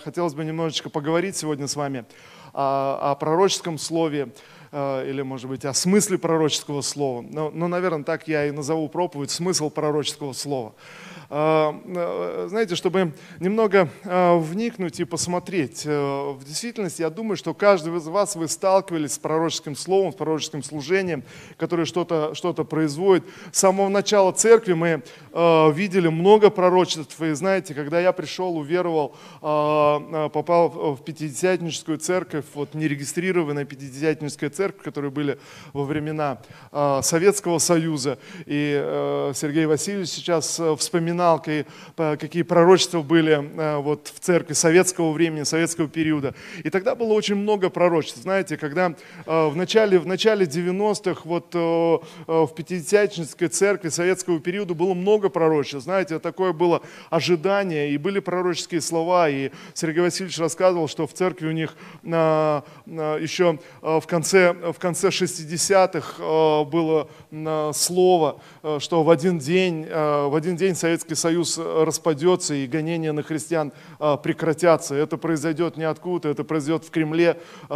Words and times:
хотелось 0.00 0.34
бы 0.34 0.44
немножечко 0.44 0.90
поговорить 0.90 1.36
сегодня 1.36 1.66
с 1.66 1.76
вами 1.76 2.04
о, 2.52 3.12
о 3.12 3.14
пророческом 3.14 3.78
слове, 3.78 4.32
э, 4.72 5.08
или, 5.08 5.22
может 5.22 5.48
быть, 5.48 5.64
о 5.64 5.74
смысле 5.74 6.18
пророческого 6.18 6.80
слова. 6.82 7.22
Но, 7.22 7.50
но, 7.50 7.68
наверное, 7.68 8.04
так 8.04 8.28
я 8.28 8.46
и 8.46 8.50
назову 8.50 8.88
проповедь 8.88 9.30
«Смысл 9.30 9.70
пророческого 9.70 10.32
слова». 10.32 10.74
А, 11.30 11.78
э, 11.84 12.46
знаете, 12.48 12.74
чтобы 12.74 13.12
немного 13.38 13.90
а, 14.04 14.38
вникнуть 14.38 14.98
и 14.98 15.04
посмотреть. 15.04 15.82
Э, 15.84 16.30
в 16.32 16.42
действительности, 16.42 17.02
я 17.02 17.10
думаю, 17.10 17.36
что 17.36 17.52
каждый 17.52 17.94
из 17.98 18.06
вас, 18.06 18.34
вы 18.34 18.48
сталкивались 18.48 19.12
с 19.12 19.18
пророческим 19.18 19.76
словом, 19.76 20.12
с 20.12 20.14
пророческим 20.14 20.62
служением, 20.62 21.22
которое 21.58 21.84
что-то 21.84 22.34
что 22.34 22.54
производит. 22.54 23.24
С 23.52 23.58
самого 23.58 23.90
начала 23.90 24.32
церкви 24.32 24.72
мы 24.72 25.02
а, 25.32 25.70
видели 25.70 26.08
много 26.08 26.48
пророчеств. 26.48 27.20
И 27.20 27.32
знаете, 27.32 27.74
когда 27.74 28.00
я 28.00 28.12
пришел, 28.12 28.56
уверовал, 28.56 29.14
попал 29.40 30.68
в 30.94 31.04
Пятидесятническую 31.04 31.98
церковь, 31.98 32.46
вот 32.54 32.72
нерегистрированная 32.72 33.66
Пятидесятническая 33.66 34.48
церковь, 34.48 34.82
которые 34.82 35.10
были 35.10 35.38
во 35.74 35.84
времена 35.84 36.38
Советского 37.02 37.58
Союза. 37.58 38.18
И 38.46 38.80
э, 38.80 39.32
Сергей 39.34 39.66
Васильевич 39.66 40.08
сейчас 40.08 40.60
вспоминает 40.78 41.17
вспоминал, 41.18 41.42
какие 42.16 42.42
пророчества 42.42 43.02
были 43.02 43.32
э, 43.32 43.76
вот 43.78 44.08
в 44.14 44.20
церкви 44.20 44.52
советского 44.52 45.12
времени, 45.12 45.42
советского 45.42 45.88
периода. 45.88 46.34
И 46.62 46.70
тогда 46.70 46.94
было 46.94 47.12
очень 47.12 47.34
много 47.34 47.70
пророчеств. 47.70 48.22
Знаете, 48.22 48.56
когда 48.56 48.94
э, 49.26 49.48
в 49.48 49.56
начале, 49.56 49.98
в 49.98 50.06
начале 50.06 50.46
90-х 50.46 51.22
вот 51.24 51.54
э, 51.54 51.98
в 52.26 52.48
Пятидесятнической 52.54 53.48
церкви 53.48 53.88
советского 53.88 54.40
периода 54.40 54.74
было 54.74 54.94
много 54.94 55.28
пророчеств. 55.28 55.84
Знаете, 55.84 56.18
такое 56.18 56.52
было 56.52 56.82
ожидание, 57.10 57.90
и 57.90 57.98
были 57.98 58.20
пророческие 58.20 58.80
слова. 58.80 59.28
И 59.28 59.50
Сергей 59.74 60.02
Васильевич 60.02 60.38
рассказывал, 60.38 60.88
что 60.88 61.06
в 61.06 61.12
церкви 61.12 61.48
у 61.48 61.52
них 61.52 61.76
еще 62.04 63.58
в 63.82 64.06
конце, 64.06 64.52
в 64.52 64.78
конце 64.78 65.08
60-х 65.08 66.64
было 66.64 67.08
слово, 67.72 68.40
что 68.78 69.02
в 69.02 69.10
один 69.10 69.38
день, 69.38 69.86
в 69.86 70.36
один 70.36 70.56
день 70.56 70.74
Советский 70.74 71.07
Советский 71.08 71.14
Союз 71.14 71.58
э, 71.58 71.84
распадется 71.84 72.54
и 72.54 72.66
гонения 72.66 73.12
на 73.12 73.22
христиан 73.22 73.72
э, 73.98 74.16
прекратятся. 74.22 74.94
Это 74.94 75.16
произойдет 75.16 75.76
не 75.76 75.84
откуда, 75.84 76.28
это 76.28 76.44
произойдет 76.44 76.84
в 76.84 76.90
Кремле 76.90 77.38
э, 77.68 77.74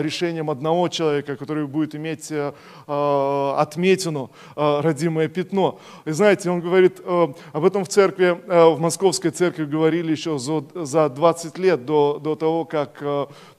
решением 0.00 0.50
одного 0.50 0.88
человека, 0.88 1.36
который 1.36 1.66
будет 1.66 1.94
иметь 1.94 2.32
отметину, 2.86 4.30
родимое 4.56 5.28
пятно. 5.28 5.78
И 6.04 6.10
знаете, 6.12 6.50
он 6.50 6.60
говорит, 6.60 7.00
об 7.04 7.64
этом 7.64 7.84
в 7.84 7.88
церкви, 7.88 8.38
в 8.46 8.78
московской 8.78 9.30
церкви 9.30 9.64
говорили 9.64 10.12
еще 10.12 10.38
за 10.38 11.08
20 11.08 11.58
лет 11.58 11.84
до, 11.84 12.18
до 12.22 12.34
того, 12.34 12.64
как 12.64 13.00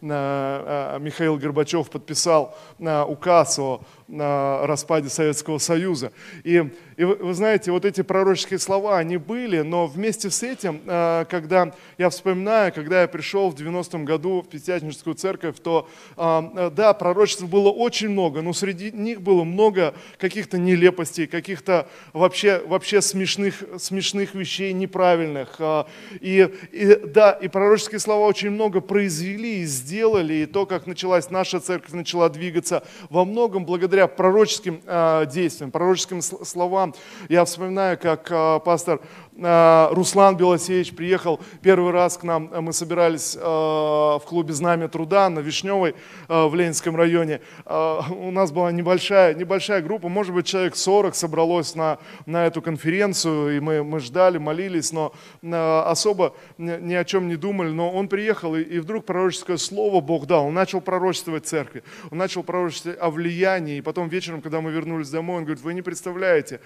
Михаил 0.01 1.37
Горбачев 1.37 1.89
подписал 1.89 2.55
указ 2.79 3.59
о 3.59 3.81
распаде 4.07 5.09
Советского 5.09 5.57
Союза. 5.57 6.11
И, 6.43 6.69
и 6.97 7.03
вы, 7.03 7.15
вы 7.15 7.33
знаете, 7.33 7.71
вот 7.71 7.85
эти 7.85 8.01
пророческие 8.01 8.59
слова, 8.59 8.97
они 8.97 9.17
были, 9.17 9.61
но 9.61 9.87
вместе 9.87 10.29
с 10.29 10.43
этим, 10.43 10.81
э, 10.85 11.25
когда 11.29 11.73
я 11.97 12.09
вспоминаю, 12.09 12.73
когда 12.73 13.01
я 13.01 13.07
пришел 13.07 13.49
в 13.49 13.55
90-м 13.55 14.05
году 14.05 14.41
в 14.41 14.49
Пятидесятническую 14.49 15.15
церковь, 15.15 15.55
то 15.61 15.87
э, 16.17 16.71
да, 16.75 16.93
пророчеств 16.93 17.43
было 17.43 17.69
очень 17.69 18.09
много, 18.09 18.41
но 18.41 18.53
среди 18.53 18.91
них 18.91 19.21
было 19.21 19.43
много 19.43 19.93
каких-то 20.17 20.57
нелепостей, 20.57 21.27
каких-то 21.27 21.87
вообще, 22.11 22.61
вообще 22.65 23.01
смешных, 23.01 23.63
смешных 23.77 24.35
вещей, 24.35 24.73
неправильных. 24.73 25.55
Э, 25.59 25.85
и, 26.19 26.49
и 26.71 26.95
да, 27.05 27.31
и 27.31 27.47
пророческие 27.47 27.99
слова 27.99 28.25
очень 28.27 28.51
много 28.51 28.81
произвели 28.81 29.61
и 29.61 29.65
сделали, 29.65 30.33
и 30.33 30.45
то, 30.45 30.65
как 30.65 30.87
началась 30.87 31.29
наша 31.29 31.59
церковь, 31.59 31.91
начала 31.93 32.29
двигаться, 32.29 32.83
во 33.09 33.25
многом 33.25 33.65
благодаря 33.65 33.92
благодаря 33.93 34.07
пророческим 34.07 34.81
э, 34.85 35.25
действиям, 35.27 35.71
пророческим 35.71 36.21
словам. 36.21 36.95
Я 37.29 37.45
вспоминаю, 37.45 37.97
как 37.97 38.27
э, 38.31 38.59
пастор 38.65 39.01
Руслан 39.35 40.37
Белосеевич 40.37 40.95
приехал 40.95 41.39
первый 41.61 41.91
раз 41.91 42.17
к 42.17 42.23
нам. 42.23 42.51
Мы 42.63 42.71
собирались 42.71 43.35
э, 43.35 43.39
в 43.39 44.21
клубе 44.27 44.53
«Знамя 44.53 44.87
труда» 44.87 45.27
на 45.29 45.39
Вишневой 45.39 45.95
в 46.27 46.53
Ленинском 46.53 46.95
районе. 46.95 47.41
У 47.65 48.31
нас 48.31 48.51
была 48.51 48.71
небольшая, 48.71 49.33
небольшая 49.33 49.81
группа, 49.81 50.07
может 50.07 50.35
быть, 50.35 50.45
человек 50.45 50.75
40 50.75 51.15
собралось 51.15 51.73
на, 51.73 51.97
на 52.25 52.45
эту 52.45 52.61
конференцию, 52.61 53.57
и 53.57 53.59
мы, 53.59 53.83
мы 53.83 53.99
ждали, 53.99 54.37
молились, 54.37 54.91
но 54.91 55.13
особо 55.41 56.35
ни 56.57 56.93
о 56.93 57.03
чем 57.03 57.27
не 57.27 57.35
думали. 57.35 57.69
Но 57.69 57.91
он 57.91 58.07
приехал, 58.07 58.55
и, 58.55 58.61
и 58.61 58.79
вдруг 58.79 59.05
пророческое 59.05 59.57
слово 59.57 59.99
Бог 59.99 60.27
дал. 60.27 60.45
Он 60.47 60.53
начал 60.53 60.79
пророчествовать 60.79 61.47
церкви, 61.47 61.83
он 62.11 62.19
начал 62.19 62.43
пророчествовать 62.43 62.99
о 62.99 63.09
влиянии, 63.09 63.81
потом 63.81 64.09
вечером, 64.09 64.41
когда 64.41 64.61
мы 64.61 64.71
вернулись 64.71 65.09
домой, 65.09 65.37
он 65.37 65.43
говорит, 65.43 65.63
вы 65.63 65.73
не 65.73 65.81
представляете, 65.81 66.59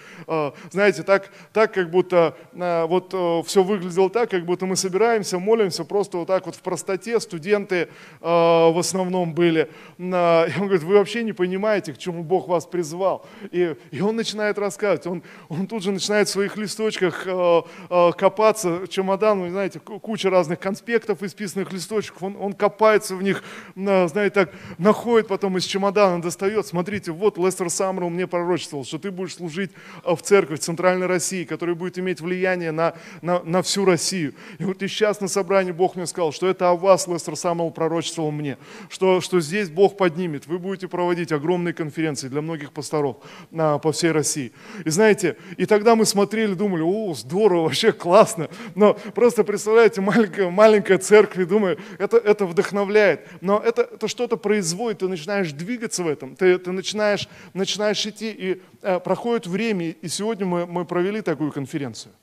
знаете, 0.72 1.04
так, 1.04 1.30
так 1.54 1.74
как 1.74 1.90
будто 1.90 2.36
вот 2.58 3.14
э, 3.14 3.44
все 3.46 3.64
выглядело 3.64 4.10
так, 4.10 4.32
как 4.32 4.46
будто 4.46 4.66
мы 4.66 4.76
собираемся, 4.76 5.40
молимся 5.40 5.84
просто 5.86 6.18
вот 6.18 6.28
так 6.28 6.46
вот 6.46 6.56
в 6.56 6.62
простоте, 6.62 7.20
студенты 7.20 7.90
в 8.20 8.80
основном 8.80 9.34
были. 9.34 9.70
И 9.98 10.04
он 10.04 10.50
говорит, 10.66 10.84
вы 10.84 10.96
вообще 10.96 11.24
не 11.24 11.34
понимаете, 11.34 11.94
к 11.94 11.98
чему 11.98 12.24
Бог 12.24 12.48
вас 12.48 12.66
призвал. 12.66 13.26
И, 13.52 13.76
и 13.92 14.02
он 14.02 14.16
начинает 14.16 14.58
рассказывать, 14.58 15.08
он, 15.08 15.24
он 15.50 15.68
тут 15.68 15.84
же 15.84 15.92
начинает 15.92 16.28
в 16.28 16.32
своих 16.32 16.58
листочках 16.58 17.28
копаться, 18.18 18.88
чемодан, 18.90 19.42
вы 19.42 19.50
знаете, 19.50 19.80
куча 19.80 20.30
разных 20.30 20.60
конспектов, 20.60 21.24
исписанных 21.24 21.72
листочков, 21.72 22.24
он, 22.24 22.38
он 22.40 22.54
копается 22.54 23.16
в 23.16 23.24
них, 23.24 23.44
знаете, 23.76 24.30
так 24.30 24.54
находит 24.78 25.28
потом 25.28 25.58
из 25.58 25.66
чемодана, 25.66 26.22
достает, 26.22 26.66
смотрите, 26.68 27.12
вот 27.12 27.38
Лестер 27.38 27.70
Самрел 27.70 28.10
мне 28.10 28.28
пророчествовал, 28.28 28.86
что 28.86 28.98
ты 28.98 29.12
будешь 29.12 29.36
служить 29.36 29.72
э, 30.04 30.16
в 30.16 30.22
церкви 30.22 30.56
в 30.56 30.60
Центральной 30.60 31.08
России, 31.08 31.44
которая 31.44 31.76
будет 31.76 32.00
иметь 32.00 32.22
влияние 32.22 32.47
на, 32.56 32.94
на, 33.22 33.42
на 33.44 33.62
всю 33.62 33.86
Россию. 33.86 34.34
И 34.60 34.64
вот 34.64 34.82
и 34.82 34.88
сейчас 34.88 35.22
на 35.22 35.28
собрании 35.28 35.72
Бог 35.72 35.96
мне 35.96 36.08
сказал, 36.08 36.32
что 36.32 36.48
это 36.48 36.70
о 36.70 36.76
вас 36.76 37.08
Лестер 37.08 37.36
Самрел 37.36 37.72
пророчествовал 37.72 38.32
мне, 38.32 38.58
что, 38.90 39.22
что 39.22 39.40
здесь 39.40 39.70
Бог 39.70 39.98
поднимет, 39.98 40.48
вы 40.48 40.60
будете 40.60 40.88
проводить 40.88 41.32
огромные 41.32 41.74
конференции 41.74 42.28
для 42.28 42.42
многих 42.42 42.72
пасторов 42.72 43.18
на, 43.52 43.78
по 43.78 43.92
всей 43.92 44.12
России. 44.12 44.54
И 44.86 44.90
знаете, 44.90 45.38
и 45.58 45.66
тогда 45.66 45.96
мы 45.96 46.06
смотрели, 46.06 46.54
думали, 46.54 46.82
о, 46.82 47.14
здорово, 47.14 47.64
вообще 47.68 47.92
классно, 47.92 48.50
но 48.76 48.94
просто 48.94 49.44
представляете, 49.44 50.02
маленькая, 50.02 50.50
маленькая 50.50 50.98
церковь, 50.98 51.40
и 51.40 51.46
думаю, 51.46 51.78
это, 52.00 52.18
это 52.18 52.46
вдохновляет, 52.46 53.28
но 53.42 53.60
это, 53.60 53.82
это 53.82 54.08
что-то 54.08 54.38
производит, 54.38 55.00
ты 55.00 55.08
начинаешь 55.08 55.52
двигаться 55.52 56.04
в 56.04 56.08
этом, 56.08 56.36
ты, 56.36 56.58
ты 56.58 56.72
начинаешь, 56.72 57.28
начинаешь 57.54 58.06
идти, 58.06 58.32
и 58.32 58.62
э, 58.82 59.00
проходит 59.00 59.48
время, 59.48 59.90
и 59.90 60.08
сегодня 60.08 60.46
мы, 60.46 60.66
мы 60.66 60.86
провели 60.86 61.22
такую 61.22 61.52
конференцию. 61.52 62.14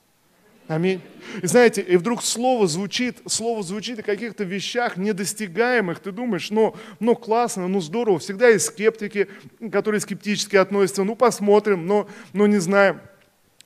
Аминь. 0.67 1.01
И 1.43 1.47
знаете, 1.47 1.81
и 1.81 1.95
вдруг 1.95 2.23
слово 2.23 2.67
звучит, 2.67 3.17
слово 3.27 3.61
звучит 3.61 3.99
о 3.99 4.03
каких-то 4.03 4.43
вещах 4.43 4.97
недостигаемых. 4.97 5.99
Ты 5.99 6.11
думаешь, 6.11 6.49
ну, 6.49 6.75
ну 6.99 7.15
классно, 7.15 7.67
ну 7.67 7.81
здорово. 7.81 8.17
Всегда 8.17 8.47
есть 8.47 8.65
скептики, 8.65 9.27
которые 9.71 10.01
скептически 10.01 10.55
относятся. 10.55 11.03
Ну 11.03 11.15
посмотрим, 11.15 11.85
но, 11.85 12.07
но 12.33 12.47
не 12.47 12.57
знаем. 12.57 12.99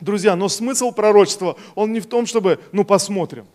Друзья, 0.01 0.35
но 0.35 0.49
смысл 0.49 0.91
пророчества, 0.91 1.57
он 1.75 1.93
не 1.93 2.01
в 2.01 2.05
том, 2.05 2.25
чтобы, 2.25 2.59
ну 2.73 2.83
посмотрим. 2.83 3.47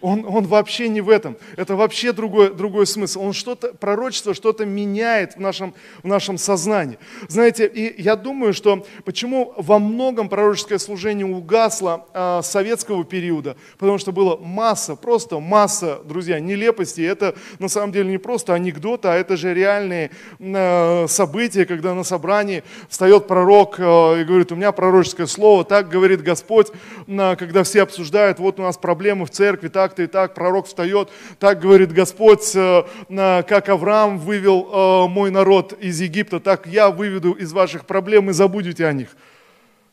Он, 0.00 0.24
он 0.26 0.46
вообще 0.46 0.88
не 0.88 1.00
в 1.00 1.10
этом. 1.10 1.36
Это 1.56 1.76
вообще 1.76 2.12
другой, 2.12 2.54
другой 2.54 2.86
смысл. 2.86 3.22
Он 3.22 3.32
что-то, 3.32 3.74
пророчество 3.74 4.32
что-то 4.34 4.64
меняет 4.64 5.36
в 5.36 5.40
нашем, 5.40 5.74
в 6.02 6.06
нашем 6.06 6.38
сознании. 6.38 6.98
Знаете, 7.28 7.66
и 7.66 8.00
я 8.00 8.16
думаю, 8.16 8.54
что 8.54 8.86
почему 9.04 9.52
во 9.56 9.78
многом 9.78 10.28
пророческое 10.28 10.78
служение 10.78 11.26
угасло 11.26 12.06
а, 12.14 12.40
советского 12.42 13.04
периода, 13.04 13.56
потому 13.78 13.98
что 13.98 14.12
было 14.12 14.36
масса, 14.36 14.96
просто 14.96 15.38
масса, 15.38 16.00
друзья, 16.04 16.40
нелепостей. 16.40 17.06
Это 17.06 17.34
на 17.58 17.68
самом 17.68 17.92
деле 17.92 18.10
не 18.10 18.18
просто 18.18 18.54
анекдоты, 18.54 19.08
а 19.08 19.14
это 19.14 19.36
же 19.36 19.52
реальные 19.52 20.10
а, 20.40 21.06
события, 21.08 21.66
когда 21.66 21.94
на 21.94 22.04
собрании 22.04 22.64
встает 22.88 23.26
пророк 23.26 23.76
а, 23.78 24.16
и 24.16 24.24
говорит, 24.24 24.50
у 24.52 24.56
меня 24.56 24.72
пророческое 24.72 25.26
слово, 25.26 25.64
так 25.64 25.88
говорит 25.88 26.22
Господь, 26.22 26.68
а, 27.06 27.36
когда 27.36 27.64
все 27.64 27.82
обсуждают, 27.82 28.38
вот 28.38 28.58
у 28.58 28.62
нас 28.62 28.78
проблемы 28.78 29.26
в 29.26 29.30
церкви, 29.30 29.68
так 29.68 29.89
так-то 29.90 30.02
и 30.02 30.06
так, 30.06 30.34
пророк 30.34 30.66
встает, 30.66 31.10
так 31.38 31.60
говорит 31.60 31.92
Господь, 31.92 32.54
э, 32.54 32.84
как 33.08 33.68
Авраам 33.68 34.18
вывел 34.18 34.68
э, 34.72 35.08
мой 35.08 35.30
народ 35.30 35.72
из 35.80 36.00
Египта, 36.00 36.38
так 36.38 36.66
я 36.66 36.90
выведу 36.90 37.32
из 37.32 37.52
ваших 37.52 37.86
проблем 37.86 38.30
и 38.30 38.32
забудете 38.32 38.86
о 38.86 38.92
них. 38.92 39.08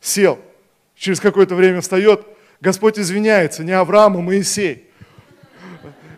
Сел. 0.00 0.38
Через 0.94 1.20
какое-то 1.20 1.54
время 1.54 1.80
встает, 1.80 2.24
Господь 2.60 2.98
извиняется, 2.98 3.64
не 3.64 3.72
Авраам, 3.72 4.16
а 4.16 4.20
Моисей. 4.20 4.88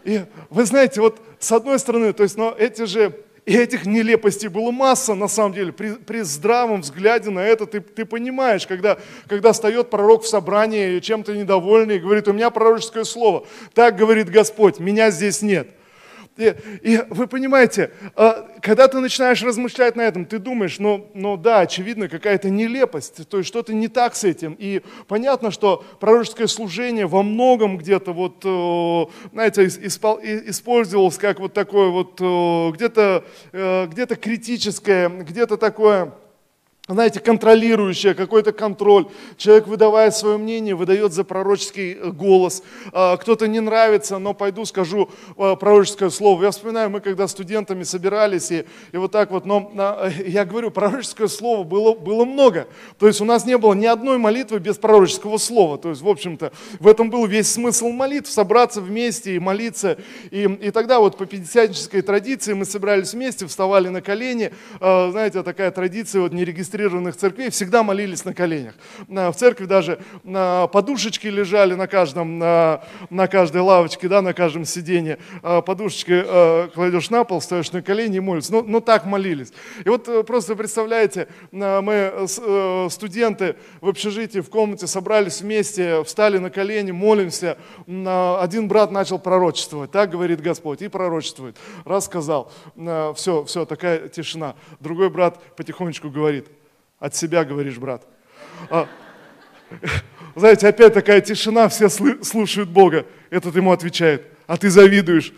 И 0.04 0.24
вы 0.50 0.64
знаете, 0.64 1.00
вот 1.00 1.20
с 1.38 1.50
одной 1.52 1.78
стороны, 1.78 2.12
то 2.12 2.22
есть, 2.22 2.36
но 2.36 2.54
эти 2.58 2.84
же 2.84 3.14
И 3.50 3.56
этих 3.56 3.84
нелепостей 3.84 4.46
было 4.46 4.70
масса, 4.70 5.16
на 5.16 5.26
самом 5.26 5.54
деле. 5.54 5.72
При, 5.72 5.94
при 5.94 6.20
здравом 6.20 6.82
взгляде 6.82 7.30
на 7.30 7.40
это 7.40 7.66
ты, 7.66 7.80
ты 7.80 8.04
понимаешь, 8.04 8.64
когда, 8.64 8.96
когда 9.26 9.52
встает 9.52 9.90
пророк 9.90 10.22
в 10.22 10.28
собрании, 10.28 11.00
чем-то 11.00 11.34
недовольный, 11.34 11.96
и 11.96 11.98
говорит, 11.98 12.28
у 12.28 12.32
меня 12.32 12.50
пророческое 12.50 13.02
слово. 13.02 13.44
Так 13.74 13.96
говорит 13.96 14.30
Господь, 14.30 14.78
меня 14.78 15.10
здесь 15.10 15.42
нет. 15.42 15.66
И, 16.36 16.54
и 16.82 17.00
вы 17.10 17.26
понимаете, 17.26 17.90
а, 18.16 18.48
когда 18.62 18.88
ты 18.88 18.98
начинаешь 19.00 19.42
размышлять 19.42 19.96
на 19.96 20.02
этом, 20.02 20.24
ты 20.24 20.38
думаешь, 20.38 20.78
ну, 20.78 21.10
ну 21.14 21.36
да, 21.36 21.60
очевидно, 21.60 22.08
какая-то 22.08 22.50
нелепость, 22.50 23.28
то 23.28 23.38
есть 23.38 23.48
что-то 23.48 23.74
не 23.74 23.88
так 23.88 24.14
с 24.14 24.24
этим. 24.24 24.56
И 24.58 24.82
понятно, 25.08 25.50
что 25.50 25.84
пророческое 25.98 26.46
служение 26.46 27.06
во 27.06 27.22
многом 27.22 27.76
где-то 27.76 28.12
вот, 28.12 28.42
э, 28.44 29.28
знаете, 29.32 29.66
использовалось 29.66 31.18
как 31.18 31.40
вот 31.40 31.52
такое 31.52 31.88
вот 31.90 32.20
э, 32.20 32.70
где-то 32.74 33.24
э, 33.52 33.86
где 33.86 34.06
критическое, 34.06 35.08
где-то 35.08 35.56
такое 35.56 36.12
знаете, 36.94 37.20
контролирующее, 37.20 38.14
какой-то 38.14 38.52
контроль. 38.52 39.06
Человек, 39.36 39.68
выдавая 39.68 40.10
свое 40.10 40.38
мнение, 40.38 40.74
выдает 40.74 41.12
за 41.12 41.24
пророческий 41.24 41.92
э, 41.92 42.10
голос. 42.10 42.62
А, 42.92 43.16
кто-то 43.16 43.46
не 43.46 43.60
нравится, 43.60 44.18
но 44.18 44.34
пойду 44.34 44.64
скажу 44.64 45.08
э, 45.36 45.56
пророческое 45.56 46.10
слово. 46.10 46.42
Я 46.44 46.50
вспоминаю, 46.50 46.90
мы 46.90 47.00
когда 47.00 47.28
студентами 47.28 47.84
собирались, 47.84 48.50
и, 48.50 48.66
и 48.92 48.96
вот 48.96 49.12
так 49.12 49.30
вот, 49.30 49.46
но 49.46 49.70
э, 49.72 50.10
я 50.26 50.44
говорю, 50.44 50.70
пророческое 50.70 51.28
слово 51.28 51.62
было, 51.64 51.94
было 51.94 52.24
много. 52.24 52.66
То 52.98 53.06
есть 53.06 53.20
у 53.20 53.24
нас 53.24 53.46
не 53.46 53.56
было 53.56 53.74
ни 53.74 53.86
одной 53.86 54.18
молитвы 54.18 54.58
без 54.58 54.76
пророческого 54.76 55.38
слова. 55.38 55.78
То 55.78 55.90
есть, 55.90 56.02
в 56.02 56.08
общем-то, 56.08 56.52
в 56.80 56.88
этом 56.88 57.10
был 57.10 57.24
весь 57.26 57.50
смысл 57.50 57.90
молитв, 57.90 58.30
собраться 58.30 58.80
вместе 58.80 59.36
и 59.36 59.38
молиться. 59.38 59.96
И, 60.30 60.42
и 60.42 60.70
тогда 60.70 60.98
вот 60.98 61.16
по 61.16 61.26
пятидесятнической 61.26 62.02
традиции 62.02 62.52
мы 62.52 62.64
собирались 62.64 63.12
вместе, 63.12 63.46
вставали 63.46 63.88
на 63.88 64.02
колени. 64.02 64.52
Знаете, 64.80 65.42
такая 65.42 65.70
традиция 65.70 66.22
вот 66.22 66.32
не 66.32 66.44
регистрирована 66.44 66.79
зарегистрированных 66.80 67.16
церквей 67.16 67.50
всегда 67.50 67.82
молились 67.82 68.24
на 68.24 68.34
коленях. 68.34 68.74
В 69.08 69.32
церкви 69.34 69.66
даже 69.66 69.98
подушечки 70.72 71.26
лежали 71.26 71.74
на 71.74 71.86
каждом, 71.86 72.38
на, 72.38 72.82
на 73.10 73.26
каждой 73.26 73.60
лавочке, 73.60 74.08
да, 74.08 74.22
на 74.22 74.32
каждом 74.32 74.64
сиденье. 74.64 75.18
А, 75.42 75.60
подушечки 75.60 76.24
э, 76.24 76.68
кладешь 76.74 77.10
на 77.10 77.24
пол, 77.24 77.40
стоишь 77.40 77.72
на 77.72 77.82
колени 77.82 78.16
и 78.16 78.20
молишься. 78.20 78.52
Ну, 78.52 78.64
ну 78.66 78.80
так 78.80 79.04
молились. 79.04 79.52
И 79.84 79.88
вот 79.88 80.08
э, 80.08 80.22
просто 80.22 80.56
представляете, 80.56 81.28
мы 81.52 82.12
э, 82.12 82.88
студенты 82.90 83.56
в 83.80 83.88
общежитии, 83.88 84.40
в 84.40 84.48
комнате 84.48 84.86
собрались 84.86 85.40
вместе, 85.40 86.02
встали 86.04 86.38
на 86.38 86.50
колени, 86.50 86.92
молимся. 86.92 87.56
Один 87.86 88.68
брат 88.68 88.90
начал 88.90 89.18
пророчествовать, 89.18 89.90
так 89.90 90.10
говорит 90.10 90.40
Господь, 90.40 90.82
и 90.82 90.88
пророчествует. 90.88 91.56
Раз 91.84 92.06
сказал, 92.06 92.50
все, 93.14 93.44
все, 93.44 93.64
такая 93.64 94.08
тишина. 94.08 94.54
Другой 94.80 95.10
брат 95.10 95.40
потихонечку 95.56 96.10
говорит, 96.10 96.46
от 97.00 97.16
себя 97.16 97.44
говоришь, 97.44 97.78
брат. 97.78 98.06
А, 98.68 98.86
знаете, 100.36 100.68
опять 100.68 100.94
такая 100.94 101.20
тишина, 101.20 101.68
все 101.68 101.88
слушают 101.88 102.68
Бога. 102.68 103.06
Этот 103.30 103.56
ему 103.56 103.72
отвечает, 103.72 104.26
а 104.46 104.56
ты 104.56 104.70
завидуешь. 104.70 105.32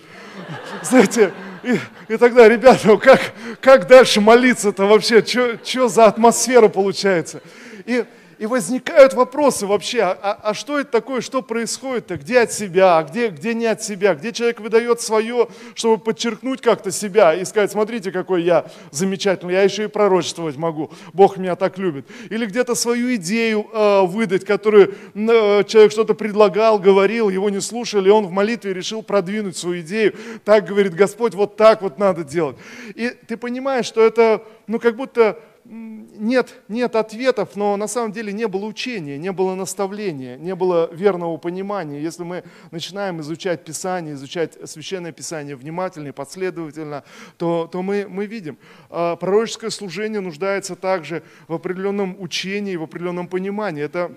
Знаете, 0.82 1.32
и, 1.62 1.79
и 2.09 2.17
тогда, 2.17 2.49
ребята, 2.49 2.97
как, 2.99 3.32
как 3.61 3.87
дальше 3.87 4.20
молиться-то 4.20 4.85
вообще? 4.87 5.25
Что 5.25 5.88
за 5.88 6.06
атмосфера 6.06 6.69
получается? 6.69 7.41
И, 7.87 8.05
и 8.43 8.47
возникают 8.47 9.15
вопросы 9.15 9.69
вообще, 9.69 10.00
а, 10.00 10.19
а, 10.21 10.50
а 10.50 10.53
что 10.53 10.81
это 10.81 10.91
такое, 10.91 11.21
что 11.21 11.43
происходит-то, 11.43 12.17
где 12.17 12.41
от 12.41 12.53
себя, 12.53 12.99
а 12.99 13.05
где, 13.05 13.29
где 13.29 13.55
не 13.55 13.67
от 13.67 13.85
себя, 13.85 14.17
где 14.17 14.33
человек 14.33 14.59
выдает 14.59 15.00
свое, 15.00 15.47
чтобы 15.77 15.99
подчеркнуть 15.99 16.61
как-то 16.61 16.91
себя 16.91 17.35
и 17.35 17.44
сказать, 17.44 17.71
смотрите, 17.71 18.11
какой 18.11 18.43
я 18.43 18.65
замечательный, 18.91 19.53
я 19.53 19.62
еще 19.62 19.85
и 19.85 19.87
пророчествовать 19.87 20.56
могу, 20.56 20.91
Бог 21.12 21.37
меня 21.37 21.55
так 21.55 21.79
любит. 21.79 22.09
Или 22.31 22.47
где-то 22.47 22.75
свою 22.75 23.15
идею 23.15 23.65
э, 23.73 24.06
выдать, 24.06 24.44
которую 24.44 24.89
э, 25.15 25.62
человек 25.62 25.93
что-то 25.93 26.15
предлагал, 26.15 26.81
говорил, 26.81 27.29
его 27.29 27.49
не 27.49 27.61
слушали, 27.61 28.11
он 28.11 28.27
в 28.27 28.33
молитве 28.33 28.75
решил 28.75 29.05
продвинуть 29.05 29.56
свою 29.56 29.83
идею. 29.83 30.17
Так 30.44 30.67
говорит 30.67 30.94
Господь, 30.94 31.35
вот 31.35 31.55
так 31.56 31.81
вот 31.81 31.97
надо 31.97 32.25
делать. 32.25 32.56
И 32.97 33.12
ты 33.29 33.37
понимаешь, 33.37 33.87
что 33.87 34.03
это, 34.05 34.43
ну, 34.67 34.81
как 34.81 34.97
будто 34.97 35.39
нет, 35.64 36.61
нет 36.69 36.97
ответов, 36.97 37.55
но 37.55 37.76
на 37.76 37.87
самом 37.87 38.12
деле 38.12 38.32
не 38.32 38.49
было 38.49 38.67
учения, 38.67 39.17
не 39.17 39.31
было 39.31 39.55
наставления, 39.55 40.37
не 40.37 40.55
было 40.55 40.93
верного 40.93 41.37
понимания. 41.37 42.03
Если 42.03 42.25
мы 42.25 42.43
начинаем 42.70 43.20
изучать 43.20 43.64
Писание, 43.64 44.14
изучать 44.14 44.59
Священное 44.69 45.12
Писание 45.12 45.55
внимательно 45.55 46.09
и 46.09 46.12
последовательно, 46.12 47.05
то, 47.38 47.69
то 47.70 47.82
мы, 47.82 48.06
мы 48.09 48.26
видим, 48.26 48.59
а, 48.91 49.17
пророческое 49.17 49.70
служение 49.70 50.20
нуждается 50.20 50.75
также 50.75 51.23
в 51.47 51.55
определенном 51.55 52.20
учении, 52.20 52.76
в 52.76 52.82
определенном 52.82 53.29
понимании. 53.29 53.85
Это 53.85 54.12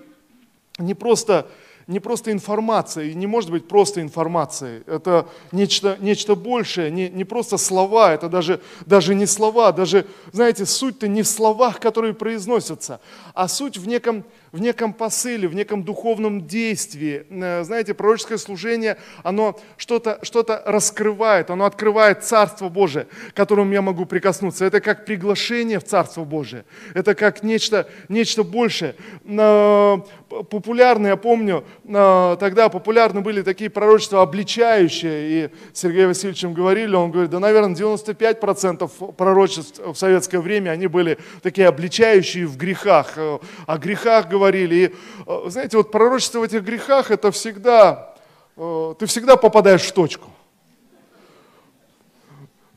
не 0.78 0.94
просто 0.94 1.48
не 1.86 2.00
просто 2.00 2.32
информация, 2.32 3.04
и 3.04 3.14
не 3.14 3.26
может 3.26 3.50
быть 3.50 3.68
просто 3.68 4.00
информацией. 4.00 4.82
Это 4.86 5.28
нечто, 5.52 5.96
нечто 6.00 6.34
большее, 6.34 6.90
не, 6.90 7.08
не 7.08 7.24
просто 7.24 7.58
слова, 7.58 8.12
это 8.12 8.28
даже, 8.28 8.60
даже 8.86 9.14
не 9.14 9.26
слова, 9.26 9.70
даже, 9.70 10.06
знаете, 10.32 10.66
суть-то 10.66 11.06
не 11.06 11.22
в 11.22 11.28
словах, 11.28 11.78
которые 11.78 12.12
произносятся, 12.12 13.00
а 13.34 13.46
суть 13.46 13.78
в 13.78 13.86
неком 13.86 14.24
в 14.52 14.60
неком 14.60 14.92
посыле, 14.92 15.48
в 15.48 15.54
неком 15.54 15.82
духовном 15.82 16.46
действии. 16.46 17.26
Э, 17.30 17.64
знаете, 17.64 17.94
пророческое 17.94 18.38
служение, 18.38 18.96
оно 19.22 19.58
что-то 19.76 20.18
что 20.22 20.44
раскрывает, 20.64 21.50
оно 21.50 21.64
открывает 21.64 22.24
Царство 22.24 22.68
Божие, 22.68 23.06
к 23.30 23.34
которому 23.34 23.72
я 23.72 23.82
могу 23.82 24.06
прикоснуться. 24.06 24.64
Это 24.64 24.80
как 24.80 25.04
приглашение 25.04 25.78
в 25.78 25.84
Царство 25.84 26.24
Божие, 26.24 26.64
это 26.94 27.14
как 27.14 27.42
нечто, 27.42 27.88
нечто 28.08 28.44
большее. 28.44 28.94
Э, 29.24 29.98
популярны, 30.28 31.08
я 31.08 31.16
помню, 31.16 31.64
э, 31.84 32.36
тогда 32.38 32.68
популярны 32.68 33.20
были 33.20 33.42
такие 33.42 33.70
пророчества 33.70 34.22
обличающие, 34.22 35.46
и 35.46 35.50
Сергей 35.72 36.06
Васильевичем 36.06 36.54
говорили, 36.54 36.94
он 36.94 37.10
говорит, 37.10 37.30
да, 37.30 37.40
наверное, 37.40 37.74
95% 37.74 39.12
пророчеств 39.12 39.80
в 39.84 39.94
советское 39.94 40.38
время, 40.38 40.70
они 40.70 40.86
были 40.86 41.18
такие 41.42 41.68
обличающие 41.68 42.46
в 42.46 42.56
грехах. 42.56 43.16
О 43.16 43.78
грехах 43.78 44.28
говорили. 44.36 44.74
И, 44.74 44.94
э, 45.26 45.42
знаете, 45.48 45.76
вот 45.76 45.90
пророчество 45.90 46.40
в 46.40 46.42
этих 46.42 46.62
грехах, 46.62 47.10
это 47.10 47.30
всегда, 47.30 48.14
э, 48.56 48.94
ты 48.98 49.06
всегда 49.06 49.36
попадаешь 49.36 49.82
в 49.82 49.92
точку. 49.92 50.30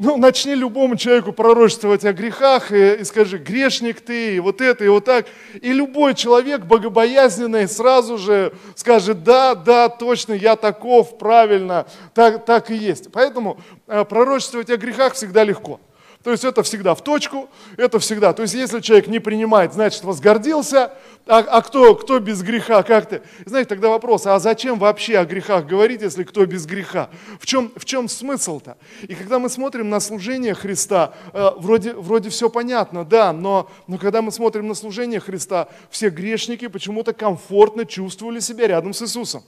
Ну, 0.02 0.16
начни 0.16 0.56
любому 0.56 0.96
человеку 0.96 1.34
пророчествовать 1.34 2.06
о 2.06 2.14
грехах 2.14 2.72
и, 2.72 2.94
и 3.02 3.04
скажи, 3.04 3.38
грешник 3.38 4.00
ты, 4.00 4.38
и 4.38 4.40
вот 4.40 4.62
это, 4.62 4.86
и 4.86 4.88
вот 4.88 5.04
так. 5.04 5.26
И 5.62 5.74
любой 5.74 6.16
человек 6.16 6.62
богобоязненный 6.62 7.68
сразу 7.68 8.18
же 8.18 8.54
скажет, 8.76 9.26
да, 9.26 9.56
да, 9.56 9.90
точно, 9.90 10.32
я 10.32 10.56
таков, 10.56 11.18
правильно, 11.18 11.86
так, 12.14 12.46
так 12.46 12.72
и 12.72 12.76
есть. 12.76 13.12
Поэтому 13.12 13.60
э, 13.88 14.06
пророчествовать 14.06 14.70
о 14.70 14.78
грехах 14.78 15.16
всегда 15.16 15.44
легко. 15.44 15.82
То 16.24 16.32
есть 16.32 16.44
это 16.44 16.64
всегда 16.64 16.96
в 16.96 17.04
точку, 17.04 17.50
это 17.78 17.98
всегда. 18.00 18.34
То 18.34 18.42
есть 18.42 18.54
если 18.54 18.82
человек 18.82 19.08
не 19.08 19.20
принимает, 19.20 19.74
значит 19.74 20.04
возгордился, 20.04 20.92
а, 21.26 21.38
а 21.40 21.62
кто, 21.62 21.96
кто 21.96 22.20
без 22.20 22.42
греха, 22.42 22.84
как 22.84 23.08
ты? 23.08 23.22
Знаете, 23.46 23.70
тогда 23.70 23.88
вопрос, 23.88 24.26
а 24.26 24.38
зачем 24.38 24.80
вообще 24.80 25.18
о 25.18 25.26
грехах 25.26 25.66
говорить, 25.66 26.02
если 26.02 26.26
кто 26.26 26.46
без 26.46 26.66
греха? 26.66 27.10
В 27.40 27.46
чем, 27.46 27.72
в 27.74 27.86
чем 27.86 28.10
смысл-то? 28.10 28.78
И 29.04 29.16
когда 29.16 29.40
мы 29.40 29.48
смотрим 29.48 29.90
на 29.90 30.02
служение 30.02 30.54
Христа, 30.56 31.14
э, 31.32 31.52
вроде, 31.56 31.94
вроде 31.94 32.30
все 32.30 32.50
понятно, 32.50 33.06
да, 33.06 33.32
но, 33.32 33.72
но 33.88 33.98
когда 33.98 34.22
мы 34.22 34.34
смотрим 34.34 34.68
на 34.68 34.74
служение 34.74 35.22
Христа, 35.22 35.70
все 35.90 36.10
грешники 36.10 36.68
почему-то 36.68 37.14
комфортно 37.14 37.86
чувствовали 37.86 38.42
себя 38.42 38.68
рядом 38.68 38.94
с 38.94 39.02
Иисусом. 39.02 39.44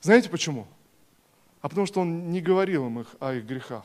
Знаете 0.00 0.30
почему? 0.30 0.66
А 1.60 1.68
потому 1.68 1.86
что 1.86 2.00
Он 2.00 2.30
не 2.30 2.40
говорил 2.40 2.86
им 2.86 3.00
их, 3.00 3.08
о 3.20 3.34
их 3.34 3.44
грехах. 3.44 3.84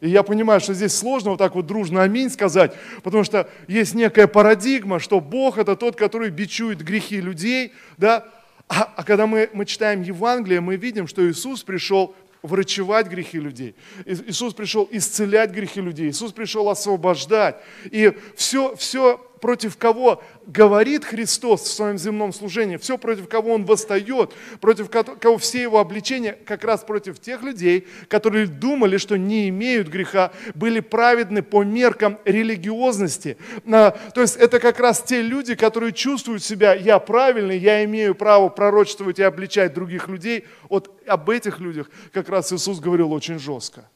И 0.00 0.08
я 0.08 0.22
понимаю, 0.22 0.60
что 0.60 0.74
здесь 0.74 0.94
сложно 0.94 1.30
вот 1.30 1.38
так 1.38 1.54
вот 1.54 1.66
дружно 1.66 2.02
аминь 2.02 2.30
сказать, 2.30 2.72
потому 3.02 3.24
что 3.24 3.48
есть 3.66 3.94
некая 3.94 4.28
парадигма, 4.28 5.00
что 5.00 5.20
Бог 5.20 5.58
это 5.58 5.74
тот, 5.74 5.96
который 5.96 6.30
бичует 6.30 6.82
грехи 6.82 7.20
людей, 7.20 7.72
да, 7.96 8.24
а, 8.68 8.92
а 8.96 9.02
когда 9.02 9.26
мы, 9.26 9.50
мы 9.52 9.64
читаем 9.64 10.02
Евангелие, 10.02 10.60
мы 10.60 10.76
видим, 10.76 11.08
что 11.08 11.28
Иисус 11.28 11.62
пришел 11.62 12.14
врачевать 12.42 13.08
грехи 13.08 13.40
людей. 13.40 13.74
Иисус 14.04 14.54
пришел 14.54 14.88
исцелять 14.90 15.50
грехи 15.50 15.80
людей. 15.80 16.10
Иисус 16.10 16.32
пришел 16.32 16.68
освобождать. 16.68 17.56
И 17.90 18.12
все, 18.36 18.76
все 18.76 19.20
против 19.40 19.76
кого 19.76 20.22
говорит 20.46 21.04
Христос 21.04 21.62
в 21.62 21.72
своем 21.72 21.98
земном 21.98 22.32
служении, 22.32 22.76
все 22.76 22.98
против 22.98 23.28
кого 23.28 23.54
Он 23.54 23.64
восстает, 23.64 24.32
против 24.60 24.90
кого 24.90 25.38
все 25.38 25.62
его 25.62 25.78
обличения, 25.78 26.36
как 26.44 26.64
раз 26.64 26.82
против 26.84 27.18
тех 27.18 27.42
людей, 27.42 27.86
которые 28.08 28.46
думали, 28.46 28.96
что 28.96 29.16
не 29.16 29.48
имеют 29.48 29.88
греха, 29.88 30.32
были 30.54 30.80
праведны 30.80 31.42
по 31.42 31.62
меркам 31.64 32.18
религиозности. 32.24 33.36
То 33.64 33.94
есть 34.16 34.36
это 34.36 34.60
как 34.60 34.80
раз 34.80 35.02
те 35.02 35.22
люди, 35.22 35.54
которые 35.54 35.92
чувствуют 35.92 36.42
себя, 36.42 36.74
я 36.74 36.98
правильный, 36.98 37.58
я 37.58 37.84
имею 37.84 38.14
право 38.14 38.48
пророчествовать 38.48 39.18
и 39.18 39.22
обличать 39.22 39.74
других 39.74 40.08
людей. 40.08 40.44
Вот 40.68 41.00
об 41.06 41.30
этих 41.30 41.60
людях 41.60 41.90
как 42.12 42.28
раз 42.28 42.52
Иисус 42.52 42.80
говорил 42.80 43.12
очень 43.12 43.38
жестко. 43.38 43.88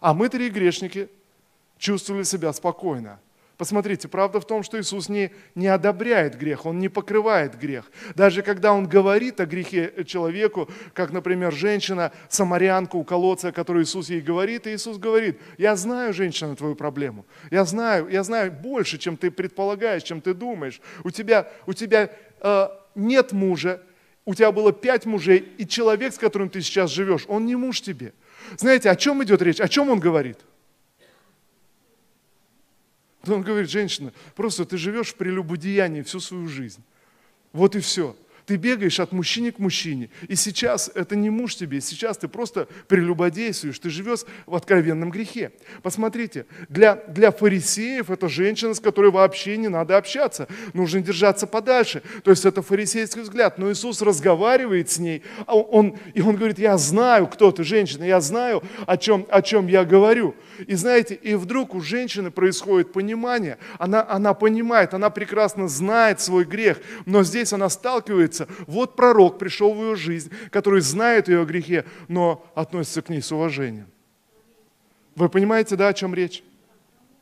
А 0.00 0.14
мы, 0.14 0.28
три 0.28 0.48
грешники, 0.50 1.08
чувствовали 1.78 2.24
себя 2.24 2.52
спокойно. 2.52 3.20
Посмотрите, 3.60 4.08
правда 4.08 4.40
в 4.40 4.46
том, 4.46 4.62
что 4.62 4.80
Иисус 4.80 5.10
не, 5.10 5.32
не 5.54 5.66
одобряет 5.66 6.38
грех, 6.38 6.64
Он 6.64 6.78
не 6.78 6.88
покрывает 6.88 7.58
грех. 7.58 7.92
Даже 8.14 8.40
когда 8.40 8.72
Он 8.72 8.88
говорит 8.88 9.38
о 9.38 9.44
грехе 9.44 9.92
человеку, 10.06 10.70
как, 10.94 11.10
например, 11.10 11.52
женщина, 11.52 12.10
самарянка 12.30 12.96
у 12.96 13.04
колодца, 13.04 13.48
о 13.48 13.52
которой 13.52 13.84
Иисус 13.84 14.08
ей 14.08 14.22
говорит, 14.22 14.66
и 14.66 14.74
Иисус 14.74 14.96
говорит, 14.96 15.38
я 15.58 15.76
знаю, 15.76 16.14
женщина, 16.14 16.56
твою 16.56 16.74
проблему. 16.74 17.26
Я 17.50 17.66
знаю, 17.66 18.08
я 18.08 18.22
знаю 18.22 18.50
больше, 18.50 18.96
чем 18.96 19.18
ты 19.18 19.30
предполагаешь, 19.30 20.04
чем 20.04 20.22
ты 20.22 20.32
думаешь. 20.32 20.80
У 21.04 21.10
тебя, 21.10 21.46
у 21.66 21.74
тебя 21.74 22.10
э, 22.40 22.68
нет 22.94 23.32
мужа, 23.32 23.82
у 24.24 24.34
тебя 24.34 24.52
было 24.52 24.72
пять 24.72 25.04
мужей, 25.04 25.52
и 25.58 25.66
человек, 25.66 26.14
с 26.14 26.18
которым 26.18 26.48
ты 26.48 26.62
сейчас 26.62 26.90
живешь, 26.90 27.26
он 27.28 27.44
не 27.44 27.56
муж 27.56 27.82
тебе. 27.82 28.14
Знаете, 28.56 28.88
о 28.88 28.96
чем 28.96 29.22
идет 29.22 29.42
речь? 29.42 29.60
О 29.60 29.68
чем 29.68 29.90
он 29.90 30.00
говорит? 30.00 30.38
Он 33.26 33.42
говорит, 33.42 33.70
женщина, 33.70 34.12
просто 34.34 34.64
ты 34.64 34.78
живешь 34.78 35.08
в 35.08 35.14
прелюбодеянии 35.16 36.02
всю 36.02 36.20
свою 36.20 36.48
жизнь. 36.48 36.82
Вот 37.52 37.76
и 37.76 37.80
все. 37.80 38.16
Ты 38.50 38.56
бегаешь 38.56 38.98
от 38.98 39.12
мужчины 39.12 39.52
к 39.52 39.60
мужчине. 39.60 40.10
И 40.26 40.34
сейчас 40.34 40.90
это 40.92 41.14
не 41.14 41.30
муж 41.30 41.54
тебе, 41.54 41.80
сейчас 41.80 42.18
ты 42.18 42.26
просто 42.26 42.66
прелюбодействуешь, 42.88 43.78
ты 43.78 43.90
живешь 43.90 44.22
в 44.44 44.56
откровенном 44.56 45.12
грехе. 45.12 45.52
Посмотрите, 45.84 46.46
для, 46.68 46.96
для 46.96 47.30
фарисеев 47.30 48.10
это 48.10 48.28
женщина, 48.28 48.74
с 48.74 48.80
которой 48.80 49.12
вообще 49.12 49.56
не 49.56 49.68
надо 49.68 49.96
общаться, 49.96 50.48
нужно 50.72 51.00
держаться 51.00 51.46
подальше. 51.46 52.02
То 52.24 52.32
есть 52.32 52.44
это 52.44 52.60
фарисейский 52.60 53.22
взгляд. 53.22 53.56
Но 53.56 53.70
Иисус 53.70 54.02
разговаривает 54.02 54.90
с 54.90 54.98
ней, 54.98 55.22
а 55.46 55.54
он, 55.54 55.96
и 56.12 56.20
он 56.20 56.34
говорит, 56.34 56.58
я 56.58 56.76
знаю, 56.76 57.28
кто 57.28 57.52
ты, 57.52 57.62
женщина, 57.62 58.02
я 58.02 58.20
знаю, 58.20 58.64
о 58.84 58.96
чем, 58.96 59.28
о 59.30 59.42
чем 59.42 59.68
я 59.68 59.84
говорю. 59.84 60.34
И 60.66 60.74
знаете, 60.74 61.14
и 61.14 61.36
вдруг 61.36 61.74
у 61.74 61.80
женщины 61.80 62.32
происходит 62.32 62.92
понимание, 62.92 63.58
она, 63.78 64.04
она 64.08 64.34
понимает, 64.34 64.92
она 64.92 65.08
прекрасно 65.08 65.68
знает 65.68 66.20
свой 66.20 66.44
грех, 66.44 66.80
но 67.06 67.22
здесь 67.22 67.52
она 67.52 67.68
сталкивается 67.68 68.39
молится. 68.40 68.64
Вот 68.66 68.96
пророк 68.96 69.38
пришел 69.38 69.74
в 69.74 69.82
ее 69.82 69.96
жизнь, 69.96 70.30
который 70.50 70.80
знает 70.80 71.28
ее 71.28 71.42
о 71.42 71.44
грехе, 71.44 71.84
но 72.08 72.46
относится 72.54 73.02
к 73.02 73.08
ней 73.08 73.22
с 73.22 73.32
уважением. 73.32 73.86
Вы 75.16 75.28
понимаете, 75.28 75.76
да, 75.76 75.88
о 75.88 75.94
чем 75.94 76.14
речь? 76.14 76.42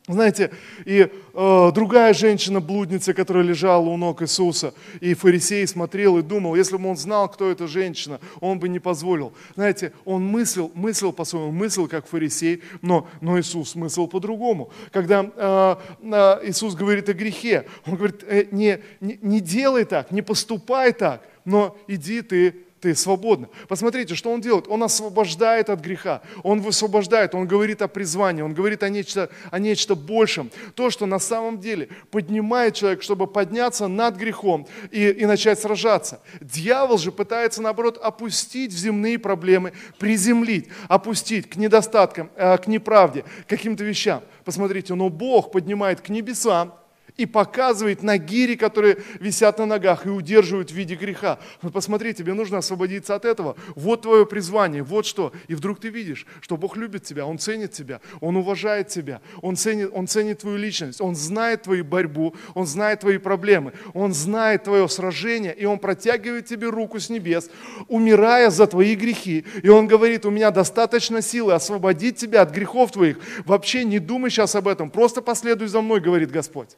Знаете, 0.09 0.49
и 0.85 1.07
э, 1.33 1.71
другая 1.71 2.15
женщина-блудница, 2.15 3.13
которая 3.13 3.43
лежала 3.43 3.87
у 3.87 3.95
ног 3.95 4.23
Иисуса, 4.23 4.73
и 5.01 5.13
фарисей 5.13 5.67
смотрел 5.67 6.17
и 6.17 6.23
думал, 6.23 6.55
если 6.55 6.77
бы 6.77 6.89
он 6.89 6.97
знал, 6.97 7.29
кто 7.29 7.51
эта 7.51 7.67
женщина, 7.67 8.19
он 8.39 8.57
бы 8.57 8.69
не 8.69 8.79
позволил. 8.79 9.33
Знаете, 9.53 9.93
он 10.05 10.25
мыслил, 10.25 10.71
мыслил 10.73 11.13
по-своему, 11.13 11.51
мыслил 11.51 11.87
как 11.87 12.07
фарисей, 12.07 12.63
но, 12.81 13.07
но 13.21 13.39
Иисус 13.39 13.75
мыслил 13.75 14.07
по-другому. 14.07 14.71
Когда 14.91 15.23
э, 15.23 15.75
э, 16.01 16.49
Иисус 16.49 16.73
говорит 16.73 17.07
о 17.07 17.13
грехе, 17.13 17.67
он 17.85 17.95
говорит, 17.95 18.23
э, 18.27 18.47
не, 18.49 18.79
не, 19.01 19.19
не 19.21 19.39
делай 19.39 19.85
так, 19.85 20.09
не 20.09 20.23
поступай 20.23 20.91
так, 20.91 21.21
но 21.45 21.77
иди 21.87 22.23
ты 22.23 22.55
ты 22.81 22.95
свободна. 22.95 23.49
Посмотрите, 23.67 24.15
что 24.15 24.31
он 24.31 24.41
делает. 24.41 24.67
Он 24.67 24.83
освобождает 24.83 25.69
от 25.69 25.81
греха. 25.81 26.21
Он 26.43 26.61
высвобождает, 26.61 27.35
он 27.35 27.47
говорит 27.47 27.81
о 27.81 27.87
призвании, 27.87 28.41
он 28.41 28.53
говорит 28.53 28.83
о 28.83 28.89
нечто, 28.89 29.29
о 29.51 29.59
нечто 29.59 29.95
большем. 29.95 30.51
То, 30.75 30.89
что 30.89 31.05
на 31.05 31.19
самом 31.19 31.59
деле 31.59 31.89
поднимает 32.11 32.75
человека, 32.75 33.03
чтобы 33.03 33.27
подняться 33.27 33.87
над 33.87 34.15
грехом 34.15 34.67
и, 34.91 35.09
и 35.09 35.25
начать 35.25 35.59
сражаться. 35.59 36.21
Дьявол 36.41 36.97
же 36.97 37.11
пытается, 37.11 37.61
наоборот, 37.61 37.97
опустить 37.97 38.73
в 38.73 38.77
земные 38.77 39.19
проблемы, 39.19 39.73
приземлить, 39.97 40.69
опустить 40.87 41.49
к 41.49 41.55
недостаткам, 41.55 42.29
э, 42.35 42.57
к 42.57 42.67
неправде, 42.67 43.23
к 43.45 43.49
каким-то 43.49 43.83
вещам. 43.83 44.23
Посмотрите, 44.45 44.93
но 44.95 45.09
Бог 45.09 45.51
поднимает 45.51 46.01
к 46.01 46.09
небесам, 46.09 46.73
и 47.19 47.25
показывает 47.25 48.01
на 48.01 48.17
гири, 48.17 48.55
которые 48.55 48.99
висят 49.19 49.59
на 49.59 49.65
ногах 49.65 50.05
и 50.05 50.09
удерживают 50.09 50.71
в 50.71 50.73
виде 50.73 50.95
греха. 50.95 51.37
Вот 51.61 51.73
посмотри, 51.73 52.13
тебе 52.13 52.33
нужно 52.33 52.59
освободиться 52.59 53.13
от 53.13 53.25
этого. 53.25 53.57
Вот 53.75 54.03
твое 54.03 54.25
призвание, 54.25 54.83
вот 54.83 55.05
что. 55.05 55.33
И 55.49 55.53
вдруг 55.53 55.81
ты 55.81 55.89
видишь, 55.89 56.25
что 56.39 56.55
Бог 56.55 56.77
любит 56.77 57.03
тебя, 57.03 57.25
Он 57.25 57.37
ценит 57.37 57.73
тебя, 57.73 57.99
Он 58.21 58.37
уважает 58.37 58.87
тебя, 58.87 59.19
Он 59.41 59.57
ценит, 59.57 59.89
он 59.93 60.07
ценит 60.07 60.39
твою 60.39 60.55
личность, 60.55 61.01
Он 61.01 61.13
знает 61.13 61.63
твою 61.63 61.83
борьбу, 61.83 62.33
Он 62.55 62.65
знает 62.65 63.01
твои 63.01 63.17
проблемы, 63.17 63.73
Он 63.93 64.13
знает 64.13 64.63
твое 64.63 64.87
сражение, 64.87 65.53
и 65.53 65.65
Он 65.65 65.77
протягивает 65.77 66.45
тебе 66.45 66.69
руку 66.69 67.01
с 67.01 67.09
небес, 67.09 67.49
умирая 67.89 68.49
за 68.49 68.65
твои 68.65 68.95
грехи. 68.95 69.45
И 69.61 69.67
Он 69.67 69.87
говорит, 69.87 70.25
у 70.25 70.29
меня 70.29 70.51
достаточно 70.51 71.21
силы 71.21 71.53
освободить 71.53 72.15
тебя 72.15 72.43
от 72.43 72.51
грехов 72.51 72.93
твоих. 72.93 73.17
Вообще 73.43 73.83
не 73.83 73.99
думай 73.99 74.29
сейчас 74.29 74.55
об 74.55 74.69
этом, 74.69 74.89
просто 74.89 75.21
последуй 75.21 75.67
за 75.67 75.81
мной, 75.81 75.99
говорит 75.99 76.31
Господь. 76.31 76.77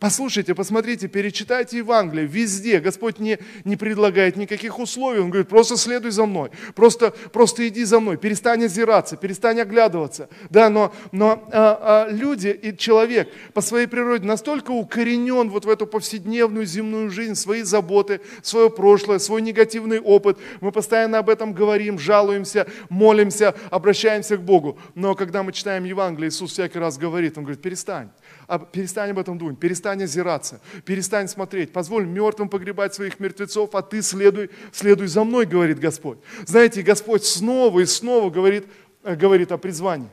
Послушайте, 0.00 0.54
посмотрите, 0.54 1.08
перечитайте 1.08 1.76
Евангелие 1.76 2.24
везде. 2.24 2.80
Господь 2.80 3.18
не, 3.18 3.38
не 3.66 3.76
предлагает 3.76 4.34
никаких 4.34 4.78
условий. 4.78 5.20
Он 5.20 5.28
говорит, 5.28 5.48
просто 5.48 5.76
следуй 5.76 6.10
за 6.10 6.24
мной, 6.24 6.50
просто, 6.74 7.10
просто 7.10 7.68
иди 7.68 7.84
за 7.84 8.00
мной, 8.00 8.16
перестань 8.16 8.64
озираться, 8.64 9.18
перестань 9.18 9.60
оглядываться. 9.60 10.30
Да, 10.48 10.70
но, 10.70 10.94
но 11.12 11.46
а, 11.52 12.06
а, 12.08 12.10
люди 12.10 12.48
и 12.48 12.74
человек 12.74 13.28
по 13.52 13.60
своей 13.60 13.86
природе 13.86 14.26
настолько 14.26 14.70
укоренен 14.70 15.50
вот 15.50 15.66
в 15.66 15.68
эту 15.68 15.86
повседневную 15.86 16.64
земную 16.64 17.10
жизнь, 17.10 17.34
свои 17.34 17.60
заботы, 17.60 18.22
свое 18.40 18.70
прошлое, 18.70 19.18
свой 19.18 19.42
негативный 19.42 20.00
опыт. 20.00 20.38
Мы 20.62 20.72
постоянно 20.72 21.18
об 21.18 21.28
этом 21.28 21.52
говорим, 21.52 21.98
жалуемся, 21.98 22.66
молимся, 22.88 23.54
обращаемся 23.68 24.38
к 24.38 24.40
Богу. 24.40 24.78
Но 24.94 25.14
когда 25.14 25.42
мы 25.42 25.52
читаем 25.52 25.84
Евангелие, 25.84 26.30
Иисус 26.30 26.52
всякий 26.52 26.78
раз 26.78 26.96
говорит, 26.96 27.36
Он 27.36 27.44
говорит, 27.44 27.60
перестань 27.60 28.08
перестань 28.58 29.10
об 29.10 29.18
этом 29.18 29.38
думать, 29.38 29.58
перестань 29.58 30.02
озираться, 30.02 30.60
перестань 30.84 31.28
смотреть, 31.28 31.72
позволь 31.72 32.06
мертвым 32.06 32.48
погребать 32.48 32.94
своих 32.94 33.20
мертвецов, 33.20 33.74
а 33.74 33.82
ты 33.82 34.02
следуй, 34.02 34.50
следуй 34.72 35.06
за 35.06 35.24
мной, 35.24 35.46
говорит 35.46 35.78
Господь. 35.78 36.18
Знаете, 36.46 36.82
Господь 36.82 37.24
снова 37.24 37.80
и 37.80 37.86
снова 37.86 38.30
говорит, 38.30 38.66
э, 39.04 39.14
говорит 39.14 39.52
о 39.52 39.58
призвании. 39.58 40.10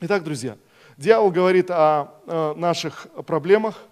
Итак, 0.00 0.24
друзья, 0.24 0.56
дьявол 0.96 1.30
говорит 1.30 1.70
о, 1.70 2.14
о 2.26 2.54
наших 2.56 3.06
проблемах, 3.24 3.84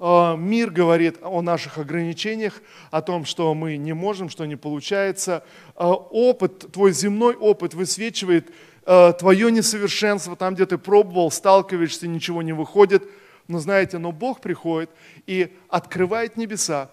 э, 0.00 0.36
мир 0.36 0.70
говорит 0.70 1.18
о 1.22 1.42
наших 1.42 1.78
ограничениях, 1.78 2.60
о 2.90 3.02
том, 3.02 3.24
что 3.24 3.54
мы 3.54 3.76
не 3.76 3.92
можем, 3.92 4.28
что 4.28 4.46
не 4.46 4.56
получается. 4.56 5.44
Э, 5.76 5.84
опыт, 5.86 6.72
твой 6.72 6.92
земной 6.92 7.36
опыт 7.36 7.74
высвечивает 7.74 8.50
э, 8.86 9.12
твое 9.18 9.50
несовершенство, 9.50 10.36
там, 10.36 10.54
где 10.54 10.66
ты 10.66 10.78
пробовал, 10.78 11.30
сталкиваешься, 11.30 12.06
ничего 12.06 12.42
не 12.42 12.52
выходит. 12.52 13.02
Но 13.48 13.58
знаете, 13.58 13.98
но 13.98 14.12
Бог 14.12 14.40
приходит 14.40 14.90
и 15.26 15.54
открывает 15.68 16.36
небеса, 16.36 16.90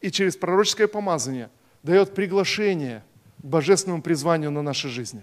и 0.00 0.10
через 0.10 0.36
пророческое 0.36 0.86
помазание 0.86 1.50
дает 1.82 2.14
приглашение 2.14 3.04
к 3.38 3.44
божественному 3.44 4.02
призванию 4.02 4.50
на 4.50 4.62
нашей 4.62 4.90
жизни. 4.90 5.22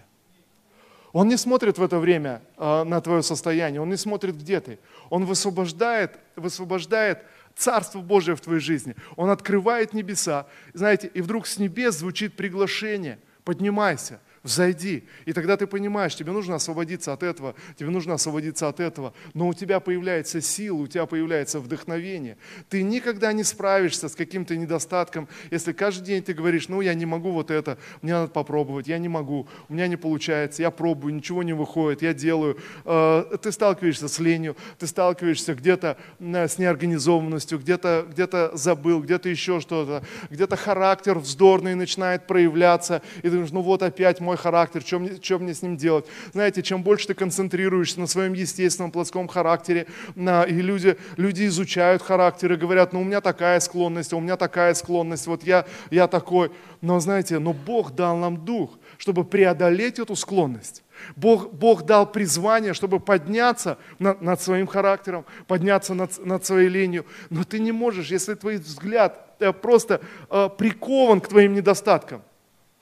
Он 1.13 1.27
не 1.29 1.37
смотрит 1.37 1.77
в 1.77 1.83
это 1.83 1.97
время 1.97 2.41
э, 2.57 2.83
на 2.83 2.99
твое 3.01 3.23
состояние, 3.23 3.81
он 3.81 3.89
не 3.89 3.97
смотрит, 3.97 4.35
где 4.35 4.59
ты. 4.59 4.79
Он 5.09 5.25
высвобождает, 5.25 6.19
высвобождает 6.35 7.23
Царство 7.55 8.01
Божие 8.01 8.35
в 8.35 8.41
твоей 8.41 8.59
жизни. 8.59 8.95
Он 9.15 9.29
открывает 9.29 9.93
небеса. 9.93 10.45
Знаете, 10.73 11.09
и 11.13 11.21
вдруг 11.21 11.47
с 11.47 11.57
небес 11.57 11.95
звучит 11.95 12.35
приглашение. 12.35 13.17
Поднимайся, 13.45 14.19
взойди. 14.45 15.03
И 15.25 15.33
тогда 15.33 15.57
ты 15.57 15.67
понимаешь, 15.67 16.15
тебе 16.15 16.31
нужно 16.31 16.55
освободиться 16.55 17.11
от 17.11 17.23
этого, 17.23 17.55
тебе 17.77 17.89
нужно 17.89 18.13
освободиться 18.13 18.67
от 18.67 18.79
этого. 18.79 19.13
Но 19.33 19.47
у 19.47 19.53
тебя 19.53 19.79
появляется 19.79 20.39
сила, 20.39 20.77
у 20.77 20.87
тебя 20.87 21.05
появляется 21.07 21.59
вдохновение. 21.59 22.37
Ты 22.69 22.83
никогда 22.83 23.33
не 23.33 23.43
справишься 23.43 24.07
с 24.07 24.15
каким-то 24.15 24.55
недостатком, 24.55 25.27
если 25.49 25.73
каждый 25.73 26.05
день 26.05 26.23
ты 26.23 26.33
говоришь, 26.33 26.69
ну 26.69 26.81
я 26.81 26.93
не 26.93 27.05
могу 27.05 27.31
вот 27.31 27.49
это, 27.49 27.77
мне 28.01 28.13
надо 28.13 28.27
попробовать, 28.27 28.87
я 28.87 28.99
не 28.99 29.09
могу, 29.09 29.47
у 29.67 29.73
меня 29.73 29.87
не 29.87 29.97
получается, 29.97 30.61
я 30.61 30.69
пробую, 30.69 31.15
ничего 31.15 31.41
не 31.41 31.53
выходит, 31.53 32.03
я 32.03 32.13
делаю. 32.13 32.57
Э, 32.85 33.37
ты 33.41 33.51
сталкиваешься 33.51 34.07
с 34.07 34.19
ленью, 34.19 34.55
ты 34.77 34.85
сталкиваешься 34.85 35.55
где-то 35.55 35.97
с 36.19 36.57
неорганизованностью, 36.59 37.57
где-то 37.59 38.05
где 38.07 38.25
забыл, 38.53 39.01
где-то 39.01 39.27
еще 39.27 39.59
что-то, 39.59 40.03
где-то 40.29 40.55
характер 40.55 41.17
вздорный 41.17 41.73
начинает 41.73 42.27
проявляться, 42.27 43.01
и 43.19 43.21
ты 43.23 43.31
думаешь, 43.31 43.51
ну 43.51 43.61
вот 43.61 43.81
опять 43.81 44.19
мой 44.19 44.34
мой 44.35 44.37
характер, 44.37 44.81
что 44.81 44.99
мне, 44.99 45.17
что 45.21 45.39
мне 45.39 45.53
с 45.53 45.61
ним 45.61 45.77
делать. 45.77 46.05
Знаете, 46.33 46.61
чем 46.61 46.83
больше 46.83 47.07
ты 47.07 47.13
концентрируешься 47.13 47.99
на 47.99 48.07
своем 48.07 48.33
естественном 48.33 48.91
плоском 48.91 49.27
характере, 49.27 49.87
на, 50.15 50.43
и 50.43 50.61
люди, 50.61 50.97
люди 51.17 51.47
изучают 51.47 52.01
характер 52.01 52.53
и 52.53 52.55
говорят, 52.57 52.93
ну 52.93 53.01
у 53.01 53.03
меня 53.03 53.21
такая 53.21 53.59
склонность, 53.59 54.13
а 54.13 54.17
у 54.17 54.19
меня 54.19 54.35
такая 54.35 54.73
склонность, 54.73 55.27
вот 55.27 55.43
я, 55.43 55.65
я 55.91 56.07
такой. 56.07 56.51
Но 56.81 56.99
знаете, 56.99 57.39
но 57.39 57.53
Бог 57.53 57.95
дал 57.95 58.17
нам 58.17 58.45
дух, 58.45 58.77
чтобы 58.97 59.23
преодолеть 59.23 59.99
эту 59.99 60.15
склонность. 60.15 60.83
Бог, 61.15 61.53
Бог 61.53 61.83
дал 61.83 62.11
призвание, 62.11 62.73
чтобы 62.73 62.99
подняться 62.99 63.77
над, 63.99 64.21
над 64.21 64.41
своим 64.41 64.67
характером, 64.67 65.25
подняться 65.47 65.93
над, 65.93 66.25
над 66.25 66.45
своей 66.45 66.69
ленью. 66.69 67.05
Но 67.29 67.43
ты 67.43 67.59
не 67.59 67.71
можешь, 67.71 68.11
если 68.11 68.35
твой 68.35 68.57
взгляд 68.57 69.35
э, 69.39 69.51
просто 69.53 70.01
э, 70.29 70.49
прикован 70.57 71.21
к 71.21 71.27
твоим 71.27 71.53
недостаткам, 71.53 72.21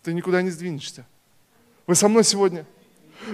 ты 0.04 0.14
никуда 0.14 0.42
не 0.42 0.52
сдвинешься. 0.52 1.06
Вы 1.86 1.96
со 1.96 2.08
мной 2.08 2.24
сегодня? 2.24 2.66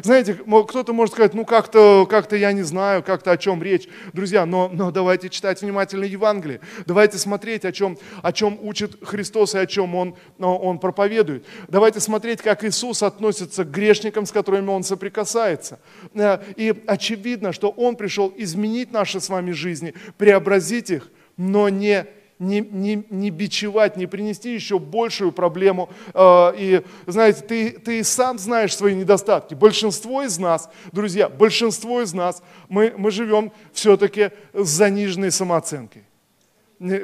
Знаете, 0.04 0.34
кто-то 0.68 0.94
может 0.94 1.14
сказать, 1.14 1.34
ну 1.34 1.46
как-то 1.46 2.08
как 2.10 2.32
я 2.32 2.52
не 2.52 2.64
знаю, 2.64 3.04
как-то 3.04 3.32
о 3.32 3.38
чем 3.38 3.62
речь. 3.62 3.88
Друзья, 4.14 4.46
но, 4.46 4.70
но 4.72 4.92
давайте 4.92 5.30
читать 5.30 5.62
внимательно 5.62 6.04
Евангелие. 6.04 6.60
Давайте 6.86 7.18
смотреть, 7.18 7.66
о 7.66 7.72
чем, 7.72 7.98
о 8.22 8.32
чем 8.32 8.58
учит 8.62 9.04
Христос 9.04 9.56
и 9.56 9.60
о 9.60 9.66
чем 9.66 9.96
он, 9.96 10.16
он 10.40 10.80
проповедует. 10.80 11.46
Давайте 11.68 12.00
смотреть, 12.00 12.42
как 12.42 12.64
Иисус 12.64 13.04
относится 13.04 13.64
к 13.64 13.72
грешникам, 13.72 14.26
с 14.26 14.32
которыми 14.32 14.70
Он 14.70 14.84
соприкасается. 14.84 15.80
Э, 16.14 16.40
и 16.56 16.74
очевидно, 16.88 17.52
что 17.52 17.70
Он 17.70 17.96
пришел 17.96 18.34
изменить 18.36 18.92
наши 18.92 19.20
с 19.20 19.30
вами 19.30 19.52
жизни, 19.52 19.94
преобразить 20.18 20.90
их, 20.92 21.10
но 21.38 21.70
не 21.70 22.06
не, 22.40 22.62
не, 22.62 23.04
не 23.10 23.30
бичевать, 23.30 23.98
не 23.98 24.08
принести 24.08 24.54
еще 24.54 24.80
большую 24.80 25.32
проблему. 25.32 25.90
А, 26.14 26.54
и, 26.58 26.82
знаете, 27.06 27.42
ты, 27.42 27.72
ты 27.72 28.04
сам 28.04 28.40
знаешь 28.40 28.76
свои 28.76 28.96
недостатки. 28.96 29.54
Большинство 29.54 30.24
из 30.24 30.40
нас, 30.40 30.70
друзья, 30.92 31.28
большинство 31.30 32.02
из 32.02 32.14
нас, 32.14 32.42
мы, 32.70 32.94
мы 32.98 33.12
живем 33.12 33.52
все-таки 33.74 34.32
с 34.54 34.68
заниженной 34.70 35.32
самооценкой. 35.32 36.04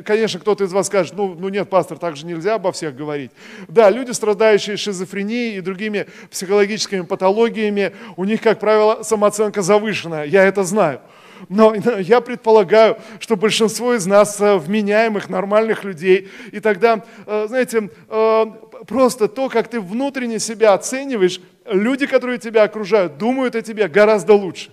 Конечно, 0.06 0.40
кто-то 0.40 0.64
из 0.64 0.72
вас 0.72 0.88
скажет, 0.88 1.16
ну, 1.18 1.36
ну 1.38 1.50
нет, 1.50 1.70
пастор, 1.70 1.98
так 1.98 2.16
же 2.16 2.26
нельзя 2.26 2.56
обо 2.56 2.72
всех 2.72 2.96
говорить. 2.96 3.32
Да, 3.68 3.90
люди, 3.90 4.12
страдающие 4.12 4.78
шизофренией 4.78 5.58
и 5.58 5.62
другими 5.62 6.08
психологическими 6.32 7.02
патологиями, 7.02 7.94
у 8.16 8.24
них, 8.24 8.42
как 8.42 8.62
правило, 8.62 9.04
самооценка 9.04 9.62
завышенная, 9.62 10.24
я 10.24 10.46
это 10.46 10.64
знаю. 10.64 11.02
Но 11.50 11.76
я 11.76 12.22
предполагаю, 12.22 12.98
что 13.20 13.36
большинство 13.36 13.94
из 13.94 14.06
нас 14.06 14.40
э, 14.40 14.58
вменяемых, 14.58 15.30
нормальных 15.30 15.84
людей. 15.84 16.30
И 16.52 16.60
тогда, 16.60 17.04
э, 17.26 17.46
знаете, 17.48 17.90
э, 18.10 18.46
просто 18.88 19.28
то, 19.28 19.50
как 19.50 19.68
ты 19.68 19.80
внутренне 19.80 20.40
себя 20.40 20.74
оцениваешь, 20.74 21.40
люди, 21.66 22.06
которые 22.06 22.38
тебя 22.38 22.64
окружают, 22.64 23.18
думают 23.18 23.56
о 23.56 23.62
тебе 23.62 23.88
гораздо 23.88 24.34
лучше. 24.34 24.72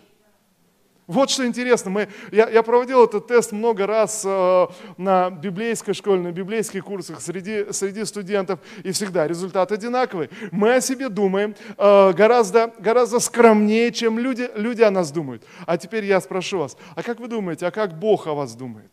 Вот 1.13 1.29
что 1.29 1.47
интересно, 1.47 1.91
мы, 1.91 2.09
я, 2.31 2.49
я 2.49 2.63
проводил 2.63 3.05
этот 3.05 3.27
тест 3.27 3.53
много 3.53 3.87
раз 3.87 4.23
э, 4.25 4.67
на 4.97 5.29
библейской 5.29 5.93
школе, 5.93 6.23
на 6.23 6.33
библейских 6.33 6.87
курсах 6.87 7.21
среди, 7.21 7.71
среди 7.71 8.07
студентов, 8.07 8.61
и 8.83 8.93
всегда 8.93 9.29
результат 9.29 9.73
одинаковый. 9.73 10.31
Мы 10.51 10.75
о 10.75 10.81
себе 10.81 11.11
думаем 11.11 11.55
э, 11.77 12.13
гораздо, 12.15 12.73
гораздо 12.79 13.21
скромнее, 13.21 13.93
чем 13.93 14.19
люди, 14.19 14.49
люди 14.55 14.81
о 14.81 14.91
нас 14.91 15.13
думают. 15.13 15.45
А 15.67 15.77
теперь 15.77 16.07
я 16.07 16.19
спрошу 16.19 16.61
вас, 16.61 16.79
а 16.97 17.03
как 17.03 17.21
вы 17.21 17.29
думаете, 17.29 17.67
а 17.67 17.71
как 17.71 17.99
Бог 17.99 18.27
о 18.27 18.33
вас 18.33 18.55
думает? 18.55 18.91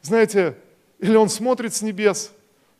Знаете, 0.00 0.56
или 0.98 1.14
Он 1.14 1.28
смотрит 1.28 1.74
с 1.74 1.82
небес, 1.82 2.32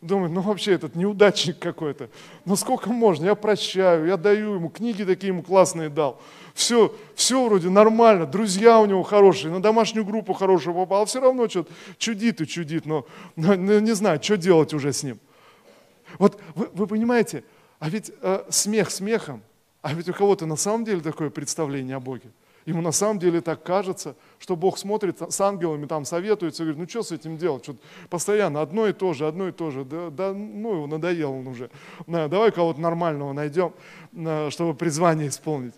Думаю, 0.03 0.29
ну 0.29 0.41
вообще 0.41 0.73
этот 0.73 0.95
неудачник 0.95 1.59
какой-то. 1.59 2.09
Ну 2.43 2.57
сколько 2.57 2.89
можно? 2.89 3.25
Я 3.25 3.35
прощаю, 3.35 4.05
я 4.07 4.17
даю 4.17 4.55
ему, 4.55 4.69
книги 4.69 5.03
такие 5.03 5.29
ему 5.29 5.43
классные 5.43 5.87
дал. 5.87 6.21
Все, 6.53 6.93
все 7.15 7.43
вроде 7.47 7.69
нормально, 7.69 8.25
друзья 8.25 8.79
у 8.79 8.85
него 8.85 9.03
хорошие, 9.03 9.49
на 9.49 9.61
домашнюю 9.61 10.05
группу 10.05 10.33
хорошую 10.33 10.75
попал, 10.75 11.03
а 11.03 11.05
все 11.05 11.21
равно 11.21 11.47
что-то 11.47 11.71
чудит 11.97 12.41
и 12.41 12.47
чудит, 12.47 12.85
но, 12.85 13.05
но 13.37 13.55
не 13.55 13.95
знаю, 13.95 14.21
что 14.21 14.35
делать 14.35 14.73
уже 14.73 14.91
с 14.91 15.03
ним. 15.03 15.19
Вот 16.19 16.37
вы, 16.53 16.67
вы 16.73 16.85
понимаете, 16.85 17.45
а 17.79 17.89
ведь 17.89 18.11
э, 18.21 18.43
смех 18.49 18.91
смехом, 18.91 19.41
а 19.81 19.93
ведь 19.93 20.09
у 20.09 20.13
кого-то 20.13 20.45
на 20.45 20.57
самом 20.57 20.83
деле 20.83 20.99
такое 20.99 21.29
представление 21.29 21.95
о 21.95 22.01
Боге. 22.01 22.29
Ему 22.65 22.81
на 22.81 22.93
самом 22.93 23.19
деле 23.19 23.41
так 23.41 23.63
кажется, 23.63 24.15
что 24.39 24.55
Бог 24.55 24.77
смотрит 24.77 25.21
с 25.21 25.41
ангелами, 25.41 25.85
там 25.85 26.05
советуется, 26.05 26.63
говорит, 26.63 26.79
ну 26.79 26.87
что 26.87 27.03
с 27.03 27.11
этим 27.11 27.37
делать? 27.37 27.63
Что 27.63 27.75
постоянно 28.09 28.61
одно 28.61 28.87
и 28.87 28.93
то 28.93 29.13
же, 29.13 29.27
одно 29.27 29.49
и 29.49 29.51
то 29.51 29.69
же. 29.69 29.83
Да, 29.83 30.09
да 30.09 30.33
ну 30.33 30.73
его 30.73 30.87
надоел 30.87 31.33
он 31.33 31.47
уже. 31.47 31.69
Да, 32.07 32.29
давай 32.29 32.51
кого-то 32.51 32.79
нормального 32.79 33.33
найдем, 33.33 33.73
чтобы 34.49 34.75
призвание 34.75 35.27
исполнить. 35.27 35.73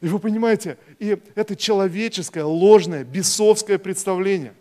И 0.00 0.06
вы 0.06 0.20
понимаете, 0.20 0.78
и 1.00 1.18
это 1.34 1.56
человеческое, 1.56 2.44
ложное, 2.44 3.04
бесовское 3.04 3.78
представление. 3.78 4.54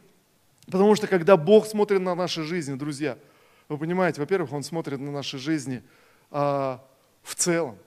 Потому 0.65 0.95
что 0.95 1.07
когда 1.07 1.37
Бог 1.37 1.67
смотрит 1.67 2.01
на 2.01 2.15
наши 2.15 2.43
жизни, 2.43 2.75
друзья, 2.75 3.17
вы 3.69 3.77
понимаете, 3.77 4.19
во-первых, 4.19 4.51
Он 4.51 4.63
смотрит 4.63 4.99
на 4.99 5.11
наши 5.11 5.37
жизни 5.37 5.83
а, 6.31 6.83
в 7.21 7.35
целом. 7.35 7.77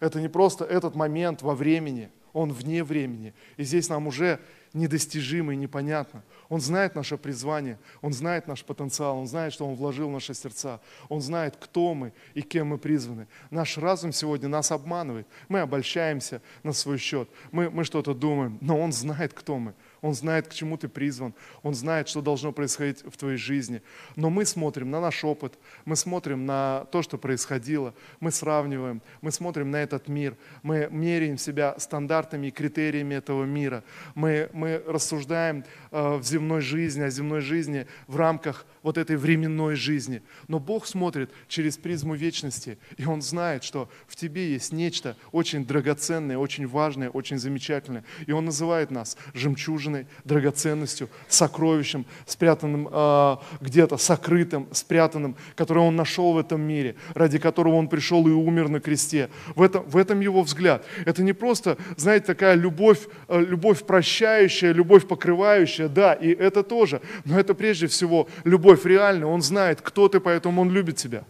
Это 0.00 0.20
не 0.20 0.28
просто 0.28 0.64
этот 0.64 0.94
момент 0.94 1.42
во 1.42 1.54
времени– 1.54 2.08
он 2.38 2.52
вне 2.52 2.84
времени. 2.84 3.34
И 3.56 3.64
здесь 3.64 3.88
нам 3.88 4.06
уже 4.06 4.38
недостижимо 4.72 5.54
и 5.54 5.56
непонятно. 5.56 6.22
Он 6.48 6.60
знает 6.60 6.94
наше 6.94 7.16
призвание, 7.16 7.78
Он 8.00 8.12
знает 8.12 8.46
наш 8.46 8.64
потенциал, 8.64 9.18
Он 9.18 9.26
знает, 9.26 9.52
что 9.52 9.66
Он 9.66 9.74
вложил 9.74 10.08
в 10.08 10.12
наши 10.12 10.34
сердца, 10.34 10.80
Он 11.08 11.20
знает, 11.20 11.56
кто 11.56 11.94
мы 11.94 12.12
и 12.34 12.42
кем 12.42 12.68
мы 12.68 12.78
призваны. 12.78 13.26
Наш 13.50 13.76
разум 13.76 14.12
сегодня 14.12 14.48
нас 14.48 14.70
обманывает. 14.70 15.26
Мы 15.48 15.60
обольщаемся 15.60 16.40
на 16.62 16.72
свой 16.72 16.98
счет, 16.98 17.28
мы, 17.50 17.70
мы 17.70 17.82
что-то 17.82 18.14
думаем, 18.14 18.58
но 18.60 18.78
Он 18.78 18.92
знает, 18.92 19.32
кто 19.34 19.58
мы. 19.58 19.74
Он 20.00 20.14
знает, 20.14 20.48
к 20.48 20.54
чему 20.54 20.76
ты 20.76 20.88
призван, 20.88 21.34
Он 21.62 21.74
знает, 21.74 22.08
что 22.08 22.22
должно 22.22 22.52
происходить 22.52 23.02
в 23.04 23.16
твоей 23.16 23.36
жизни. 23.36 23.82
Но 24.16 24.30
мы 24.30 24.44
смотрим 24.44 24.90
на 24.90 25.00
наш 25.00 25.24
опыт, 25.24 25.58
мы 25.84 25.96
смотрим 25.96 26.46
на 26.46 26.86
то, 26.92 27.02
что 27.02 27.18
происходило, 27.18 27.94
мы 28.20 28.30
сравниваем, 28.30 29.02
мы 29.20 29.32
смотрим 29.32 29.70
на 29.70 29.76
этот 29.76 30.08
мир, 30.08 30.36
мы 30.62 30.88
меряем 30.90 31.38
себя 31.38 31.74
стандартами 31.78 32.48
и 32.48 32.50
критериями 32.50 33.14
этого 33.14 33.44
мира, 33.44 33.82
мы, 34.14 34.50
мы 34.52 34.82
рассуждаем 34.86 35.64
э, 35.90 36.16
в 36.16 36.22
земной 36.22 36.60
жизни, 36.60 37.02
о 37.02 37.10
земной 37.10 37.40
жизни 37.40 37.86
в 38.06 38.16
рамках 38.16 38.66
вот 38.82 38.98
этой 38.98 39.16
временной 39.16 39.74
жизни. 39.74 40.22
Но 40.46 40.58
Бог 40.58 40.86
смотрит 40.86 41.30
через 41.48 41.76
призму 41.76 42.14
вечности, 42.14 42.78
и 42.96 43.04
Он 43.04 43.22
знает, 43.22 43.64
что 43.64 43.88
в 44.06 44.16
тебе 44.16 44.52
есть 44.52 44.72
нечто 44.72 45.16
очень 45.32 45.66
драгоценное, 45.66 46.38
очень 46.38 46.66
важное, 46.66 47.10
очень 47.10 47.38
замечательное. 47.38 48.04
И 48.26 48.32
Он 48.32 48.44
называет 48.44 48.90
нас 48.90 49.16
жемчужиной, 49.34 49.87
драгоценностью, 50.24 51.08
сокровищем, 51.28 52.06
спрятанным 52.26 52.88
э, 52.90 53.36
где-то, 53.60 53.96
сокрытым, 53.96 54.68
спрятанным, 54.72 55.36
которое 55.54 55.80
Он 55.80 55.96
нашел 55.96 56.32
в 56.32 56.38
этом 56.38 56.60
мире, 56.60 56.96
ради 57.14 57.38
которого 57.38 57.74
Он 57.74 57.88
пришел 57.88 58.26
и 58.26 58.30
умер 58.30 58.68
на 58.68 58.80
кресте. 58.80 59.28
В 59.54 59.62
этом, 59.62 59.84
в 59.88 59.96
этом 59.96 60.20
Его 60.20 60.42
взгляд. 60.42 60.84
Это 61.04 61.22
не 61.22 61.32
просто, 61.32 61.76
знаете, 61.96 62.26
такая 62.26 62.54
любовь, 62.54 63.08
э, 63.28 63.40
любовь 63.40 63.84
прощающая, 63.84 64.72
любовь 64.72 65.06
покрывающая, 65.06 65.88
да, 65.88 66.14
и 66.14 66.28
это 66.28 66.62
тоже, 66.62 67.00
но 67.24 67.38
это 67.38 67.54
прежде 67.54 67.86
всего 67.86 68.28
любовь 68.44 68.84
реальная, 68.84 69.26
Он 69.26 69.42
знает, 69.42 69.80
кто 69.80 70.08
ты, 70.08 70.20
поэтому 70.20 70.62
Он 70.62 70.70
любит 70.70 70.96
тебя. 70.96 71.24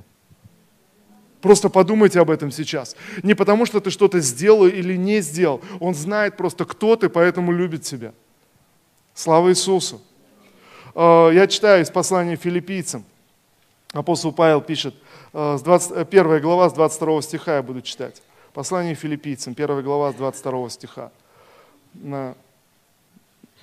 Просто 1.41 1.69
подумайте 1.69 2.21
об 2.21 2.31
этом 2.31 2.51
сейчас. 2.51 2.97
Не 3.23 3.35
потому, 3.35 3.65
что 3.67 3.81
ты 3.81 3.91
что-то 3.91 4.21
сделал 4.21 4.67
или 4.67 4.97
не 4.97 5.21
сделал. 5.21 5.61
Он 5.79 5.95
знает 5.95 6.37
просто, 6.37 6.65
кто 6.65 6.97
ты, 6.97 7.09
поэтому 7.09 7.53
любит 7.53 7.83
тебя. 7.83 8.13
Слава 9.19 9.49
Иисусу. 9.49 10.01
Э, 10.95 11.31
я 11.35 11.49
читаю 11.49 11.83
из 11.83 11.91
послания 11.91 12.37
филиппийцам. 12.37 13.05
Апостол 13.93 14.33
Павел 14.33 14.61
пишет, 14.61 14.95
20, 15.33 15.91
1 15.91 16.27
э, 16.27 16.39
глава 16.39 16.71
с 16.71 16.73
22 16.73 17.23
стиха 17.23 17.57
я 17.57 17.63
буду 17.65 17.83
читать. 17.83 18.23
Послание 18.55 18.95
филиппийцам, 18.95 19.55
1 19.55 19.83
глава 19.83 20.13
с 20.13 20.15
22 20.15 20.71
стиха. 20.71 21.11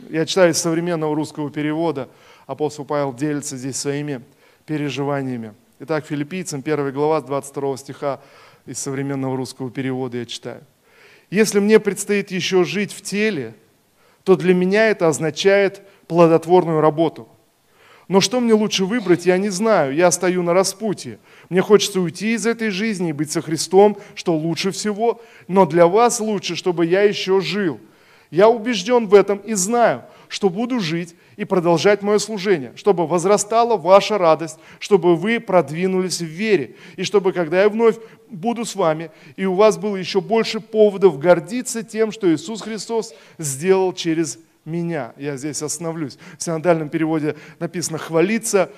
Я 0.09 0.25
читаю 0.25 0.51
из 0.51 0.57
современного 0.57 1.15
русского 1.15 1.49
перевода 1.49 2.09
апостол 2.47 2.83
Павел 2.83 3.13
делится 3.13 3.55
здесь 3.55 3.77
своими 3.77 4.21
переживаниями. 4.65 5.53
Итак, 5.79 6.05
филиппийцам 6.05 6.63
1 6.65 6.91
глава 6.91 7.21
22 7.21 7.77
стиха 7.77 8.19
из 8.65 8.77
современного 8.77 9.37
русского 9.37 9.71
перевода 9.71 10.17
я 10.17 10.25
читаю. 10.25 10.65
«Если 11.29 11.61
мне 11.61 11.79
предстоит 11.79 12.29
еще 12.29 12.65
жить 12.65 12.91
в 12.91 13.01
теле, 13.01 13.55
то 14.25 14.35
для 14.35 14.53
меня 14.53 14.89
это 14.89 15.07
означает 15.07 15.83
плодотворную 16.07 16.81
работу. 16.81 17.29
Но 18.07 18.21
что 18.21 18.39
мне 18.39 18.53
лучше 18.53 18.85
выбрать, 18.85 19.25
я 19.25 19.37
не 19.37 19.49
знаю. 19.49 19.95
Я 19.95 20.11
стою 20.11 20.43
на 20.43 20.53
распутье. 20.53 21.19
Мне 21.49 21.61
хочется 21.61 22.01
уйти 22.01 22.33
из 22.33 22.45
этой 22.45 22.69
жизни 22.69 23.09
и 23.09 23.13
быть 23.13 23.31
со 23.31 23.41
Христом, 23.41 23.97
что 24.15 24.35
лучше 24.35 24.71
всего. 24.71 25.21
Но 25.47 25.65
для 25.65 25.87
вас 25.87 26.19
лучше, 26.19 26.55
чтобы 26.55 26.85
я 26.87 27.03
еще 27.03 27.39
жил. 27.39 27.79
Я 28.35 28.49
убежден 28.49 29.07
в 29.07 29.13
этом 29.13 29.37
и 29.37 29.53
знаю, 29.53 30.03
что 30.27 30.49
буду 30.49 30.81
жить 30.81 31.15
и 31.37 31.45
продолжать 31.45 32.01
мое 32.01 32.17
служение, 32.17 32.73
чтобы 32.75 33.07
возрастала 33.07 33.77
ваша 33.77 34.17
радость, 34.17 34.59
чтобы 34.79 35.15
вы 35.15 35.39
продвинулись 35.39 36.19
в 36.19 36.25
вере, 36.25 36.75
и 36.97 37.03
чтобы, 37.03 37.31
когда 37.31 37.61
я 37.61 37.69
вновь 37.69 37.95
буду 38.29 38.65
с 38.65 38.75
вами, 38.75 39.09
и 39.37 39.45
у 39.45 39.53
вас 39.53 39.77
было 39.77 39.95
еще 39.95 40.19
больше 40.19 40.59
поводов 40.59 41.17
гордиться 41.17 41.81
тем, 41.81 42.11
что 42.11 42.29
Иисус 42.29 42.61
Христос 42.61 43.13
сделал 43.37 43.93
через 43.93 44.37
меня. 44.65 45.13
Я 45.17 45.37
здесь 45.37 45.61
остановлюсь. 45.61 46.17
В 46.37 46.43
синодальном 46.43 46.89
переводе 46.89 47.35
написано 47.59 47.97
«хвалиться». 47.97 48.71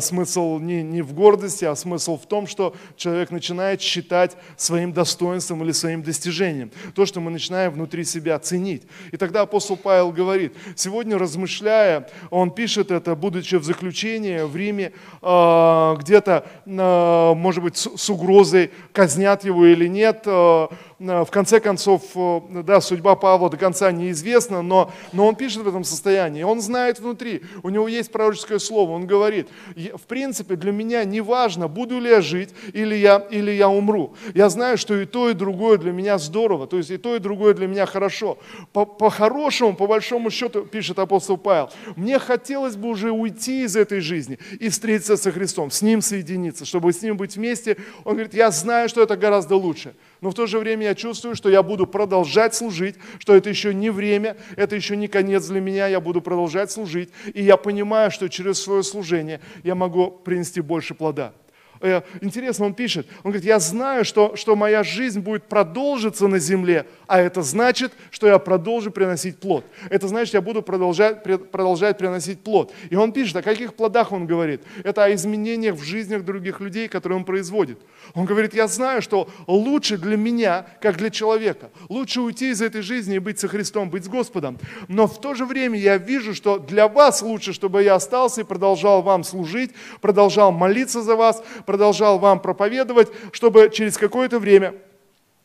Смысл 0.00 0.58
не, 0.58 0.82
не 0.82 1.02
в 1.02 1.14
гордости, 1.14 1.64
а 1.64 1.74
смысл 1.76 2.18
в 2.18 2.26
том, 2.26 2.46
что 2.46 2.74
человек 2.96 3.30
начинает 3.30 3.80
считать 3.80 4.36
своим 4.56 4.92
достоинством 4.92 5.62
или 5.62 5.72
своим 5.72 6.02
достижением. 6.02 6.72
То, 6.94 7.06
что 7.06 7.20
мы 7.20 7.30
начинаем 7.30 7.72
внутри 7.72 8.04
себя 8.04 8.38
ценить. 8.38 8.82
И 9.12 9.16
тогда 9.16 9.42
апостол 9.42 9.76
Павел 9.76 10.10
говорит, 10.10 10.54
сегодня 10.74 11.16
размышляя, 11.18 12.08
он 12.30 12.50
пишет 12.50 12.90
это, 12.90 13.14
будучи 13.14 13.54
в 13.56 13.64
заключении 13.64 14.42
в 14.42 14.56
Риме, 14.56 14.92
а, 15.22 15.96
где-то, 15.96 16.46
а, 16.66 17.34
может 17.34 17.62
быть, 17.62 17.76
с 17.76 18.10
угрозой, 18.10 18.72
казнят 18.92 19.44
его 19.44 19.66
или 19.66 19.86
нет, 19.86 20.22
а, 20.26 20.68
в 20.98 21.28
конце 21.30 21.60
концов, 21.60 22.02
да, 22.50 22.80
судьба 22.80 23.14
Павла 23.14 23.48
до 23.48 23.56
конца 23.56 23.92
неизвестна, 23.92 24.62
но, 24.62 24.90
но 25.12 25.28
он 25.28 25.36
пишет 25.36 25.62
в 25.62 25.68
этом 25.68 25.84
состоянии, 25.84 26.42
он 26.42 26.60
знает 26.60 26.98
внутри, 26.98 27.42
у 27.62 27.68
него 27.68 27.86
есть 27.86 28.10
пророческое 28.10 28.58
слово, 28.58 28.92
он 28.92 29.06
говорит, 29.06 29.48
в 29.76 30.02
принципе, 30.08 30.56
для 30.56 30.72
меня 30.72 31.04
не 31.04 31.20
важно, 31.20 31.68
буду 31.68 32.00
ли 32.00 32.10
я 32.10 32.20
жить 32.20 32.50
или 32.72 32.96
я, 32.96 33.24
или 33.30 33.52
я 33.52 33.68
умру. 33.68 34.16
Я 34.34 34.48
знаю, 34.48 34.76
что 34.76 35.00
и 35.00 35.06
то, 35.06 35.30
и 35.30 35.34
другое 35.34 35.78
для 35.78 35.92
меня 35.92 36.18
здорово, 36.18 36.66
то 36.66 36.76
есть 36.76 36.90
и 36.90 36.96
то, 36.96 37.14
и 37.14 37.20
другое 37.20 37.54
для 37.54 37.68
меня 37.68 37.86
хорошо. 37.86 38.38
По-хорошему, 38.72 39.74
по, 39.74 39.84
по 39.84 39.86
большому 39.86 40.30
счету, 40.30 40.62
пишет 40.62 40.98
апостол 40.98 41.36
Павел, 41.36 41.70
мне 41.94 42.18
хотелось 42.18 42.74
бы 42.74 42.88
уже 42.88 43.12
уйти 43.12 43.62
из 43.62 43.76
этой 43.76 44.00
жизни 44.00 44.38
и 44.58 44.68
встретиться 44.68 45.16
со 45.16 45.30
Христом, 45.30 45.70
с 45.70 45.80
Ним 45.80 46.02
соединиться, 46.02 46.64
чтобы 46.64 46.92
с 46.92 47.02
Ним 47.02 47.16
быть 47.16 47.36
вместе. 47.36 47.76
Он 48.04 48.14
говорит, 48.14 48.34
я 48.34 48.50
знаю, 48.50 48.88
что 48.88 49.00
это 49.00 49.16
гораздо 49.16 49.54
лучше 49.54 49.94
но 50.20 50.30
в 50.30 50.34
то 50.34 50.46
же 50.46 50.58
время 50.58 50.86
я 50.88 50.94
чувствую, 50.94 51.36
что 51.36 51.48
я 51.48 51.62
буду 51.62 51.86
продолжать 51.86 52.54
служить, 52.54 52.96
что 53.18 53.34
это 53.34 53.48
еще 53.48 53.74
не 53.74 53.90
время, 53.90 54.36
это 54.56 54.74
еще 54.74 54.96
не 54.96 55.08
конец 55.08 55.46
для 55.46 55.60
меня, 55.60 55.86
я 55.86 56.00
буду 56.00 56.20
продолжать 56.20 56.70
служить, 56.70 57.10
и 57.34 57.42
я 57.42 57.56
понимаю, 57.56 58.10
что 58.10 58.28
через 58.28 58.60
свое 58.60 58.82
служение 58.82 59.40
я 59.62 59.74
могу 59.74 60.10
принести 60.10 60.60
больше 60.60 60.94
плода. 60.94 61.32
Э, 61.80 62.02
интересно, 62.20 62.66
он 62.66 62.74
пишет, 62.74 63.06
он 63.22 63.30
говорит, 63.30 63.44
я 63.44 63.58
знаю, 63.58 64.04
что, 64.04 64.36
что 64.36 64.56
моя 64.56 64.82
жизнь 64.82 65.20
будет 65.20 65.44
продолжиться 65.44 66.26
на 66.28 66.38
земле, 66.38 66.86
а 67.06 67.20
это 67.20 67.42
значит, 67.42 67.92
что 68.10 68.26
я 68.26 68.38
продолжу 68.38 68.90
приносить 68.90 69.38
плод. 69.38 69.64
Это 69.90 70.08
значит, 70.08 70.34
я 70.34 70.40
буду 70.40 70.62
продолжать, 70.62 71.22
продолжать 71.22 71.98
приносить 71.98 72.40
плод. 72.40 72.72
И 72.90 72.96
он 72.96 73.12
пишет, 73.12 73.36
о 73.36 73.42
каких 73.42 73.74
плодах 73.74 74.12
он 74.12 74.26
говорит? 74.26 74.62
Это 74.84 75.04
о 75.04 75.14
изменениях 75.14 75.76
в 75.76 75.82
жизнях 75.82 76.24
других 76.24 76.60
людей, 76.60 76.88
которые 76.88 77.18
он 77.18 77.24
производит. 77.24 77.78
Он 78.14 78.24
говорит, 78.24 78.54
я 78.54 78.66
знаю, 78.66 79.02
что 79.02 79.28
лучше 79.46 79.96
для 79.96 80.16
меня, 80.16 80.66
как 80.80 80.96
для 80.96 81.10
человека, 81.10 81.70
лучше 81.88 82.20
уйти 82.20 82.50
из 82.50 82.60
этой 82.62 82.82
жизни 82.82 83.16
и 83.16 83.18
быть 83.18 83.38
со 83.38 83.48
Христом, 83.48 83.90
быть 83.90 84.04
с 84.04 84.08
Господом. 84.08 84.58
Но 84.88 85.06
в 85.06 85.20
то 85.20 85.34
же 85.34 85.44
время 85.44 85.78
я 85.78 85.96
вижу, 85.96 86.34
что 86.34 86.58
для 86.58 86.88
вас 86.88 87.22
лучше, 87.22 87.52
чтобы 87.52 87.82
я 87.82 87.94
остался 87.94 88.40
и 88.40 88.44
продолжал 88.44 89.02
вам 89.02 89.24
служить, 89.24 89.70
продолжал 90.00 90.52
молиться 90.52 91.02
за 91.02 91.16
вас, 91.16 91.42
продолжал 91.68 92.18
вам 92.18 92.40
проповедовать, 92.40 93.08
чтобы 93.30 93.70
через 93.70 93.98
какое-то 93.98 94.38
время, 94.38 94.74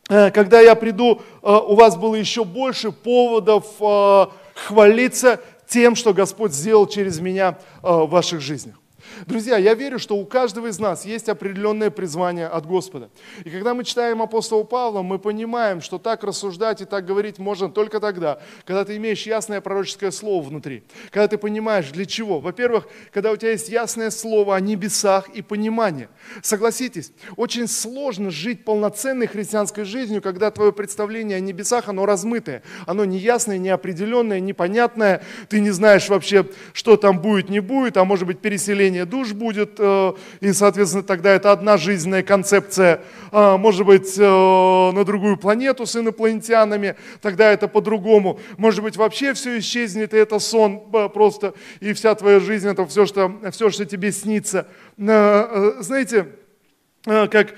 э, 0.08 0.30
когда 0.30 0.58
я 0.62 0.74
приду, 0.74 1.20
э, 1.20 1.50
у 1.50 1.74
вас 1.74 1.96
было 1.96 2.14
еще 2.14 2.44
больше 2.44 2.92
поводов 2.92 3.66
э, 3.78 4.26
хвалиться 4.54 5.42
тем, 5.68 5.94
что 5.94 6.14
Господь 6.14 6.54
сделал 6.54 6.86
через 6.86 7.20
меня 7.20 7.58
в 7.82 8.06
ваших 8.06 8.40
жизнях. 8.40 8.76
Друзья, 9.26 9.56
я 9.56 9.74
верю, 9.74 9.98
что 9.98 10.16
у 10.16 10.24
каждого 10.24 10.66
из 10.66 10.78
нас 10.78 11.04
есть 11.04 11.28
определенное 11.28 11.90
призвание 11.90 12.46
от 12.46 12.66
Господа. 12.66 13.10
И 13.44 13.50
когда 13.50 13.74
мы 13.74 13.84
читаем 13.84 14.22
апостола 14.22 14.64
Павла, 14.64 15.02
мы 15.02 15.18
понимаем, 15.18 15.80
что 15.80 15.98
так 15.98 16.24
рассуждать 16.24 16.80
и 16.80 16.84
так 16.84 17.04
говорить 17.04 17.38
можно 17.38 17.68
только 17.70 18.00
тогда, 18.00 18.40
когда 18.64 18.84
ты 18.84 18.96
имеешь 18.96 19.26
ясное 19.26 19.60
пророческое 19.60 20.10
слово 20.10 20.42
внутри. 20.42 20.82
Когда 21.10 21.28
ты 21.28 21.38
понимаешь, 21.38 21.90
для 21.90 22.06
чего. 22.06 22.40
Во-первых, 22.40 22.88
когда 23.12 23.32
у 23.32 23.36
тебя 23.36 23.52
есть 23.52 23.68
ясное 23.68 24.10
слово 24.10 24.56
о 24.56 24.60
небесах 24.60 25.28
и 25.28 25.42
понимание. 25.42 26.08
Согласитесь, 26.42 27.12
очень 27.36 27.68
сложно 27.68 28.30
жить 28.30 28.64
полноценной 28.64 29.26
христианской 29.26 29.84
жизнью, 29.84 30.22
когда 30.22 30.50
твое 30.50 30.72
представление 30.72 31.38
о 31.38 31.40
небесах, 31.40 31.88
оно 31.88 32.06
размытое. 32.06 32.62
Оно 32.86 33.04
неясное, 33.04 33.58
неопределенное, 33.58 34.40
непонятное. 34.40 35.22
Ты 35.48 35.60
не 35.60 35.70
знаешь 35.70 36.08
вообще, 36.08 36.46
что 36.72 36.96
там 36.96 37.20
будет, 37.20 37.48
не 37.48 37.60
будет, 37.60 37.96
а 37.96 38.04
может 38.04 38.26
быть 38.26 38.40
переселение 38.40 39.03
спасение 39.04 39.06
душ 39.06 39.32
будет, 39.32 39.76
э, 39.78 40.12
и, 40.40 40.52
соответственно, 40.52 41.02
тогда 41.02 41.30
это 41.30 41.52
одна 41.52 41.76
жизненная 41.76 42.22
концепция, 42.22 43.00
а, 43.30 43.56
может 43.56 43.86
быть, 43.86 44.18
э, 44.18 44.22
на 44.92 45.04
другую 45.04 45.36
планету 45.36 45.86
с 45.86 45.96
инопланетянами, 45.96 46.96
тогда 47.20 47.52
это 47.52 47.68
по-другому. 47.68 48.38
Может 48.58 48.82
быть, 48.82 48.96
вообще 48.96 49.32
все 49.34 49.58
исчезнет, 49.58 50.14
и 50.14 50.16
это 50.16 50.38
сон 50.38 50.80
просто, 51.12 51.54
и 51.80 51.92
вся 51.92 52.14
твоя 52.14 52.40
жизнь, 52.40 52.68
это 52.68 52.84
все, 52.86 53.06
что, 53.06 53.32
все, 53.50 53.70
что 53.70 53.84
тебе 53.84 54.12
снится. 54.12 54.66
Э, 54.98 55.74
знаете, 55.80 56.26
как 57.04 57.54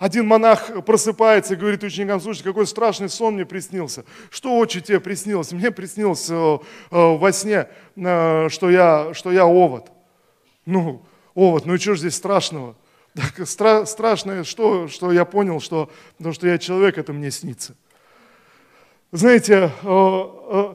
один 0.00 0.26
монах 0.26 0.84
просыпается 0.84 1.54
и 1.54 1.56
говорит 1.56 1.84
ученикам, 1.84 2.20
слушайте, 2.20 2.48
какой 2.48 2.66
страшный 2.66 3.08
сон 3.08 3.34
мне 3.34 3.44
приснился. 3.46 4.04
Что 4.30 4.58
очень 4.58 4.82
тебе 4.82 4.98
приснилось? 4.98 5.52
Мне 5.52 5.70
приснилось 5.70 6.28
во 6.90 7.32
сне, 7.32 7.68
что 7.94 8.68
я, 8.68 9.14
что 9.14 9.30
я 9.30 9.44
овод. 9.44 9.92
Ну, 10.68 11.02
овод, 11.34 11.64
ну 11.64 11.76
и 11.76 11.78
что 11.78 11.94
же 11.94 12.00
здесь 12.00 12.16
страшного? 12.16 12.76
Так, 13.14 13.38
стра- 13.40 13.86
страшное, 13.86 14.44
что, 14.44 14.86
что 14.86 15.10
я 15.12 15.24
понял, 15.24 15.60
что 15.60 15.90
то, 16.22 16.34
что 16.34 16.46
я 16.46 16.58
человек, 16.58 16.98
это 16.98 17.14
мне 17.14 17.30
снится. 17.30 17.74
Знаете, 19.10 19.72
э, 19.82 19.88
э, 19.88 20.74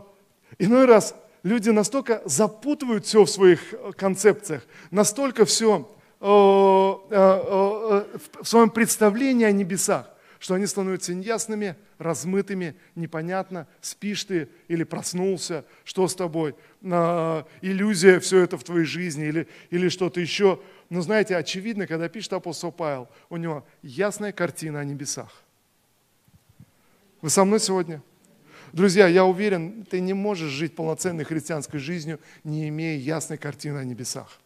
иной 0.58 0.86
раз 0.86 1.14
люди 1.44 1.70
настолько 1.70 2.24
запутывают 2.26 3.06
все 3.06 3.24
в 3.24 3.30
своих 3.30 3.62
концепциях, 3.96 4.64
настолько 4.90 5.46
все 5.46 5.88
э, 6.20 6.26
в 6.26 8.08
своем 8.42 8.72
представлении 8.72 9.46
о 9.46 9.52
небесах, 9.52 10.10
что 10.44 10.56
они 10.56 10.66
становятся 10.66 11.14
неясными, 11.14 11.78
размытыми, 12.00 12.76
непонятно, 12.96 13.66
спишь 13.80 14.26
ты 14.26 14.50
или 14.68 14.84
проснулся, 14.84 15.64
что 15.86 16.06
с 16.06 16.16
тобой, 16.16 16.54
а, 16.84 17.48
иллюзия 17.62 18.20
все 18.20 18.40
это 18.40 18.58
в 18.58 18.64
твоей 18.66 18.84
жизни 18.84 19.26
или, 19.26 19.48
или 19.70 19.88
что-то 19.88 20.20
еще. 20.20 20.60
Но 20.90 21.00
знаете, 21.00 21.38
очевидно, 21.38 21.88
когда 21.88 22.10
пишет 22.10 22.34
апостол 22.34 22.74
Павел, 22.74 23.08
у 23.30 23.38
него 23.38 23.66
ясная 23.84 24.34
картина 24.34 24.82
о 24.82 24.84
небесах. 24.84 25.32
Вы 27.22 27.30
со 27.30 27.46
мной 27.46 27.62
сегодня? 27.62 28.02
Друзья, 28.74 29.08
я 29.08 29.24
уверен, 29.24 29.86
ты 29.90 30.02
не 30.02 30.12
можешь 30.12 30.52
жить 30.52 30.76
полноценной 30.76 31.24
христианской 31.24 31.80
жизнью, 31.80 32.20
не 32.44 32.68
имея 32.68 32.98
ясной 33.00 33.38
картины 33.38 33.78
о 33.78 33.86
небесах. 33.86 34.42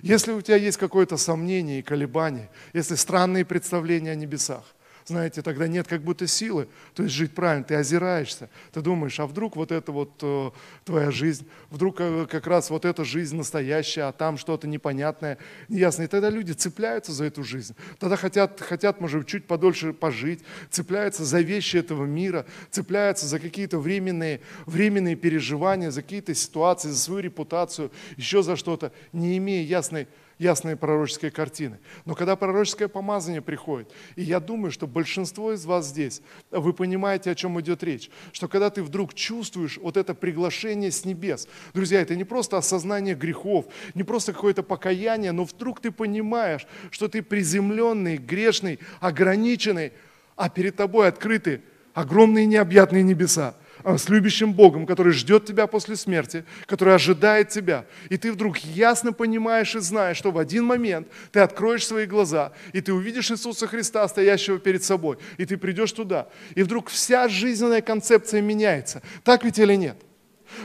Если 0.00 0.32
у 0.32 0.40
тебя 0.40 0.56
есть 0.56 0.78
какое-то 0.78 1.18
сомнение 1.18 1.80
и 1.80 1.82
колебание, 1.82 2.48
если 2.72 2.94
странные 2.94 3.44
представления 3.44 4.12
о 4.12 4.14
небесах, 4.14 4.74
знаете, 5.06 5.42
тогда 5.42 5.68
нет 5.68 5.86
как 5.86 6.02
будто 6.02 6.26
силы, 6.26 6.68
то 6.94 7.02
есть 7.02 7.14
жить 7.14 7.32
правильно, 7.34 7.64
ты 7.64 7.74
озираешься, 7.74 8.48
ты 8.72 8.80
думаешь, 8.80 9.20
а 9.20 9.26
вдруг 9.26 9.56
вот 9.56 9.70
это 9.70 9.92
вот 9.92 10.12
э, 10.22 10.50
твоя 10.84 11.10
жизнь, 11.10 11.46
вдруг 11.70 11.96
э, 12.00 12.26
как 12.28 12.46
раз 12.46 12.70
вот 12.70 12.84
эта 12.84 13.04
жизнь 13.04 13.36
настоящая, 13.36 14.04
а 14.04 14.12
там 14.12 14.38
что-то 14.38 14.66
непонятное, 14.66 15.38
неясное, 15.68 16.06
и 16.06 16.08
тогда 16.08 16.30
люди 16.30 16.52
цепляются 16.52 17.12
за 17.12 17.26
эту 17.26 17.44
жизнь, 17.44 17.74
тогда 17.98 18.16
хотят, 18.16 18.60
хотят, 18.60 19.00
может 19.00 19.26
чуть 19.26 19.46
подольше 19.46 19.92
пожить, 19.92 20.40
цепляются 20.70 21.24
за 21.24 21.40
вещи 21.40 21.76
этого 21.76 22.04
мира, 22.06 22.46
цепляются 22.70 23.26
за 23.26 23.38
какие-то 23.38 23.78
временные, 23.78 24.40
временные 24.64 25.16
переживания, 25.16 25.90
за 25.90 26.02
какие-то 26.02 26.34
ситуации, 26.34 26.88
за 26.88 26.98
свою 26.98 27.20
репутацию, 27.20 27.90
еще 28.16 28.42
за 28.42 28.56
что-то, 28.56 28.92
не 29.12 29.36
имея 29.36 29.62
ясной 29.64 30.08
ясные 30.38 30.76
пророческие 30.76 31.30
картины. 31.30 31.78
Но 32.04 32.14
когда 32.14 32.36
пророческое 32.36 32.88
помазание 32.88 33.42
приходит, 33.42 33.92
и 34.16 34.22
я 34.22 34.40
думаю, 34.40 34.70
что 34.70 34.86
большинство 34.86 35.52
из 35.52 35.64
вас 35.64 35.86
здесь, 35.86 36.22
вы 36.50 36.72
понимаете, 36.72 37.30
о 37.30 37.34
чем 37.34 37.60
идет 37.60 37.82
речь, 37.82 38.10
что 38.32 38.48
когда 38.48 38.70
ты 38.70 38.82
вдруг 38.82 39.14
чувствуешь 39.14 39.78
вот 39.78 39.96
это 39.96 40.14
приглашение 40.14 40.90
с 40.90 41.04
небес, 41.04 41.48
друзья, 41.72 42.00
это 42.00 42.16
не 42.16 42.24
просто 42.24 42.56
осознание 42.56 43.14
грехов, 43.14 43.66
не 43.94 44.02
просто 44.02 44.32
какое-то 44.32 44.62
покаяние, 44.62 45.32
но 45.32 45.44
вдруг 45.44 45.80
ты 45.80 45.90
понимаешь, 45.90 46.66
что 46.90 47.08
ты 47.08 47.22
приземленный, 47.22 48.16
грешный, 48.16 48.78
ограниченный, 49.00 49.92
а 50.36 50.48
перед 50.48 50.76
тобой 50.76 51.08
открыты 51.08 51.62
огромные 51.94 52.46
необъятные 52.46 53.02
небеса. 53.02 53.54
А, 53.84 53.98
с 53.98 54.08
любящим 54.08 54.54
Богом, 54.54 54.86
который 54.86 55.12
ждет 55.12 55.44
тебя 55.44 55.66
после 55.66 55.96
смерти, 55.96 56.46
который 56.64 56.94
ожидает 56.94 57.50
тебя. 57.50 57.84
И 58.08 58.16
ты 58.16 58.32
вдруг 58.32 58.56
ясно 58.56 59.12
понимаешь 59.12 59.74
и 59.76 59.80
знаешь, 59.80 60.16
что 60.16 60.30
в 60.30 60.38
один 60.38 60.64
момент 60.64 61.06
ты 61.32 61.40
откроешь 61.40 61.86
свои 61.86 62.06
глаза, 62.06 62.52
и 62.72 62.80
ты 62.80 62.94
увидишь 62.94 63.30
Иисуса 63.30 63.66
Христа, 63.66 64.08
стоящего 64.08 64.58
перед 64.58 64.82
собой, 64.82 65.18
и 65.36 65.44
ты 65.44 65.58
придешь 65.58 65.92
туда. 65.92 66.28
И 66.54 66.62
вдруг 66.62 66.88
вся 66.88 67.28
жизненная 67.28 67.82
концепция 67.82 68.40
меняется. 68.40 69.02
Так 69.22 69.44
ведь 69.44 69.58
или 69.58 69.74
нет? 69.74 69.98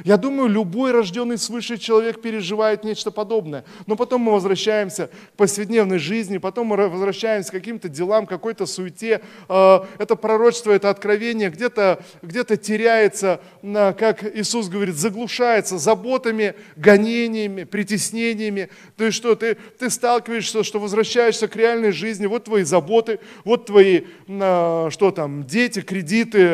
Я 0.04 0.18
думаю, 0.18 0.50
любой 0.50 0.92
рожденный 0.92 1.38
свыше 1.38 1.78
человек 1.78 2.22
переживает 2.22 2.84
нечто 2.84 3.12
подобное. 3.12 3.64
Но 3.88 3.96
потом 3.96 4.22
мы 4.22 4.32
возвращаемся 4.32 5.08
к 5.08 5.38
повседневной 5.38 6.00
жизни, 6.00 6.38
потом 6.38 6.68
мы 6.68 6.90
возвращаемся 6.90 7.50
к 7.50 7.54
каким-то 7.54 7.90
делам, 7.90 8.26
какой-то 8.26 8.66
суете. 8.66 9.22
А, 9.48 9.88
это 9.98 10.16
пророчество, 10.16 10.72
это 10.72 10.90
откровение 10.90 11.50
где-то 11.50 12.04
где 12.22 12.44
теряется, 12.44 13.42
как 13.62 14.24
Иисус 14.36 14.68
говорит, 14.70 14.96
заглушается 14.96 15.78
заботами, 15.78 16.56
гонениями, 16.76 17.64
притеснениями. 17.64 18.70
То 18.98 19.06
есть 19.06 19.18
что, 19.18 19.36
ты, 19.36 19.56
ты 19.78 19.90
сталкиваешься, 19.90 20.64
что 20.64 20.80
возвращаешься 20.80 21.48
к 21.48 21.56
реальной 21.56 21.92
жизни, 21.92 22.26
вот 22.26 22.46
твои 22.46 22.64
заботы, 22.64 23.20
вот 23.44 23.66
твои, 23.66 24.04
а, 24.28 24.90
что 24.92 25.12
там, 25.12 25.46
дети, 25.46 25.82
кредиты, 25.82 26.48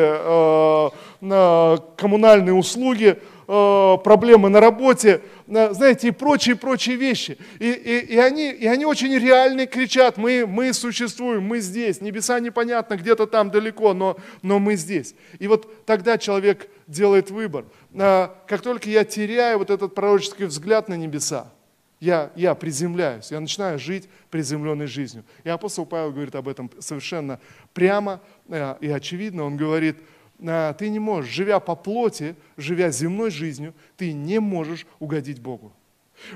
коммунальные 1.20 2.54
услуги, 2.54 3.18
э, 3.48 3.96
проблемы 4.02 4.48
на 4.48 4.60
работе, 4.60 5.22
знаете, 5.46 6.08
и 6.08 6.10
прочие-прочие 6.10 6.96
вещи. 6.96 7.38
И, 7.58 7.70
и, 7.70 8.14
и, 8.14 8.16
они, 8.18 8.50
и 8.50 8.66
они 8.66 8.84
очень 8.84 9.16
реальные 9.16 9.66
кричат, 9.66 10.16
мы, 10.16 10.46
мы 10.46 10.72
существуем, 10.72 11.42
мы 11.42 11.60
здесь, 11.60 12.00
небеса 12.00 12.40
непонятно, 12.40 12.96
где-то 12.96 13.26
там 13.26 13.50
далеко, 13.50 13.94
но, 13.94 14.16
но 14.42 14.58
мы 14.58 14.76
здесь. 14.76 15.14
И 15.38 15.48
вот 15.48 15.84
тогда 15.86 16.18
человек 16.18 16.68
делает 16.86 17.30
выбор. 17.30 17.64
Э, 17.94 18.28
как 18.46 18.62
только 18.62 18.88
я 18.90 19.04
теряю 19.04 19.58
вот 19.58 19.70
этот 19.70 19.94
пророческий 19.94 20.46
взгляд 20.46 20.88
на 20.88 20.94
небеса, 20.94 21.52
я, 21.98 22.30
я 22.36 22.54
приземляюсь, 22.54 23.30
я 23.30 23.40
начинаю 23.40 23.78
жить 23.78 24.08
приземленной 24.30 24.86
жизнью. 24.86 25.24
И 25.44 25.48
апостол 25.48 25.86
Павел 25.86 26.12
говорит 26.12 26.34
об 26.34 26.46
этом 26.46 26.70
совершенно 26.78 27.40
прямо 27.72 28.20
э, 28.48 28.76
и 28.80 28.88
очевидно. 28.88 29.44
Он 29.44 29.56
говорит, 29.56 29.96
ты 30.38 30.88
не 30.88 30.98
можешь, 30.98 31.30
живя 31.30 31.60
по 31.60 31.74
плоти, 31.74 32.36
живя 32.56 32.90
земной 32.90 33.30
жизнью, 33.30 33.74
ты 33.96 34.12
не 34.12 34.40
можешь 34.40 34.86
угодить 34.98 35.40
Богу. 35.40 35.72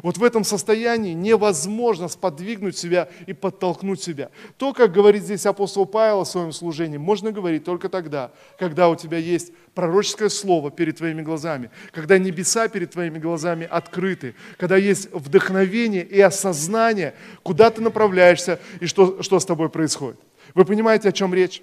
Вот 0.02 0.18
в 0.18 0.24
этом 0.24 0.44
состоянии 0.44 1.14
невозможно 1.14 2.08
сподвигнуть 2.08 2.76
себя 2.76 3.08
и 3.26 3.32
подтолкнуть 3.32 4.02
себя. 4.02 4.30
То, 4.58 4.72
как 4.72 4.92
говорит 4.92 5.22
здесь 5.22 5.46
апостол 5.46 5.86
Павел 5.86 6.20
о 6.20 6.26
своем 6.26 6.52
служении, 6.52 6.98
можно 6.98 7.32
говорить 7.32 7.64
только 7.64 7.88
тогда, 7.88 8.30
когда 8.58 8.88
у 8.88 8.96
тебя 8.96 9.18
есть 9.18 9.52
пророческое 9.74 10.28
слово 10.28 10.70
перед 10.70 10.98
твоими 10.98 11.22
глазами, 11.22 11.70
когда 11.92 12.18
небеса 12.18 12.68
перед 12.68 12.90
твоими 12.90 13.18
глазами 13.18 13.66
открыты, 13.68 14.34
когда 14.58 14.76
есть 14.76 15.10
вдохновение 15.12 16.04
и 16.04 16.20
осознание, 16.20 17.14
куда 17.42 17.70
ты 17.70 17.80
направляешься 17.80 18.60
и 18.80 18.86
что, 18.86 19.22
что 19.22 19.40
с 19.40 19.46
тобой 19.46 19.70
происходит. 19.70 20.20
Вы 20.54 20.64
понимаете, 20.64 21.08
о 21.08 21.12
чем 21.12 21.32
речь? 21.32 21.62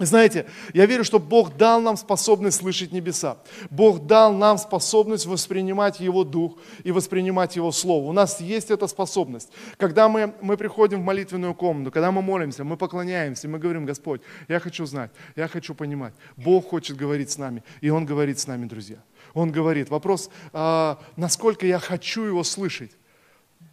Знаете, 0.00 0.46
я 0.72 0.86
верю, 0.86 1.04
что 1.04 1.20
Бог 1.20 1.56
дал 1.56 1.80
нам 1.80 1.96
способность 1.96 2.58
слышать 2.58 2.90
небеса. 2.90 3.38
Бог 3.70 4.06
дал 4.06 4.32
нам 4.32 4.58
способность 4.58 5.24
воспринимать 5.24 6.00
Его 6.00 6.24
Дух 6.24 6.58
и 6.82 6.90
воспринимать 6.90 7.54
Его 7.54 7.70
Слово. 7.70 8.08
У 8.08 8.12
нас 8.12 8.40
есть 8.40 8.72
эта 8.72 8.88
способность. 8.88 9.50
Когда 9.76 10.08
мы, 10.08 10.34
мы 10.40 10.56
приходим 10.56 11.02
в 11.02 11.04
молитвенную 11.04 11.54
комнату, 11.54 11.92
когда 11.92 12.10
мы 12.10 12.22
молимся, 12.22 12.64
мы 12.64 12.76
поклоняемся, 12.76 13.46
мы 13.46 13.60
говорим, 13.60 13.86
Господь, 13.86 14.20
я 14.48 14.58
хочу 14.58 14.84
знать, 14.84 15.12
я 15.36 15.46
хочу 15.46 15.76
понимать. 15.76 16.14
Бог 16.36 16.70
хочет 16.70 16.96
говорить 16.96 17.30
с 17.30 17.38
нами, 17.38 17.62
и 17.80 17.88
Он 17.90 18.04
говорит 18.04 18.40
с 18.40 18.48
нами, 18.48 18.66
друзья. 18.66 18.98
Он 19.32 19.52
говорит. 19.52 19.90
Вопрос, 19.90 20.28
а, 20.52 20.98
насколько 21.14 21.66
я 21.66 21.78
хочу 21.78 22.24
Его 22.24 22.42
слышать. 22.42 22.90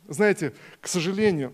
Знаете, 0.08 0.54
к 0.82 0.88
сожалению, 0.88 1.52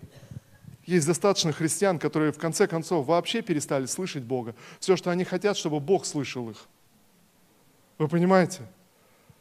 есть 0.88 1.06
достаточно 1.06 1.52
христиан, 1.52 1.98
которые 1.98 2.32
в 2.32 2.38
конце 2.38 2.66
концов 2.66 3.06
вообще 3.06 3.42
перестали 3.42 3.86
слышать 3.86 4.22
Бога. 4.22 4.54
Все, 4.80 4.96
что 4.96 5.10
они 5.10 5.24
хотят, 5.24 5.56
чтобы 5.56 5.80
Бог 5.80 6.06
слышал 6.06 6.48
их. 6.48 6.66
Вы 7.98 8.08
понимаете? 8.08 8.62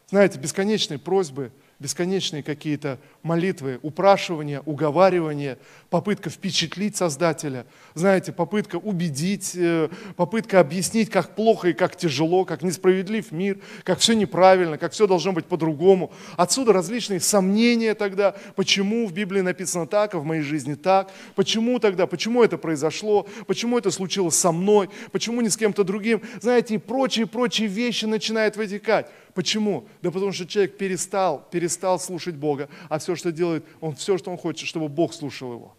Знаете, 0.09 0.39
бесконечные 0.39 0.99
просьбы– 0.99 1.51
бесконечные 1.79 2.41
какие-то 2.41 2.99
молитвы, 3.21 3.79
упрашивания, 3.83 4.61
уговаривания, 4.65 5.59
попытка 5.89 6.29
впечатлить 6.29 6.95
Создателя, 6.95 7.65
знаете, 7.93 8.31
попытка 8.31 8.77
убедить, 8.77 9.51
э, 9.55 9.89
попытка 10.15 10.59
объяснить, 10.59 11.09
как 11.09 11.35
плохо 11.35 11.69
и 11.69 11.73
как 11.73 11.95
тяжело, 11.95 12.45
как 12.45 12.63
несправедлив 12.63 13.31
мир, 13.31 13.59
как 13.83 13.99
все 13.99 14.13
неправильно, 14.13 14.77
как 14.77 14.93
все 14.93 15.05
должно 15.05 15.33
быть 15.33 15.45
по-другому. 15.45 16.11
Отсюда 16.35 16.73
различные 16.73 17.19
сомнения 17.19 17.93
тогда, 17.93 18.35
почему 18.55 19.05
в 19.05 19.13
Библии 19.13 19.41
написано 19.41 19.85
так, 19.85 20.15
а 20.15 20.19
в 20.19 20.25
моей 20.25 20.41
жизни 20.41 20.73
так, 20.73 21.11
почему 21.35 21.77
тогда, 21.79 22.07
почему 22.07 22.43
это 22.43 22.57
произошло, 22.57 23.27
почему 23.45 23.77
это 23.77 23.91
случилось 23.91 24.35
со 24.35 24.51
мной, 24.51 24.89
почему 25.11 25.41
не 25.41 25.49
с 25.49 25.57
кем-то 25.57 25.83
другим, 25.83 26.21
знаете, 26.41 26.75
и 26.75 26.77
прочие-прочие 26.79 27.67
вещи 27.67 28.05
начинают 28.05 28.57
вытекать. 28.57 29.07
Почему? 29.37 29.87
Да 30.01 30.09
потому 30.09 30.31
что 30.31 30.47
человек 30.47 30.77
перестал, 30.77 31.47
перестал 31.51 31.99
слушать 31.99 32.33
Бога, 32.33 32.69
а 32.89 32.97
все, 32.97 33.15
что 33.15 33.31
делает, 33.31 33.63
он 33.81 33.93
все, 33.93 34.17
что 34.17 34.31
он 34.31 34.37
хочет, 34.39 34.67
чтобы 34.67 34.87
Бог 34.87 35.13
слушал 35.13 35.53
его. 35.53 35.75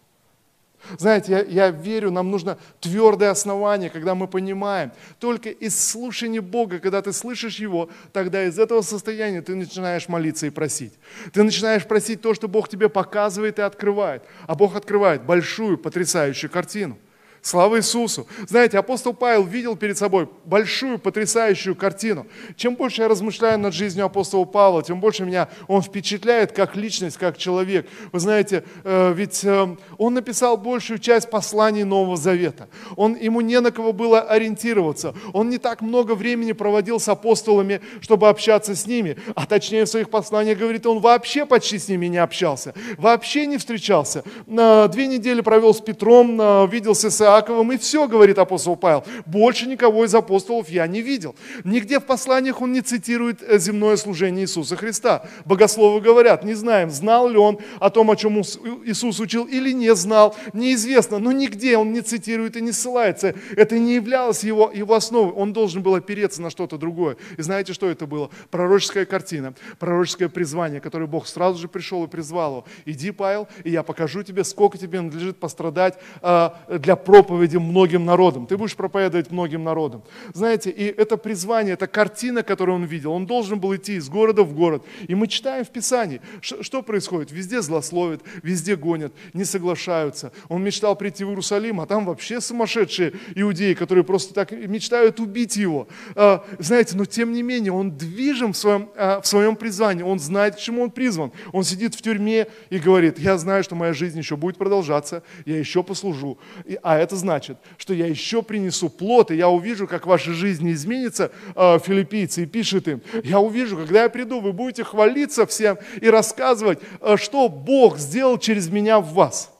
Знаете, 0.97 1.33
я, 1.33 1.41
я 1.41 1.69
верю, 1.69 2.09
нам 2.09 2.31
нужно 2.31 2.57
твердое 2.79 3.31
основание, 3.31 3.89
когда 3.89 4.15
мы 4.15 4.29
понимаем, 4.29 4.93
только 5.19 5.49
из 5.49 5.77
слушания 5.77 6.41
Бога, 6.41 6.79
когда 6.79 7.01
ты 7.01 7.11
слышишь 7.11 7.59
Его, 7.59 7.89
тогда 8.13 8.45
из 8.45 8.57
этого 8.57 8.81
состояния 8.81 9.41
ты 9.41 9.55
начинаешь 9.55 10.07
молиться 10.07 10.47
и 10.47 10.51
просить. 10.51 10.93
Ты 11.33 11.43
начинаешь 11.43 11.85
просить 11.85 12.21
то, 12.21 12.33
что 12.33 12.47
Бог 12.47 12.69
тебе 12.69 12.87
показывает 12.87 13.59
и 13.59 13.61
открывает. 13.61 14.23
А 14.47 14.55
Бог 14.55 14.77
открывает 14.77 15.23
большую, 15.23 15.77
потрясающую 15.77 16.49
картину– 16.49 16.97
Слава 17.41 17.77
Иисусу! 17.77 18.27
Знаете, 18.47 18.77
апостол 18.77 19.13
Павел 19.13 19.43
видел 19.43 19.77
перед 19.77 19.97
собой 19.97 20.27
большую, 20.43 20.99
потрясающую 20.99 21.73
картину. 21.73 22.27
Чем 22.57 22.75
больше 22.75 23.01
я 23.01 23.07
размышляю 23.07 23.57
над 23.59 23.73
жизнью 23.73 24.05
апостола 24.05 24.43
Павла, 24.43 24.83
тем 24.83 24.99
больше 24.99 25.23
меня 25.23 25.47
он 25.67 25.81
впечатляет 25.81 26.51
как 26.51 26.75
личность, 26.75 27.17
как 27.17 27.37
человек. 27.37 27.87
Вы 28.11 28.19
знаете, 28.19 28.63
э, 28.83 29.13
ведь 29.15 29.43
э, 29.45 29.75
он 29.97 30.13
написал 30.13 30.57
большую 30.57 30.99
часть 30.99 31.29
посланий 31.29 31.83
Нового 31.83 32.17
Завета. 32.17 32.67
Он, 32.97 33.15
ему 33.15 33.39
не 33.39 33.59
на 33.61 33.71
кого 33.71 33.93
было 33.93 34.19
ориентироваться. 34.19 35.15
Он 35.31 35.49
не 35.49 35.59
так 35.59 35.81
много 35.81 36.15
времени 36.15 36.51
проводил 36.51 36.99
с 36.99 37.07
апостолами, 37.07 37.79
чтобы 38.01 38.27
общаться 38.27 38.75
с 38.75 38.85
ними. 38.85 39.15
А 39.35 39.45
точнее 39.45 39.85
в 39.85 39.89
своих 39.89 40.09
посланиях 40.09 40.57
говорит, 40.57 40.85
он 40.85 40.99
вообще 40.99 41.45
почти 41.45 41.79
с 41.79 41.87
ними 41.87 42.07
не 42.07 42.17
общался. 42.17 42.73
Вообще 42.97 43.45
не 43.45 43.57
встречался. 43.57 44.23
Две 44.45 45.07
недели 45.07 45.39
провел 45.39 45.73
с 45.73 45.79
Петром, 45.79 46.67
виделся 46.69 47.09
с 47.09 47.28
Иаковом, 47.37 47.71
и 47.71 47.77
все, 47.77 48.07
говорит 48.07 48.37
апостол 48.37 48.75
Павел. 48.75 49.03
Больше 49.25 49.67
никого 49.67 50.05
из 50.05 50.13
апостолов 50.13 50.69
я 50.69 50.87
не 50.87 51.01
видел. 51.01 51.35
Нигде 51.63 51.99
в 51.99 52.05
посланиях 52.05 52.61
он 52.61 52.71
не 52.71 52.81
цитирует 52.81 53.41
э, 53.41 53.59
земное 53.59 53.97
служение 53.97 54.43
Иисуса 54.43 54.75
Христа. 54.75 55.27
Богословы 55.45 56.01
говорят, 56.01 56.43
не 56.43 56.53
знаем, 56.53 56.89
знал 56.89 57.29
ли 57.29 57.37
он 57.37 57.59
о 57.79 57.89
том, 57.89 58.11
о 58.11 58.15
чем 58.15 58.41
Иисус 58.41 59.19
учил, 59.19 59.45
или 59.45 59.71
не 59.71 59.93
знал, 59.95 60.35
неизвестно, 60.53 61.19
но 61.19 61.31
нигде 61.31 61.77
он 61.77 61.93
не 61.93 62.01
цитирует 62.01 62.57
и 62.57 62.61
не 62.61 62.71
ссылается. 62.71 63.35
Это 63.55 63.77
не 63.77 63.95
являлось 63.95 64.43
его, 64.43 64.71
его 64.73 64.93
основой. 64.93 65.33
Он 65.33 65.53
должен 65.53 65.81
был 65.81 65.95
опереться 65.95 66.41
на 66.41 66.49
что-то 66.49 66.77
другое. 66.77 67.17
И 67.37 67.41
знаете, 67.41 67.73
что 67.73 67.89
это 67.89 68.05
было? 68.05 68.29
Пророческая 68.51 69.05
картина, 69.05 69.53
пророческое 69.79 70.29
призвание, 70.29 70.81
которое 70.81 71.07
Бог 71.07 71.27
сразу 71.27 71.59
же 71.59 71.67
пришел 71.67 72.03
и 72.03 72.07
призвал 72.07 72.51
его. 72.51 72.65
Иди, 72.85 73.11
Павел, 73.11 73.47
и 73.63 73.71
я 73.71 73.83
покажу 73.83 74.23
тебе, 74.23 74.43
сколько 74.43 74.77
тебе 74.77 75.01
надлежит 75.01 75.39
пострадать 75.39 75.97
э, 76.21 76.49
для 76.69 76.95
проповеди 76.95 77.18
проповеди 77.19 77.57
многим 77.57 78.05
народам. 78.05 78.47
Ты 78.47 78.57
будешь 78.57 78.75
проповедовать 78.75 79.29
многим 79.29 79.63
народам. 79.63 80.03
Знаете, 80.33 80.69
и 80.69 80.85
это 80.85 81.17
призвание, 81.17 81.73
это 81.73 81.85
картина, 81.85 82.43
которую 82.43 82.77
он 82.77 82.85
видел. 82.85 83.11
Он 83.11 83.25
должен 83.25 83.59
был 83.59 83.75
идти 83.75 83.95
из 83.95 84.07
города 84.07 84.43
в 84.43 84.53
город. 84.53 84.85
И 85.09 85.15
мы 85.15 85.27
читаем 85.27 85.65
в 85.65 85.69
Писании, 85.69 86.21
что 86.41 86.81
происходит. 86.81 87.31
Везде 87.31 87.61
злословят, 87.61 88.21
везде 88.41 88.77
гонят, 88.77 89.11
не 89.33 89.43
соглашаются. 89.43 90.31
Он 90.47 90.63
мечтал 90.63 90.95
прийти 90.95 91.25
в 91.25 91.29
Иерусалим, 91.29 91.81
а 91.81 91.85
там 91.85 92.05
вообще 92.05 92.39
сумасшедшие 92.39 93.11
иудеи, 93.35 93.73
которые 93.73 94.05
просто 94.05 94.33
так 94.33 94.51
мечтают 94.51 95.19
убить 95.19 95.57
его. 95.57 95.89
А, 96.15 96.45
знаете, 96.57 96.95
но 96.95 97.03
тем 97.03 97.33
не 97.33 97.43
менее, 97.43 97.73
он 97.73 97.97
движим 97.97 98.53
в 98.53 98.57
своем, 98.57 98.89
а, 98.95 99.19
в 99.19 99.27
своем 99.27 99.57
призвании. 99.57 100.03
Он 100.03 100.19
знает, 100.19 100.55
к 100.55 100.59
чему 100.59 100.83
он 100.83 100.91
призван. 100.91 101.33
Он 101.51 101.65
сидит 101.65 101.95
в 101.95 102.01
тюрьме 102.01 102.47
и 102.69 102.79
говорит, 102.79 103.19
я 103.19 103.37
знаю, 103.37 103.63
что 103.65 103.75
моя 103.75 103.91
жизнь 103.91 104.17
еще 104.17 104.37
будет 104.37 104.57
продолжаться, 104.57 105.21
я 105.45 105.57
еще 105.59 105.83
послужу. 105.83 106.37
А 106.81 106.97
это 106.97 107.08
значит, 107.15 107.57
что 107.77 107.93
я 107.93 108.07
еще 108.07 108.43
принесу 108.43 108.89
плод, 108.89 109.31
и 109.31 109.35
я 109.35 109.49
увижу, 109.49 109.87
как 109.87 110.05
ваша 110.05 110.33
жизнь 110.33 110.69
изменится, 110.71 111.31
э, 111.55 111.79
филиппийцы, 111.79 112.43
и 112.43 112.45
пишет 112.45 112.87
им, 112.87 113.01
я 113.23 113.39
увижу, 113.39 113.77
когда 113.77 114.03
я 114.03 114.09
приду, 114.09 114.39
вы 114.39 114.53
будете 114.53 114.83
хвалиться 114.83 115.45
всем 115.45 115.77
и 116.01 116.09
рассказывать, 116.09 116.79
э, 117.01 117.17
что 117.17 117.49
Бог 117.49 117.97
сделал 117.97 118.37
через 118.37 118.69
меня 118.69 118.99
в 118.99 119.13
вас. 119.13 119.53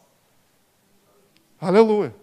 Аллилуйя. 1.59 2.13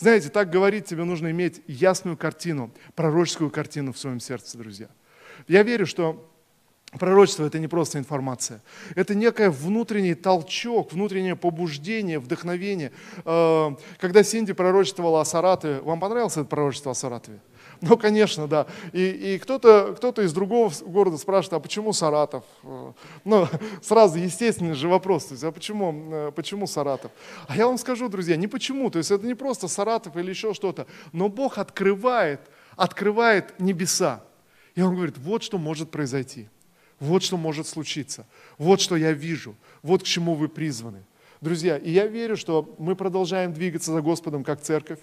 Знаете, 0.00 0.28
так 0.28 0.50
говорить 0.50 0.86
тебе 0.86 1.04
нужно 1.04 1.30
иметь 1.30 1.62
ясную 1.66 2.16
картину, 2.16 2.72
пророческую 2.94 3.50
картину 3.50 3.92
в 3.92 3.98
своем 3.98 4.20
сердце, 4.20 4.58
друзья. 4.58 4.88
Я 5.48 5.62
верю, 5.62 5.86
что 5.86 6.28
Пророчество– 6.92 7.44
это 7.46 7.58
не 7.58 7.66
просто 7.68 7.98
информация. 7.98 8.62
Это 8.94 9.14
некое 9.14 9.50
внутренний 9.50 10.14
толчок, 10.14 10.92
внутреннее 10.92 11.36
побуждение, 11.36 12.18
вдохновение. 12.18 12.92
Э, 13.24 13.70
когда 13.98 14.22
Синди 14.22 14.52
пророчествовала 14.52 15.20
о 15.20 15.24
Саратове, 15.24 15.80
вам 15.80 16.00
понравилось 16.00 16.36
это 16.36 16.44
пророчество 16.44 16.92
о 16.92 16.94
Саратове? 16.94 17.40
Ну, 17.80 17.96
конечно, 17.96 18.46
да. 18.46 18.66
И, 18.92 19.34
и 19.34 19.38
кто-то 19.38 19.94
кто 19.96 20.22
из 20.22 20.32
другого 20.32 20.72
города 20.86 21.18
спрашивает, 21.18 21.54
а 21.54 21.60
почему 21.60 21.92
Саратов? 21.92 22.44
Э, 22.62 22.92
ну, 23.24 23.48
сразу 23.82 24.18
естественный 24.18 24.74
же 24.74 24.88
вопрос, 24.88 25.26
то 25.26 25.32
есть, 25.32 25.44
а 25.44 25.52
почему, 25.52 25.92
э, 26.12 26.32
почему 26.34 26.66
Саратов? 26.66 27.10
А 27.48 27.56
я 27.56 27.66
вам 27.66 27.78
скажу, 27.78 28.08
друзья, 28.08 28.36
не 28.36 28.46
почему, 28.46 28.90
то 28.90 28.98
есть 28.98 29.10
это 29.10 29.26
не 29.26 29.34
просто 29.34 29.68
Саратов 29.68 30.16
или 30.16 30.30
еще 30.30 30.54
что-то, 30.54 30.86
но 31.12 31.28
Бог 31.28 31.58
открывает, 31.58 32.40
открывает 32.76 33.58
небеса. 33.60 34.22
И 34.74 34.82
Он 34.82 34.94
говорит, 34.94 35.18
вот 35.18 35.42
что 35.42 35.58
может 35.58 35.90
произойти, 35.90 36.48
вот 37.00 37.22
что 37.22 37.36
может 37.36 37.66
случиться, 37.66 38.26
вот 38.58 38.80
что 38.80 38.96
я 38.96 39.12
вижу, 39.12 39.54
вот 39.82 40.02
к 40.02 40.06
чему 40.06 40.34
вы 40.34 40.48
призваны. 40.48 41.02
Друзья, 41.40 41.76
и 41.76 41.90
я 41.90 42.06
верю, 42.06 42.36
что 42.36 42.74
мы 42.78 42.96
продолжаем 42.96 43.52
двигаться 43.52 43.92
за 43.92 44.00
Господом 44.00 44.42
как 44.42 44.62
церковь. 44.62 45.00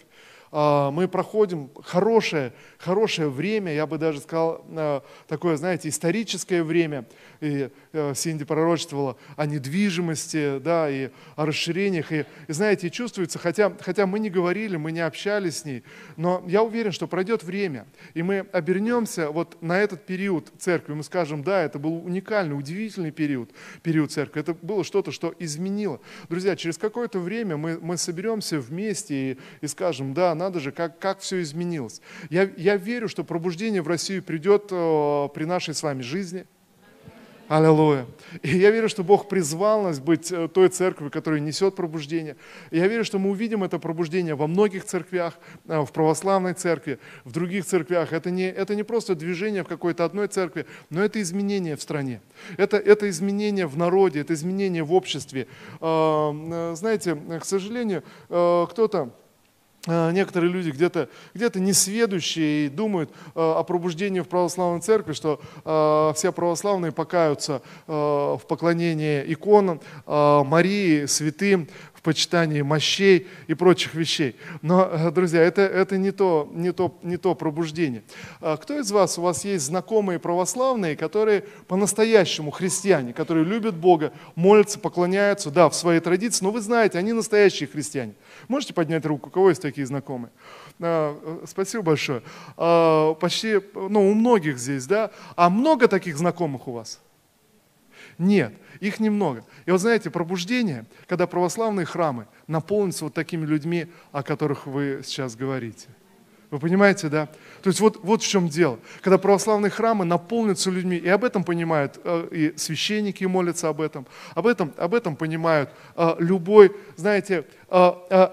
А, 0.55 0.91
мы 0.91 1.07
проходим 1.07 1.71
хорошее, 1.83 2.53
хорошее 2.77 3.27
время, 3.27 3.73
я 3.73 3.87
бы 3.87 3.97
даже 3.97 4.19
сказал, 4.19 4.63
а, 4.69 5.03
такое, 5.27 5.57
знаете, 5.57 5.89
историческое 5.89 6.61
время. 6.61 7.05
И 7.41 7.69
э, 7.91 8.13
Синди 8.15 8.45
пророчествовала 8.45 9.17
о 9.35 9.47
недвижимости, 9.47 10.59
да, 10.59 10.89
и 10.89 11.09
о 11.35 11.45
расширениях. 11.47 12.11
И, 12.11 12.25
и 12.47 12.53
знаете, 12.53 12.91
чувствуется, 12.91 13.39
хотя, 13.39 13.73
хотя 13.81 14.05
мы 14.05 14.19
не 14.19 14.29
говорили, 14.29 14.77
мы 14.77 14.91
не 14.91 14.99
общались 14.99 15.57
с 15.57 15.65
ней, 15.65 15.83
но 16.17 16.43
я 16.47 16.61
уверен, 16.61 16.91
что 16.91 17.07
пройдет 17.07 17.43
время, 17.43 17.87
и 18.13 18.21
мы 18.21 18.45
обернемся 18.51 19.31
вот 19.31 19.57
на 19.61 19.79
этот 19.79 20.05
период 20.05 20.51
церкви, 20.59 20.93
мы 20.93 21.03
скажем, 21.03 21.43
да, 21.43 21.63
это 21.63 21.79
был 21.79 22.05
уникальный, 22.05 22.57
удивительный 22.57 23.11
период, 23.11 23.49
период 23.81 24.11
церкви, 24.11 24.39
это 24.39 24.53
было 24.53 24.83
что-то, 24.83 25.11
что 25.11 25.33
изменило. 25.39 25.99
Друзья, 26.29 26.55
через 26.55 26.77
какое-то 26.77 27.19
время 27.19 27.57
мы, 27.57 27.79
мы 27.79 27.97
соберемся 27.97 28.59
вместе 28.59 29.31
и, 29.31 29.37
и 29.61 29.67
скажем, 29.67 30.13
да, 30.13 30.35
надо 30.43 30.59
же, 30.59 30.71
как, 30.71 30.99
как 30.99 31.19
все 31.19 31.41
изменилось. 31.41 32.01
Я, 32.29 32.49
я 32.57 32.75
верю, 32.75 33.07
что 33.07 33.23
пробуждение 33.23 33.81
в 33.81 33.87
Россию 33.87 34.23
придет 34.23 34.67
э, 34.71 35.29
при 35.33 35.45
нашей 35.45 35.73
с 35.73 35.81
вами 35.83 36.01
жизни. 36.01 36.45
Аллилуйя. 37.47 38.05
И 38.41 38.57
я 38.57 38.71
верю, 38.71 38.89
что 38.89 39.03
Бог 39.03 39.29
призвал 39.29 39.83
нас 39.83 39.99
быть 39.99 40.31
э, 40.31 40.47
той 40.47 40.67
церковью, 40.69 41.11
которая 41.11 41.39
несет 41.39 41.75
пробуждение. 41.75 42.35
И 42.71 42.77
я 42.77 42.87
верю, 42.87 43.05
что 43.05 43.19
мы 43.19 43.29
увидим 43.29 43.63
это 43.63 43.79
пробуждение 43.79 44.35
во 44.35 44.47
многих 44.47 44.83
церквях, 44.83 45.37
э, 45.67 45.79
в 45.79 45.91
православной 45.91 46.53
церкви, 46.53 46.99
в 47.23 47.31
других 47.31 47.65
церквях. 47.65 48.11
Это 48.11 48.29
не, 48.31 48.49
это 48.49 48.75
не 48.75 48.83
просто 48.83 49.15
движение 49.15 49.63
в 49.63 49.67
какой-то 49.67 50.03
одной 50.03 50.27
церкви, 50.27 50.65
но 50.89 51.01
это 51.01 51.21
изменение 51.21 51.75
в 51.75 51.81
стране. 51.81 52.21
Это, 52.57 52.77
это 52.77 53.09
изменение 53.09 53.67
в 53.67 53.77
народе, 53.77 54.19
это 54.21 54.33
изменение 54.33 54.83
в 54.83 54.93
обществе. 54.93 55.47
Знаете, 55.79 57.15
к 57.39 57.45
сожалению, 57.45 58.03
кто-то 58.27 59.13
некоторые 59.87 60.51
люди 60.51 60.69
где-то 60.69 61.09
где 61.33 61.49
несведущие 61.55 62.67
и 62.67 62.69
думают 62.69 63.09
э, 63.09 63.13
о 63.35 63.63
пробуждении 63.63 64.21
в 64.21 64.27
православной 64.27 64.81
церкви, 64.81 65.13
что 65.13 65.41
э, 65.65 66.13
все 66.15 66.31
православные 66.31 66.91
покаются 66.91 67.61
в 67.87 68.41
поклонении 68.47 69.23
иконам, 69.33 69.81
Марии, 70.05 71.05
святым, 71.05 71.67
в 71.93 72.01
почитании 72.01 72.61
мощей 72.61 73.27
и 73.47 73.53
прочих 73.53 73.93
вещей. 73.93 74.35
Но, 74.61 75.11
друзья, 75.11 75.41
это, 75.41 75.61
это 75.61 75.97
не, 75.97 76.11
то, 76.11 76.49
не, 76.53 76.71
то, 76.71 76.97
не 77.03 77.17
то 77.17 77.35
пробуждение. 77.35 78.03
Кто 78.39 78.79
из 78.79 78.91
вас, 78.91 79.17
у 79.17 79.21
вас 79.21 79.45
есть 79.45 79.65
знакомые 79.65 80.19
православные, 80.19 80.95
которые 80.95 81.41
по-настоящему 81.67 82.51
христиане, 82.51 83.13
которые 83.13 83.45
любят 83.45 83.75
Бога, 83.75 84.11
молятся, 84.35 84.79
поклоняются, 84.79 85.49
да, 85.51 85.69
в 85.69 85.75
своей 85.75 85.99
традиции, 85.99 86.43
но 86.43 86.51
вы 86.51 86.61
знаете, 86.61 86.97
они 86.97 87.13
настоящие 87.13 87.67
христиане. 87.67 88.15
Можете 88.47 88.73
поднять 88.73 89.05
руку? 89.05 89.29
У 89.29 89.31
кого 89.31 89.49
есть 89.49 89.61
такие 89.61 89.85
знакомые? 89.87 90.31
А, 90.79 91.17
э, 91.21 91.45
спасибо 91.47 91.83
большое. 91.83 92.23
А, 92.57 93.13
почти, 93.15 93.59
ну, 93.73 94.09
у 94.09 94.13
многих 94.13 94.57
здесь, 94.57 94.85
да? 94.85 95.11
А 95.35 95.49
много 95.49 95.87
таких 95.87 96.17
знакомых 96.17 96.67
у 96.67 96.73
вас? 96.73 97.01
Нет, 98.17 98.53
их 98.79 98.99
немного. 98.99 99.43
И 99.65 99.71
вот 99.71 99.81
знаете, 99.81 100.09
пробуждение, 100.09 100.85
когда 101.07 101.25
православные 101.25 101.85
храмы 101.85 102.27
наполнятся 102.47 103.05
вот 103.05 103.13
такими 103.13 103.45
людьми, 103.45 103.87
о 104.11 104.23
которых 104.23 104.67
вы 104.67 105.01
сейчас 105.03 105.35
говорите– 105.35 105.87
вы 106.53 106.59
понимаете, 106.59 107.09
да? 107.09 107.25
То 107.63 107.69
есть 107.69 107.79
вот, 107.79 107.99
вот 108.03 108.21
в 108.21 108.27
чем 108.27 108.47
дело. 108.47 108.77
Когда 109.01 109.17
православные 109.17 109.71
храмы 109.71 110.05
наполнятся 110.05 110.69
людьми, 110.69 110.97
и 110.97 111.09
об 111.09 111.23
этом 111.23 111.43
понимают 111.43 111.99
э, 112.03 112.27
и 112.31 112.57
священники 112.57 113.25
молятся 113.25 113.69
об 113.69 113.81
этом, 113.81 114.05
об 114.35 114.45
этом, 114.45 114.71
об 114.77 114.93
этом 114.93 115.15
понимают 115.15 115.71
э, 115.95 116.13
любой, 116.19 116.71
знаете, 116.95 117.45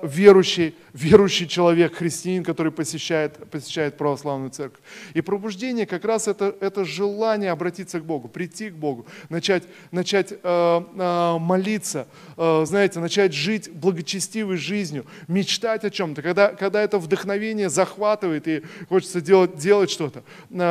верующий, 0.03 0.75
верующий 0.93 1.47
человек, 1.49 1.95
христианин, 1.95 2.45
который 2.45 2.73
посещает, 2.73 3.39
посещает 3.51 3.97
православную 3.97 4.51
церковь. 4.51 4.81
И 5.15 5.23
пробуждение 5.23 5.87
как 5.87 6.05
раз 6.05 6.29
это, 6.29 6.55
это 6.61 6.85
желание 6.85 7.51
обратиться 7.51 8.01
к 8.01 8.05
Богу, 8.05 8.29
прийти 8.29 8.69
к 8.69 8.75
Богу, 8.75 9.07
начать, 9.31 9.63
начать 9.93 10.35
э, 10.43 11.39
молиться, 11.41 12.07
знаете, 12.37 13.01
начать 13.01 13.33
жить 13.33 13.73
благочестивой 13.73 14.59
жизнью, 14.59 15.07
мечтать 15.27 15.85
о 15.85 15.91
чем-то. 15.91 16.21
Когда, 16.21 16.49
когда 16.49 16.83
это 16.83 16.99
вдохновение 16.99 17.71
захватывает 17.71 18.47
и 18.47 18.63
хочется 18.91 19.23
делать, 19.23 19.57
делать 19.57 19.91
что-то. 19.91 20.23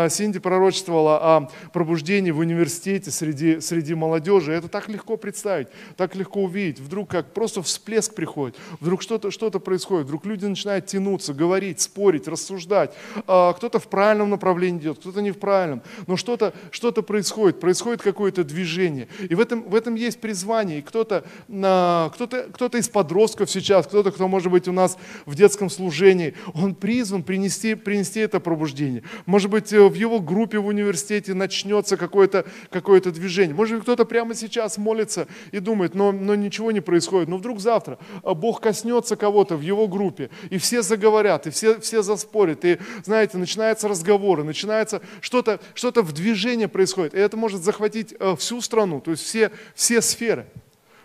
Синди 0.09 0.37
пророчествовала 0.37 1.17
о 1.17 1.49
пробуждении 1.73 2.29
в 2.29 2.37
университете 2.37 3.09
среди, 3.09 3.61
среди 3.61 3.95
молодежи. 3.95 4.51
Это 4.51 4.67
так 4.67 4.89
легко 4.89 5.17
представить, 5.17 5.69
так 5.97 6.15
легко 6.15 6.43
увидеть. 6.43 6.79
Вдруг 6.79 7.09
как 7.09 7.33
просто 7.33 7.63
всплеск 7.63 8.13
приходит 8.13 8.58
вдруг 8.79 9.01
что-то 9.01 9.31
что 9.31 9.49
происходит, 9.51 10.07
вдруг 10.07 10.25
люди 10.25 10.45
начинают 10.45 10.85
тянуться, 10.85 11.33
говорить, 11.33 11.81
спорить, 11.81 12.27
рассуждать. 12.27 12.93
А, 13.27 13.53
кто-то 13.53 13.79
в 13.79 13.87
правильном 13.87 14.29
направлении 14.29 14.79
идет, 14.79 14.99
кто-то 14.99 15.21
не 15.21 15.31
в 15.31 15.39
правильном. 15.39 15.81
Но 16.07 16.17
что-то 16.17 16.53
что 16.71 16.91
происходит, 16.91 17.59
происходит 17.59 18.01
какое-то 18.01 18.43
движение. 18.43 19.07
И 19.29 19.35
в 19.35 19.39
этом, 19.39 19.63
в 19.63 19.75
этом 19.75 19.95
есть 19.95 20.19
призвание. 20.19 20.79
И 20.79 20.81
кто-то 20.81 21.23
кто 21.47 22.27
кто 22.53 22.77
из 22.77 22.89
подростков 22.89 23.49
сейчас, 23.49 23.87
кто-то, 23.87 24.11
кто 24.11 24.27
может 24.27 24.51
быть 24.51 24.67
у 24.67 24.71
нас 24.71 24.97
в 25.25 25.35
детском 25.35 25.69
служении, 25.69 26.35
он 26.53 26.75
призван 26.75 27.23
принести, 27.23 27.75
принести 27.75 28.19
это 28.19 28.39
пробуждение. 28.39 29.03
Может 29.25 29.49
быть, 29.49 29.71
в 29.71 29.93
его 29.93 30.19
группе 30.19 30.59
в 30.59 30.67
университете 30.67 31.33
начнется 31.33 31.97
какое-то 31.97 32.45
какое 32.69 32.99
движение. 33.01 33.55
Может 33.55 33.75
быть, 33.75 33.83
кто-то 33.83 34.05
прямо 34.05 34.35
сейчас 34.35 34.77
молится 34.77 35.27
и 35.51 35.59
думает, 35.59 35.95
но, 35.95 36.11
но 36.11 36.35
ничего 36.35 36.71
не 36.71 36.81
происходит. 36.81 37.29
Но 37.29 37.37
вдруг 37.37 37.59
завтра 37.59 37.97
Бог 38.39 38.61
коснется 38.61 39.15
кого-то 39.15 39.55
в 39.55 39.61
его 39.61 39.87
группе, 39.87 40.29
и 40.49 40.57
все 40.57 40.81
заговорят, 40.81 41.47
и 41.47 41.49
все, 41.49 41.79
все 41.79 42.01
заспорят, 42.01 42.65
и, 42.65 42.79
знаете, 43.03 43.37
начинаются 43.37 43.87
разговоры, 43.87 44.43
начинается 44.43 45.01
что-то 45.21 45.59
что 45.73 45.91
в 46.01 46.13
движении 46.13 46.67
происходит, 46.67 47.13
и 47.13 47.19
это 47.19 47.35
может 47.35 47.63
захватить 47.63 48.15
э, 48.19 48.35
всю 48.37 48.61
страну, 48.61 49.01
то 49.01 49.11
есть 49.11 49.23
все, 49.23 49.51
все 49.75 50.01
сферы. 50.01 50.47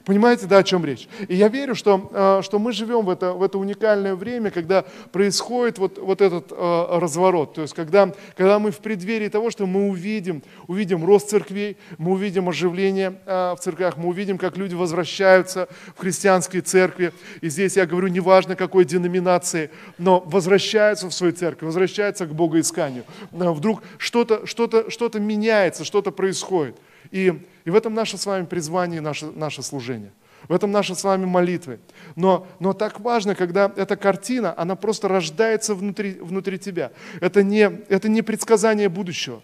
Понимаете, 0.04 0.46
да, 0.46 0.58
о 0.58 0.62
чем 0.62 0.84
речь? 0.84 1.08
И 1.28 1.34
я 1.34 1.48
верю, 1.48 1.74
что, 1.74 2.10
э, 2.12 2.42
что 2.42 2.58
мы 2.58 2.72
живем 2.72 3.06
в 3.06 3.10
это, 3.10 3.32
в 3.32 3.42
это 3.42 3.56
уникальное 3.56 4.14
время, 4.14 4.50
когда 4.50 4.84
происходит 5.12 5.78
вот, 5.78 5.98
вот 5.98 6.20
этот 6.20 6.52
э, 6.52 6.86
разворот. 6.98 7.54
То 7.54 7.62
есть 7.62 7.72
когда, 7.72 8.12
когда 8.36 8.58
мы 8.58 8.70
в 8.70 8.78
преддверии 8.78 9.28
того, 9.28 9.50
что 9.50 9.66
мы 9.66 9.88
увидим, 9.88 10.42
увидим 10.66 11.04
рост 11.06 11.30
церквей, 11.30 11.78
мы 11.96 12.12
увидим 12.12 12.50
оживление 12.50 13.18
э, 13.24 13.54
в 13.54 13.60
церквях, 13.60 13.96
мы 13.96 14.08
увидим, 14.08 14.36
как 14.36 14.58
люди 14.58 14.74
возвращаются 14.74 15.68
в 15.96 16.00
христианские 16.00 16.60
церкви. 16.60 17.12
И 17.40 17.48
здесь 17.48 17.76
я 17.76 17.86
говорю, 17.86 18.08
неважно 18.08 18.56
какой 18.56 18.84
деноминации, 18.84 19.70
но 19.96 20.20
возвращаются 20.20 21.08
в 21.08 21.14
свою 21.14 21.32
церковь, 21.32 21.62
возвращаются 21.62 22.26
к 22.26 22.34
богоисканию. 22.34 23.04
Вдруг 23.32 23.82
что-то 23.96 24.46
что 24.46 24.90
что 24.90 25.10
меняется, 25.18 25.84
что-то 25.84 26.10
происходит. 26.10 26.76
И, 27.10 27.42
и 27.64 27.70
в 27.70 27.74
этом 27.74 27.94
наше 27.94 28.18
с 28.18 28.26
вами 28.26 28.46
призвание, 28.46 29.00
наше, 29.00 29.26
наше 29.26 29.62
служение. 29.62 30.12
В 30.48 30.52
этом 30.52 30.70
наши 30.70 30.94
с 30.94 31.04
вами 31.04 31.24
молитвы. 31.24 31.80
Но, 32.16 32.46
но 32.60 32.72
так 32.74 33.00
важно, 33.00 33.34
когда 33.34 33.72
эта 33.76 33.96
картина, 33.96 34.54
она 34.56 34.76
просто 34.76 35.08
рождается 35.08 35.74
внутри, 35.74 36.18
внутри 36.20 36.58
тебя. 36.58 36.92
Это 37.20 37.42
не, 37.42 37.62
это 37.88 38.08
не 38.08 38.22
предсказание 38.22 38.88
будущего. 38.88 39.42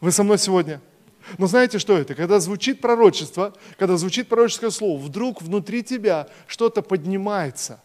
Вы 0.00 0.12
со 0.12 0.22
мной 0.22 0.38
сегодня? 0.38 0.80
Но 1.38 1.46
знаете, 1.46 1.78
что 1.78 1.98
это? 1.98 2.14
Когда 2.14 2.38
звучит 2.38 2.80
пророчество, 2.80 3.52
когда 3.78 3.96
звучит 3.96 4.28
пророческое 4.28 4.70
слово, 4.70 5.00
вдруг 5.00 5.42
внутри 5.42 5.82
тебя 5.82 6.28
что-то 6.46 6.82
поднимается. 6.82 7.80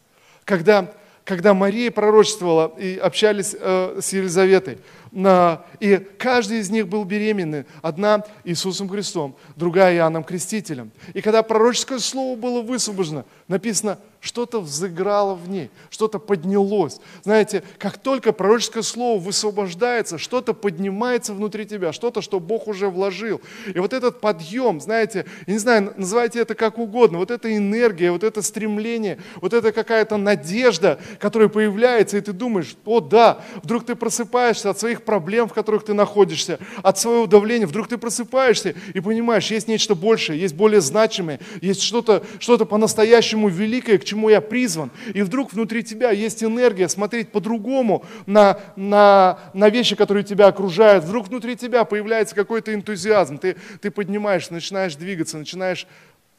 Когда, 0.46 0.94
когда 1.24 1.56
Мария 1.56 1.90
пророчествовала 1.90 2.74
и 2.78 2.98
общались 2.98 3.56
э, 3.60 4.00
с 4.02 4.14
Елизаветой, 4.14 4.80
И 5.14 6.08
каждый 6.18 6.60
из 6.60 6.70
них 6.70 6.88
был 6.88 7.04
беременный. 7.04 7.66
Одна 7.82 8.24
Иисусом 8.46 8.88
Христом, 8.88 9.36
другая 9.56 9.96
Иоанном 9.96 10.24
Крестителем. 10.24 10.92
И 11.14 11.22
когда 11.22 11.44
пророческое 11.44 12.00
слово 12.00 12.38
было 12.38 12.62
высвобождено, 12.62 13.26
написано, 13.48 13.98
что-то 14.22 14.62
взыграло 14.62 15.34
в 15.34 15.50
ней, 15.50 15.72
что-то 15.90 16.20
поднялось. 16.20 17.00
Знаете, 17.24 17.64
как 17.80 17.98
только 17.98 18.32
пророческое 18.32 18.84
слово 18.84 19.20
высвобождается, 19.20 20.20
что-то 20.20 20.54
поднимается 20.54 21.34
внутри 21.34 21.66
тебя, 21.66 21.92
что-то, 21.92 22.22
что 22.22 22.40
Бог 22.40 22.68
уже 22.68 22.88
вложил. 22.88 23.42
И 23.74 23.80
вот 23.80 23.94
этот 23.94 24.22
подъем, 24.22 24.80
знаете, 24.80 25.26
я 25.48 25.54
не 25.54 25.60
знаю, 25.60 25.94
называйте 25.98 26.40
это 26.40 26.54
как 26.54 26.78
угодно, 26.78 27.18
вот 27.18 27.32
эта 27.32 27.56
энергия, 27.56 28.12
вот 28.12 28.24
это 28.24 28.44
стремление, 28.44 29.18
вот 29.38 29.54
это 29.54 29.72
какая-то 29.72 30.18
надежда, 30.18 31.00
которая 31.20 31.50
появляется, 31.50 32.18
и 32.18 32.22
ты 32.22 32.32
думаешь, 32.32 32.76
о 32.86 33.00
да, 33.00 33.42
вдруг 33.64 33.88
ты 33.88 33.96
просыпаешься 33.96 34.70
от 34.70 34.80
своих 34.80 35.01
проблем, 35.06 35.48
в 35.48 35.54
которых 35.54 35.86
ты 35.86 35.94
находишься, 35.94 36.60
от 36.84 36.98
своего 36.98 37.26
давления, 37.28 37.68
вдруг 37.68 37.88
ты 37.88 37.98
просыпаешься 37.98 38.76
и 38.94 39.00
понимаешь, 39.00 39.52
есть 39.52 39.68
нечто 39.68 39.96
большее, 39.96 40.40
есть 40.40 40.56
более 40.56 40.82
значимое, 40.82 41.40
есть 41.62 41.82
что-то 41.82 42.24
что 42.40 42.58
по-настоящему 42.66 43.48
великое, 43.48 43.98
к 43.98 44.04
чему 44.04 44.30
я 44.30 44.42
призван. 44.42 44.92
И 45.14 45.22
вдруг 45.22 45.54
внутри 45.54 45.84
тебя 45.84 46.12
есть 46.12 46.44
энергия 46.44 46.88
смотреть 46.90 47.32
по-другому 47.32 48.06
на, 48.26 48.60
на, 48.76 49.40
на 49.54 49.70
вещи, 49.70 49.96
которые 49.96 50.24
тебя 50.24 50.48
окружают. 50.48 51.06
Вдруг 51.06 51.28
внутри 51.28 51.56
тебя 51.56 51.86
появляется 51.86 52.36
какой-то 52.36 52.74
энтузиазм. 52.74 53.38
Ты, 53.38 53.56
ты 53.82 53.92
поднимаешься, 53.92 54.54
начинаешь 54.54 54.96
двигаться, 54.96 55.38
начинаешь, 55.38 55.88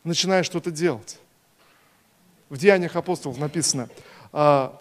начинаешь 0.04 0.46
что-то 0.46 0.70
делать. 0.70 1.18
В 2.48 2.58
Деяниях 2.58 2.96
апостолов 2.96 3.38
написано, 3.38 3.88
а, 4.32 4.78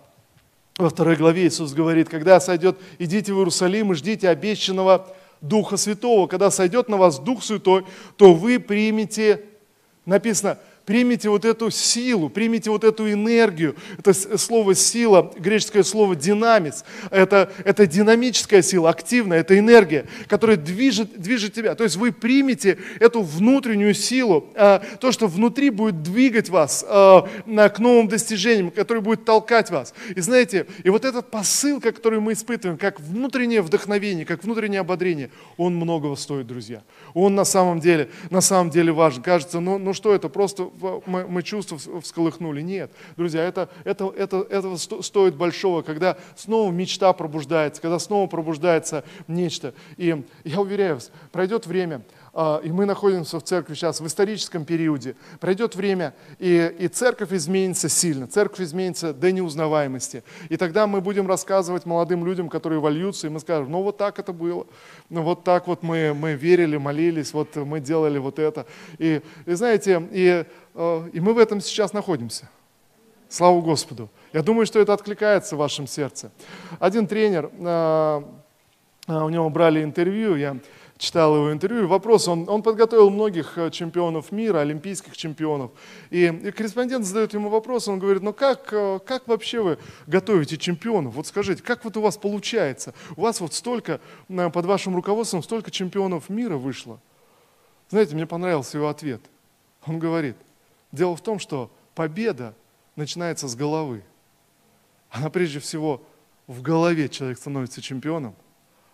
во 0.78 0.90
второй 0.90 1.16
главе 1.16 1.48
Иисус 1.48 1.74
говорит, 1.74 2.10
когда 2.10 2.40
сойдет, 2.40 2.78
идите 2.98 3.34
в 3.34 3.38
Иерусалим 3.38 3.92
и 3.92 3.96
ждите 3.96 4.30
обещанного 4.30 5.08
Духа 5.42 5.78
Святого. 5.78 6.28
Когда 6.28 6.52
сойдет 6.52 6.90
на 6.90 6.98
вас 6.98 7.20
Дух 7.20 7.44
Святой, 7.44 7.86
то 8.18 8.34
вы 8.34 8.60
примете, 8.60 9.44
написано, 10.06 10.58
примите 10.86 11.30
вот 11.30 11.46
эту 11.46 11.70
силу, 11.72 12.30
примите 12.30 12.70
вот 12.70 12.84
эту 12.84 13.12
энергию. 13.12 13.76
Это 13.98 14.14
слово 14.14 14.76
сила, 14.76 15.32
греческое 15.38 15.84
слово 15.84 16.16
динамис. 16.16 16.84
Это, 17.10 17.52
это 17.64 17.88
динамическая 17.88 18.62
сила, 18.62 18.90
активная, 18.90 19.40
это 19.40 19.58
энергия, 19.58 20.06
которая 20.28 20.58
движет, 20.58 21.20
движет 21.20 21.54
тебя. 21.54 21.76
То 21.76 21.84
есть 21.84 21.96
вы 21.96 22.12
примете 22.12 22.78
эту 23.00 23.22
внутреннюю 23.22 23.94
силу, 23.94 24.48
а, 24.56 24.82
то, 25.00 25.12
что 25.12 25.28
внутри 25.28 25.70
будет 25.70 26.04
двигать 26.04 26.50
вас 26.50 26.84
а, 26.88 27.28
к 27.46 27.80
новым 27.80 28.08
достижениям, 28.08 28.72
который 28.72 29.02
будет 29.02 29.26
толкать 29.26 29.70
вас. 29.70 29.94
И 30.16 30.22
знаете, 30.22 30.66
и 30.84 30.90
вот 30.90 31.06
этот 31.06 31.30
посыл, 31.30 31.80
который 31.80 32.20
мы 32.20 32.34
испытываем, 32.34 32.78
как 32.78 33.00
внутреннее 33.00 33.62
вдохновение, 33.62 34.26
как 34.26 34.44
внутреннее 34.44 34.82
ободрение, 34.82 35.30
он 35.58 35.76
многого 35.76 36.16
стоит, 36.16 36.48
друзья. 36.48 36.82
Он 37.14 37.36
на 37.36 37.46
самом 37.46 37.80
деле, 37.80 38.10
на 38.30 38.42
самом 38.42 38.70
деле 38.70 38.92
важен. 38.92 39.22
Кажется, 39.22 39.60
ну, 39.60 39.78
ну 39.78 39.94
что 39.94 40.14
это, 40.14 40.30
просто 40.30 40.71
мы, 41.06 41.28
мы 41.28 41.44
чувства 41.44 41.78
всколыхнули. 42.02 42.62
Нет, 42.62 42.92
друзья, 43.18 43.44
это, 43.44 43.70
это, 43.84 44.14
это, 44.18 44.46
это 44.50 44.78
стоит 44.78 45.36
большого, 45.36 45.82
когда 45.82 46.18
снова 46.36 46.72
мечта 46.72 47.12
пробуждается, 47.14 47.82
когда 47.82 48.00
снова 48.00 48.28
пробуждается 48.28 49.04
нечто. 49.28 49.74
И 49.98 50.24
я 50.44 50.62
уверяю 50.62 50.96
вас, 50.96 51.12
пройдет 51.32 51.68
время, 51.68 52.02
и 52.34 52.72
мы 52.72 52.86
находимся 52.86 53.40
в 53.40 53.44
церкви 53.44 53.74
сейчас 53.74 54.00
в 54.00 54.08
историческом 54.08 54.64
периоде. 54.64 55.16
Пройдет 55.42 55.76
время, 55.76 56.14
и, 56.40 56.74
и 56.80 56.88
церковь 56.88 57.34
изменится 57.34 57.90
сильно, 57.90 58.26
церковь 58.26 58.62
изменится 58.62 59.14
до 59.14 59.34
неузнаваемости. 59.34 60.24
И 60.48 60.56
тогда 60.56 60.88
мы 60.88 61.02
будем 61.02 61.28
рассказывать 61.28 61.86
молодым 61.86 62.26
людям, 62.26 62.48
которые 62.48 62.80
вольются, 62.80 63.28
и 63.28 63.30
мы 63.30 63.42
скажем, 63.42 63.70
ну 63.70 63.84
вот 63.84 63.98
так 63.98 64.18
это 64.18 64.32
было, 64.32 64.66
ну 65.10 65.24
вот 65.24 65.44
так 65.44 65.68
вот 65.68 65.84
мы, 65.84 66.14
мы 66.14 66.34
верили, 66.34 66.78
молились, 66.78 67.34
вот 67.34 67.54
мы 67.58 67.82
делали 67.82 68.18
вот 68.18 68.40
это. 68.40 68.66
И, 68.98 69.22
и 69.46 69.54
знаете, 69.54 70.08
и, 70.12 70.46
а, 70.74 71.10
и 71.12 71.20
мы 71.20 71.34
в 71.34 71.38
этом 71.38 71.60
сейчас 71.60 71.92
находимся. 71.92 72.50
Слава 73.28 73.60
Господу. 73.62 74.10
Я 74.32 74.42
думаю, 74.42 74.66
что 74.66 74.80
это 74.80 74.94
откликается 74.94 75.56
в 75.56 75.60
вашем 75.60 75.86
сердце. 75.86 76.32
Один 76.80 77.08
тренер, 77.08 77.52
а, 77.60 78.24
у 79.08 79.30
него 79.30 79.50
брали 79.50 79.84
интервью, 79.84 80.36
я 80.36 80.58
читал 81.02 81.36
его 81.36 81.52
интервью, 81.52 81.88
вопрос, 81.88 82.28
он, 82.28 82.48
он 82.48 82.62
подготовил 82.62 83.10
многих 83.10 83.58
э, 83.58 83.72
чемпионов 83.72 84.32
мира, 84.32 84.60
олимпийских 84.60 85.18
чемпионов, 85.18 85.72
и, 86.12 86.26
и 86.28 86.52
корреспондент 86.52 87.06
задает 87.06 87.34
ему 87.34 87.50
вопрос, 87.50 87.88
он 87.88 87.98
говорит, 87.98 88.22
ну 88.22 88.34
как, 88.34 88.72
э, 88.72 89.00
как 89.04 89.28
вообще 89.28 89.62
вы 89.62 89.80
готовите 90.06 90.60
чемпионов? 90.60 91.16
Вот 91.16 91.26
скажите, 91.26 91.64
как 91.64 91.84
вот 91.86 91.98
у 91.98 92.02
вас 92.02 92.18
получается? 92.18 92.94
У 93.18 93.22
вас 93.22 93.42
вот 93.42 93.56
столько, 93.56 94.00
э, 94.30 94.50
под 94.52 94.66
вашим 94.68 94.96
руководством 94.96 95.42
столько 95.42 95.72
чемпионов 95.72 96.30
мира 96.30 96.56
вышло. 96.56 97.00
Знаете, 97.90 98.14
мне 98.14 98.28
понравился 98.28 98.78
его 98.78 98.88
ответ. 98.88 99.22
Он 99.88 99.98
говорит, 99.98 100.36
дело 100.92 101.16
в 101.16 101.22
том, 101.22 101.40
что 101.40 101.72
победа 101.96 102.54
начинается 102.96 103.48
с 103.48 103.56
головы. 103.56 104.04
Она 105.10 105.32
прежде 105.32 105.58
всего 105.58 106.04
в 106.46 106.62
голове 106.62 107.10
человек 107.10 107.40
становится 107.40 107.82
чемпионом, 107.82 108.36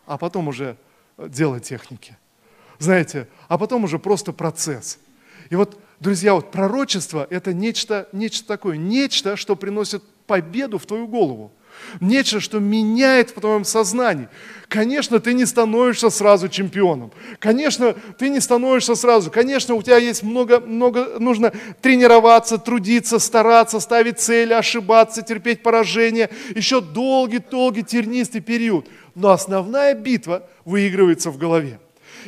а 0.06 0.18
потом 0.18 0.48
уже 0.48 0.78
дело 1.18 1.60
техники. 1.60 2.18
Знаете, 2.80 3.28
а 3.48 3.58
потом 3.58 3.84
уже 3.84 4.00
просто 4.00 4.34
процесс. 4.34 5.00
И 5.50 5.56
вот, 5.56 5.80
друзья, 6.00 6.34
вот 6.34 6.52
пророчество– 6.52 7.26
это 7.30 7.54
нечто, 7.54 8.08
нечто 8.12 8.48
такое, 8.48 8.78
нечто, 8.78 9.36
что 9.36 9.56
приносит 9.56 10.04
победу 10.28 10.78
в 10.78 10.86
твою 10.86 11.08
голову. 11.08 11.52
Нечто, 12.02 12.40
что 12.40 12.60
меняет 12.60 13.30
в 13.30 13.40
твоем 13.40 13.64
сознании. 13.64 14.30
Конечно, 14.68 15.20
ты 15.20 15.34
не 15.34 15.46
становишься 15.46 16.10
сразу 16.10 16.50
чемпионом. 16.50 17.12
Конечно, 17.40 17.94
ты 18.18 18.30
не 18.30 18.40
становишься 18.40 18.96
сразу. 18.96 19.32
Конечно, 19.32 19.76
у 19.76 19.82
тебя 19.82 19.98
есть 19.98 20.24
много, 20.24 20.60
много, 20.60 21.20
нужно 21.20 21.54
тренироваться, 21.82 22.58
трудиться, 22.58 23.20
стараться, 23.20 23.80
ставить 23.80 24.20
цели, 24.20 24.54
ошибаться, 24.54 25.22
терпеть 25.22 25.64
поражение. 25.64 26.30
Еще 26.56 26.82
долгий-долгий 26.82 27.84
тернистый 27.84 28.42
период. 28.42 28.88
Но 29.18 29.32
основная 29.32 29.96
битва 29.96 30.48
выигрывается 30.64 31.32
в 31.32 31.40
голове. 31.40 31.80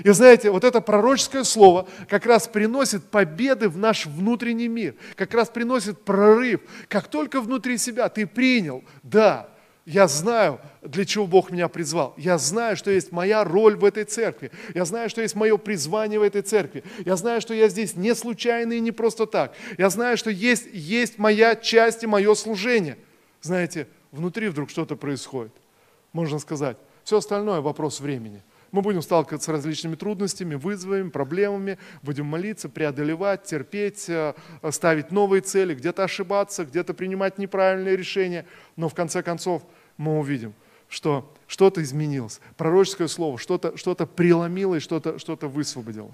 И 0.03 0.09
знаете, 0.09 0.49
вот 0.49 0.63
это 0.63 0.81
пророческое 0.81 1.43
слово 1.43 1.87
как 2.09 2.25
раз 2.25 2.47
приносит 2.47 3.05
победы 3.05 3.69
в 3.69 3.77
наш 3.77 4.07
внутренний 4.07 4.67
мир, 4.67 4.95
как 5.15 5.35
раз 5.35 5.49
приносит 5.49 6.01
прорыв. 6.01 6.61
Как 6.87 7.07
только 7.07 7.41
внутри 7.41 7.77
себя 7.77 8.09
ты 8.09 8.25
принял, 8.25 8.83
да, 9.03 9.49
я 9.85 10.07
знаю, 10.07 10.59
для 10.81 11.05
чего 11.05 11.27
Бог 11.27 11.51
меня 11.51 11.67
призвал. 11.67 12.15
Я 12.17 12.39
знаю, 12.39 12.75
что 12.75 12.89
есть 12.89 13.11
моя 13.11 13.43
роль 13.43 13.75
в 13.75 13.85
этой 13.85 14.03
церкви. 14.05 14.51
Я 14.73 14.83
знаю, 14.85 15.11
что 15.11 15.21
есть 15.21 15.35
мое 15.35 15.57
призвание 15.57 16.19
в 16.19 16.23
этой 16.23 16.41
церкви. 16.41 16.83
Я 17.05 17.15
знаю, 17.17 17.39
что 17.39 17.53
я 17.53 17.67
здесь 17.67 17.95
не 17.95 18.15
случайно 18.15 18.73
и 18.73 18.79
не 18.79 18.91
просто 18.91 19.27
так. 19.27 19.53
Я 19.77 19.91
знаю, 19.91 20.17
что 20.17 20.31
есть, 20.31 20.67
есть 20.73 21.19
моя 21.19 21.55
часть 21.55 22.03
и 22.03 22.07
мое 22.07 22.33
служение. 22.33 22.97
Знаете, 23.41 23.87
внутри 24.11 24.47
вдруг 24.47 24.71
что-то 24.71 24.95
происходит. 24.95 25.51
Можно 26.11 26.39
сказать, 26.39 26.77
все 27.03 27.17
остальное 27.17 27.61
вопрос 27.61 27.99
времени. 27.99 28.43
Мы 28.71 28.81
будем 28.81 29.01
сталкиваться 29.01 29.45
с 29.45 29.53
различными 29.53 29.95
трудностями, 29.95 30.55
вызовами, 30.55 31.09
проблемами, 31.09 31.79
будем 32.03 32.27
молиться, 32.27 32.69
преодолевать, 32.69 33.43
терпеть, 33.43 34.07
э, 34.07 34.33
ставить 34.69 35.11
новые 35.11 35.41
цели, 35.41 35.73
где-то 35.73 36.03
ошибаться, 36.03 36.65
где-то 36.65 36.93
принимать 36.93 37.39
неправильные 37.39 37.97
решения. 37.97 38.45
Но 38.75 38.87
в 38.89 38.93
конце 38.93 39.23
концов 39.23 39.63
мы 39.97 40.19
увидим, 40.19 40.53
что 40.87 41.33
что-то 41.47 41.81
изменилось. 41.81 42.41
Пророческое 42.57 43.07
слово 43.07 43.39
что-то 43.39 43.75
что 43.75 43.95
преломило 43.95 44.75
и 44.75 44.79
что-то 44.79 45.17
что 45.17 45.35
высвободило. 45.35 46.11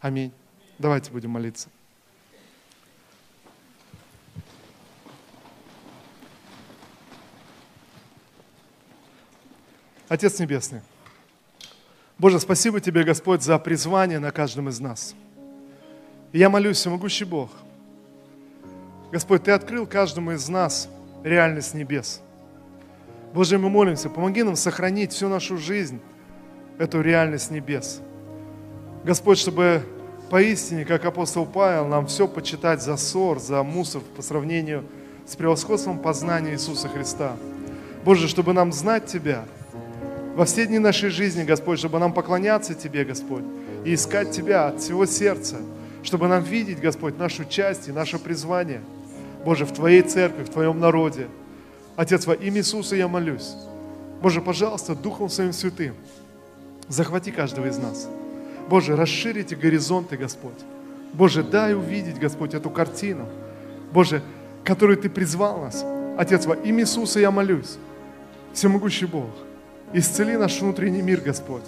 Аминь. 0.00 0.32
Давайте 0.78 1.10
будем 1.10 1.30
молиться. 1.30 1.68
Отец 10.08 10.38
Небесный, 10.38 10.80
Боже, 12.18 12.40
спасибо 12.40 12.80
Тебе, 12.80 13.04
Господь, 13.04 13.42
за 13.42 13.58
призвание 13.58 14.18
на 14.18 14.30
каждом 14.30 14.70
из 14.70 14.80
нас. 14.80 15.14
И 16.32 16.38
я 16.38 16.48
молюсь, 16.48 16.78
всемогущий 16.78 17.26
Бог. 17.26 17.50
Господь, 19.12 19.42
Ты 19.44 19.50
открыл 19.50 19.86
каждому 19.86 20.32
из 20.32 20.48
нас 20.48 20.88
реальность 21.22 21.74
небес. 21.74 22.22
Боже, 23.34 23.58
мы 23.58 23.68
молимся, 23.68 24.08
помоги 24.08 24.42
нам 24.42 24.56
сохранить 24.56 25.12
всю 25.12 25.28
нашу 25.28 25.58
жизнь, 25.58 26.00
эту 26.78 27.02
реальность 27.02 27.50
небес. 27.50 28.00
Господь, 29.04 29.36
чтобы 29.36 29.82
поистине, 30.30 30.86
как 30.86 31.04
апостол 31.04 31.44
Павел, 31.44 31.86
нам 31.86 32.06
все 32.06 32.26
почитать 32.26 32.82
за 32.82 32.96
ссор, 32.96 33.38
за 33.38 33.62
мусор 33.62 34.00
по 34.16 34.22
сравнению 34.22 34.86
с 35.26 35.36
превосходством 35.36 35.98
познания 35.98 36.52
Иисуса 36.52 36.88
Христа. 36.88 37.36
Боже, 38.04 38.26
чтобы 38.26 38.54
нам 38.54 38.72
знать 38.72 39.04
Тебя– 39.04 39.44
во 40.38 40.44
все 40.44 40.66
дни 40.68 40.78
нашей 40.78 41.10
жизни, 41.10 41.42
Господь, 41.42 41.80
чтобы 41.80 41.98
нам 41.98 42.12
поклоняться 42.12 42.72
Тебе, 42.72 43.04
Господь, 43.04 43.42
и 43.84 43.94
искать 43.94 44.30
Тебя 44.30 44.68
от 44.68 44.80
всего 44.80 45.04
сердца, 45.04 45.56
чтобы 46.04 46.28
нам 46.28 46.44
видеть, 46.44 46.78
Господь, 46.78 47.18
нашу 47.18 47.44
часть 47.44 47.88
и 47.88 47.92
наше 47.92 48.20
призвание, 48.20 48.80
Боже, 49.44 49.64
в 49.64 49.72
Твоей 49.72 50.02
церкви, 50.02 50.44
в 50.44 50.48
Твоем 50.48 50.78
народе. 50.78 51.26
Отец, 51.96 52.24
во 52.24 52.34
имя 52.34 52.58
Иисуса 52.58 52.94
я 52.94 53.08
молюсь. 53.08 53.56
Боже, 54.22 54.40
пожалуйста, 54.40 54.94
Духом 54.94 55.28
Своим 55.28 55.52
Святым, 55.52 55.96
захвати 56.86 57.32
каждого 57.32 57.66
из 57.66 57.76
нас. 57.78 58.08
Боже, 58.68 58.94
расширите 58.94 59.56
горизонты, 59.56 60.16
Господь. 60.16 60.60
Боже, 61.14 61.42
дай 61.42 61.74
увидеть, 61.74 62.20
Господь, 62.20 62.54
эту 62.54 62.70
картину, 62.70 63.26
Боже, 63.92 64.22
которую 64.62 64.98
Ты 64.98 65.10
призвал 65.10 65.62
нас. 65.62 65.84
Отец, 66.16 66.46
во 66.46 66.54
имя 66.54 66.82
Иисуса 66.84 67.18
я 67.18 67.32
молюсь. 67.32 67.76
Всемогущий 68.52 69.06
Бог, 69.06 69.30
исцели 69.92 70.36
наш 70.36 70.60
внутренний 70.60 71.02
мир, 71.02 71.20
Господь. 71.20 71.64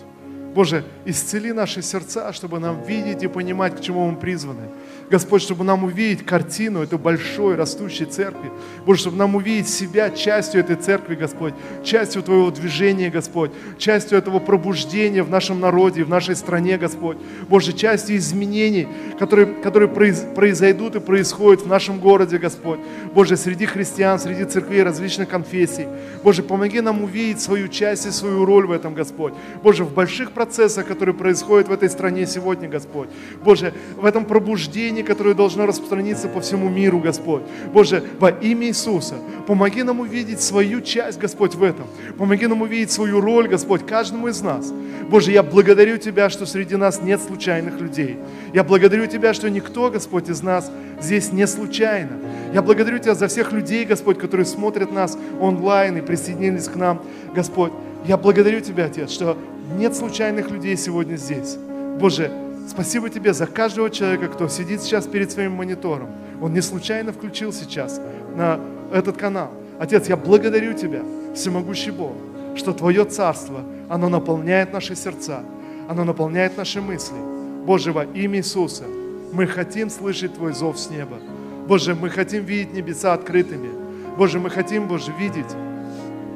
Боже, 0.55 0.85
исцели 1.05 1.53
наши 1.53 1.83
сердца, 1.83 2.33
чтобы 2.33 2.59
нам 2.59 2.83
видеть 2.83 3.23
и 3.23 3.29
понимать, 3.29 3.77
к 3.77 3.81
чему 3.81 4.11
мы 4.11 4.17
призваны. 4.17 4.69
Господь, 5.11 5.43
чтобы 5.43 5.65
нам 5.65 5.83
увидеть 5.83 6.25
картину 6.25 6.83
этой 6.83 6.97
большой 6.97 7.57
растущей 7.57 8.05
церкви. 8.05 8.51
Боже, 8.87 9.01
чтобы 9.01 9.17
нам 9.17 9.35
увидеть 9.35 9.69
себя 9.69 10.11
частью 10.11 10.61
этой 10.61 10.77
церкви, 10.77 11.17
Господь, 11.17 11.53
частью 11.83 12.23
Твоего 12.23 12.51
движения, 12.53 13.11
Господь, 13.11 13.51
частью 13.77 14.19
этого 14.19 14.39
пробуждения 14.39 15.25
в 15.25 15.31
нашем 15.31 15.59
народе, 15.59 16.05
в 16.05 16.09
нашей 16.09 16.37
стране, 16.37 16.79
Господь. 16.79 17.17
Боже, 17.49 17.73
частью 17.73 18.17
изменений, 18.19 18.87
которые, 19.19 19.47
которые 19.47 19.89
произойдут 19.89 20.95
и 20.95 21.01
происходят 21.01 21.63
в 21.63 21.67
нашем 21.67 21.99
городе, 21.99 22.39
Господь. 22.39 22.79
Боже, 23.13 23.37
среди 23.37 23.67
христиан, 23.67 24.19
среди 24.21 24.45
церквей 24.45 24.85
различных 24.85 25.29
конфессий. 25.29 25.87
Боже, 26.23 26.45
помоги 26.45 26.81
нам 26.81 27.03
увидеть 27.03 27.41
свою 27.41 27.67
часть 27.67 28.07
и 28.07 28.11
свою 28.11 28.45
роль 28.45 28.67
в 28.67 28.71
этом, 28.71 28.95
Господь. 28.95 29.35
Боже, 29.63 29.85
в 29.85 29.93
больших 29.93 30.31
процессах, 30.31 30.87
которые 30.87 31.17
происходят 31.17 31.67
в 31.67 31.73
этой 31.73 31.91
стране 31.91 32.27
сегодня, 32.27 32.69
Господь. 32.69 33.09
Боже, 33.45 33.75
в 33.97 34.05
этом 34.05 34.25
пробуждении, 34.25 35.00
которое 35.03 35.35
должно 35.35 35.67
распространиться 35.67 36.29
по 36.29 36.41
всему 36.41 36.69
миру, 36.69 36.99
Господь. 37.01 37.43
Боже, 37.73 38.03
во 38.19 38.31
имя 38.31 38.69
Иисуса, 38.69 39.17
помоги 39.47 39.83
нам 39.83 40.01
увидеть 40.01 40.41
свою 40.41 40.81
часть, 40.81 41.19
Господь, 41.19 41.55
в 41.55 41.63
этом. 41.63 41.87
Помоги 42.19 42.47
нам 42.47 42.63
увидеть 42.63 42.91
свою 42.91 43.21
роль, 43.21 43.49
Господь, 43.49 43.87
каждому 43.87 44.29
из 44.29 44.41
нас. 44.43 44.73
Боже, 45.09 45.33
я 45.33 45.43
благодарю 45.43 45.99
Тебя, 45.99 46.31
что 46.31 46.47
среди 46.47 46.77
нас 46.77 47.03
нет 47.03 47.21
случайных 47.21 47.81
людей. 47.81 48.19
Я 48.55 48.65
благодарю 48.65 49.07
Тебя, 49.07 49.35
что 49.35 49.51
никто, 49.51 49.91
Господь, 49.91 50.29
из 50.29 50.43
нас 50.43 50.71
здесь 51.01 51.33
не 51.33 51.47
случайно. 51.47 52.13
Я 52.53 52.63
благодарю 52.63 52.99
Тебя 52.99 53.15
за 53.15 53.29
всех 53.29 53.53
людей, 53.53 53.85
Господь, 53.85 54.19
которые 54.19 54.47
смотрят 54.47 54.93
нас 54.93 55.19
онлайн 55.41 55.97
и 55.97 56.01
присоединились 56.01 56.69
к 56.69 56.77
нам, 56.77 57.03
Господь. 57.35 57.73
Я 58.07 58.17
благодарю 58.17 58.61
Тебя, 58.61 58.87
Отец, 58.87 59.11
что 59.11 59.37
нет 59.77 59.95
случайных 59.95 60.51
людей 60.51 60.77
сегодня 60.77 61.17
здесь. 61.17 61.57
Боже, 62.01 62.31
спасибо 62.69 63.09
Тебе 63.11 63.33
за 63.33 63.47
каждого 63.47 63.91
человека, 63.91 64.29
кто 64.29 64.49
сидит 64.49 64.83
сейчас 64.83 65.07
перед 65.07 65.31
своим 65.31 65.53
монитором. 65.53 66.09
Он 66.41 66.53
не 66.53 66.61
случайно 66.61 67.13
включил 67.13 67.53
сейчас 67.53 68.01
на 68.37 68.61
этот 68.93 69.17
канал. 69.17 69.51
Отец, 69.79 70.09
я 70.09 70.17
благодарю 70.17 70.75
Тебя, 70.75 71.03
всемогущий 71.35 71.91
Бог, 71.91 72.13
что 72.57 72.73
Твое 72.73 73.05
Царство, 73.05 73.63
оно 73.89 74.09
наполняет 74.09 74.73
наши 74.73 74.95
сердца, 74.97 75.43
оно 75.89 76.05
наполняет 76.05 76.57
наши 76.57 76.81
мысли. 76.81 77.17
Боже, 77.65 77.93
во 77.93 78.05
имя 78.05 78.39
Иисуса, 78.39 78.85
мы 79.33 79.47
хотим 79.47 79.91
слышать 79.91 80.35
Твой 80.35 80.53
зов 80.53 80.79
с 80.79 80.91
неба. 80.91 81.19
Боже, 81.67 81.95
мы 81.95 82.11
хотим 82.11 82.45
видеть 82.45 82.73
небеса 82.73 83.13
открытыми. 83.13 83.71
Боже, 84.17 84.41
мы 84.41 84.51
хотим, 84.51 84.89
Боже, 84.89 85.13
видеть 85.19 85.55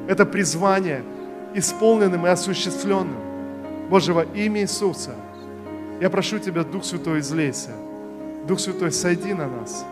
это 0.06 0.26
призвание 0.26 1.02
исполненным 1.54 2.26
и 2.26 2.28
осуществленным. 2.28 3.16
Боже, 3.88 4.12
во 4.12 4.24
имя 4.24 4.62
Иисуса, 4.62 5.14
я 6.00 6.10
прошу 6.10 6.38
Тебя, 6.38 6.64
Дух 6.64 6.84
Святой, 6.84 7.20
излейся. 7.20 7.70
Дух 8.46 8.60
Святой, 8.60 8.92
сойди 8.92 9.32
на 9.32 9.48
нас. 9.48 9.84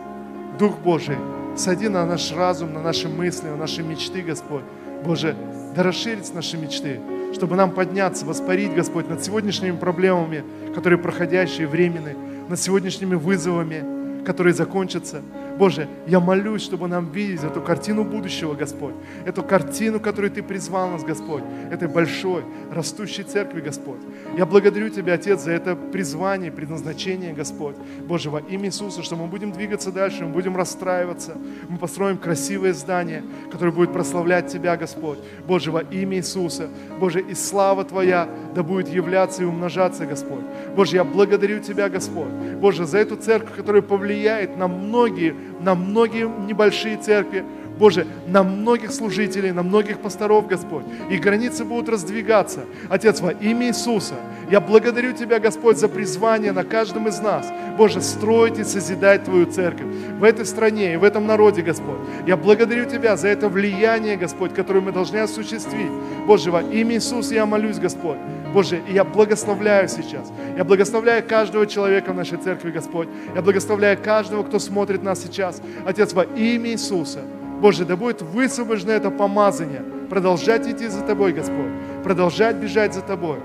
Дух 0.58 0.78
Божий, 0.78 1.16
сойди 1.56 1.88
на 1.88 2.04
наш 2.04 2.32
разум, 2.32 2.72
на 2.74 2.82
наши 2.82 3.08
мысли, 3.08 3.48
на 3.48 3.56
наши 3.56 3.82
мечты, 3.82 4.22
Господь. 4.22 4.64
Боже, 5.04 5.34
да 5.74 5.82
расширить 5.82 6.32
наши 6.34 6.56
мечты, 6.56 7.00
чтобы 7.32 7.56
нам 7.56 7.70
подняться, 7.70 8.26
воспарить, 8.26 8.74
Господь, 8.74 9.08
над 9.08 9.24
сегодняшними 9.24 9.76
проблемами, 9.76 10.44
которые 10.74 10.98
проходящие, 10.98 11.66
временные, 11.66 12.16
над 12.48 12.60
сегодняшними 12.60 13.14
вызовами, 13.14 14.24
которые 14.24 14.54
закончатся. 14.54 15.22
Боже, 15.58 15.88
я 16.06 16.20
молюсь, 16.20 16.62
чтобы 16.62 16.88
нам 16.88 17.10
видеть 17.10 17.44
эту 17.44 17.60
картину 17.60 18.04
будущего, 18.04 18.54
Господь. 18.54 18.94
Эту 19.24 19.42
картину, 19.42 20.00
которую 20.00 20.30
Ты 20.30 20.42
призвал 20.42 20.90
нас, 20.90 21.04
Господь. 21.04 21.42
Этой 21.70 21.88
большой, 21.88 22.44
растущей 22.70 23.22
церкви, 23.22 23.60
Господь. 23.60 24.00
Я 24.36 24.46
благодарю 24.46 24.88
Тебя, 24.88 25.14
Отец, 25.14 25.42
за 25.42 25.52
это 25.52 25.76
призвание, 25.76 26.50
предназначение, 26.50 27.32
Господь. 27.32 27.76
Боже, 28.06 28.30
во 28.30 28.40
имя 28.40 28.66
Иисуса, 28.66 29.02
что 29.02 29.16
мы 29.16 29.26
будем 29.26 29.52
двигаться 29.52 29.92
дальше, 29.92 30.24
мы 30.24 30.32
будем 30.32 30.56
расстраиваться. 30.56 31.36
Мы 31.68 31.78
построим 31.78 32.18
красивое 32.18 32.72
здание, 32.72 33.22
которое 33.50 33.72
будет 33.72 33.92
прославлять 33.92 34.48
Тебя, 34.48 34.76
Господь. 34.76 35.18
Боже, 35.46 35.70
во 35.70 35.80
имя 35.80 36.16
Иисуса. 36.18 36.68
Боже, 36.98 37.20
и 37.20 37.34
слава 37.34 37.84
Твоя 37.84 38.28
да 38.54 38.62
будет 38.62 38.88
являться 38.88 39.42
и 39.42 39.46
умножаться, 39.46 40.06
Господь. 40.06 40.44
Боже, 40.76 40.96
я 40.96 41.04
благодарю 41.04 41.60
Тебя, 41.60 41.88
Господь. 41.88 42.28
Боже, 42.60 42.86
за 42.86 42.98
эту 42.98 43.16
церковь, 43.16 43.56
которая 43.56 43.82
повлияет 43.82 44.56
на 44.56 44.68
многие 44.68 45.34
на 45.60 45.74
многие 45.74 46.28
небольшие 46.28 46.96
церкви, 46.96 47.44
Боже, 47.78 48.06
на 48.26 48.42
многих 48.42 48.92
служителей, 48.92 49.52
на 49.52 49.62
многих 49.62 49.98
пасторов, 49.98 50.46
Господь. 50.46 50.84
И 51.10 51.16
границы 51.16 51.64
будут 51.64 51.88
раздвигаться. 51.88 52.60
Отец, 52.88 53.20
во 53.20 53.30
имя 53.30 53.68
Иисуса, 53.68 54.14
я 54.50 54.60
благодарю 54.60 55.12
Тебя, 55.12 55.38
Господь, 55.38 55.78
за 55.78 55.88
призвание 55.88 56.52
на 56.52 56.64
каждом 56.64 57.08
из 57.08 57.20
нас. 57.20 57.50
Боже, 57.78 58.00
строить 58.02 58.58
и 58.58 58.64
созидать 58.64 59.24
Твою 59.24 59.46
церковь 59.46 59.86
в 60.18 60.24
этой 60.24 60.44
стране 60.44 60.94
и 60.94 60.96
в 60.96 61.04
этом 61.04 61.26
народе, 61.26 61.62
Господь. 61.62 61.98
Я 62.26 62.36
благодарю 62.36 62.84
Тебя 62.84 63.16
за 63.16 63.28
это 63.28 63.48
влияние, 63.48 64.16
Господь, 64.16 64.54
которое 64.54 64.80
мы 64.80 64.92
должны 64.92 65.18
осуществить. 65.18 65.90
Боже, 66.26 66.50
во 66.50 66.62
имя 66.62 66.96
Иисуса 66.96 67.34
я 67.34 67.46
молюсь, 67.46 67.78
Господь. 67.78 68.18
Боже, 68.52 68.82
и 68.86 68.92
я 68.92 69.04
благословляю 69.04 69.88
сейчас. 69.88 70.30
Я 70.56 70.64
благословляю 70.64 71.26
каждого 71.26 71.66
человека 71.66 72.12
в 72.12 72.16
нашей 72.16 72.36
церкви, 72.36 72.70
Господь. 72.70 73.08
Я 73.34 73.40
благословляю 73.40 73.98
каждого, 73.98 74.42
кто 74.42 74.58
смотрит 74.58 75.02
нас 75.02 75.22
сейчас. 75.22 75.62
Отец, 75.86 76.12
во 76.12 76.24
имя 76.24 76.70
Иисуса. 76.70 77.20
Боже, 77.62 77.84
да 77.84 77.94
будет 77.94 78.22
высвобождено 78.22 78.90
это 78.92 79.12
помазание. 79.12 79.84
Продолжать 80.10 80.66
идти 80.66 80.88
за 80.88 81.02
Тобой, 81.02 81.32
Господь. 81.32 81.70
Продолжать 82.02 82.56
бежать 82.56 82.92
за 82.92 83.02
Тобой. 83.02 83.38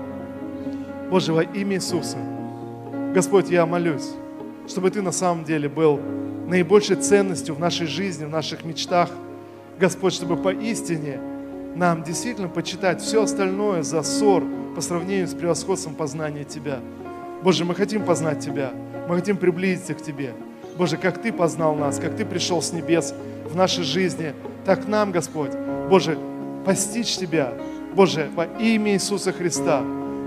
Боже, 1.08 1.32
во 1.32 1.44
имя 1.44 1.76
Иисуса. 1.76 2.16
Господь, 3.14 3.48
я 3.48 3.64
молюсь, 3.64 4.10
чтобы 4.66 4.90
Ты 4.90 5.02
на 5.02 5.12
самом 5.12 5.44
деле 5.44 5.68
был 5.68 6.00
наибольшей 6.48 6.96
ценностью 6.96 7.54
в 7.54 7.60
нашей 7.60 7.86
жизни, 7.86 8.24
в 8.24 8.30
наших 8.30 8.64
мечтах. 8.64 9.08
Господь, 9.78 10.14
чтобы 10.14 10.36
поистине 10.36 11.20
нам 11.76 12.02
действительно 12.02 12.48
почитать 12.48 13.00
все 13.00 13.22
остальное 13.22 13.84
за 13.84 14.02
ссор 14.02 14.42
по 14.74 14.80
сравнению 14.80 15.28
с 15.28 15.34
превосходством 15.34 15.94
познания 15.94 16.42
Тебя. 16.42 16.80
Боже, 17.44 17.64
мы 17.64 17.76
хотим 17.76 18.04
познать 18.04 18.40
Тебя, 18.40 18.72
мы 19.08 19.14
хотим 19.14 19.36
приблизиться 19.36 19.94
к 19.94 20.02
Тебе. 20.02 20.32
Боже, 20.76 20.96
как 20.96 21.22
Ты 21.22 21.32
познал 21.32 21.76
нас, 21.76 22.00
как 22.00 22.16
Ты 22.16 22.24
пришел 22.24 22.60
с 22.60 22.72
небес 22.72 23.14
нашей 23.58 23.84
жизни, 23.84 24.32
так 24.64 24.88
нам, 24.88 25.12
Господь, 25.12 25.52
Боже, 25.90 26.18
постичь 26.64 27.16
Тебя, 27.16 27.52
Боже, 27.94 28.30
во 28.34 28.44
имя 28.44 28.92
Иисуса 28.92 29.32
Христа, 29.32 29.82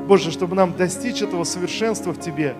Боже, 0.07 0.32
чтобы 0.32 0.55
нам 0.55 0.75
достичь 0.75 1.21
этого 1.21 1.43
совершенства 1.43 2.11
в 2.11 2.19
Тебе, 2.19 2.53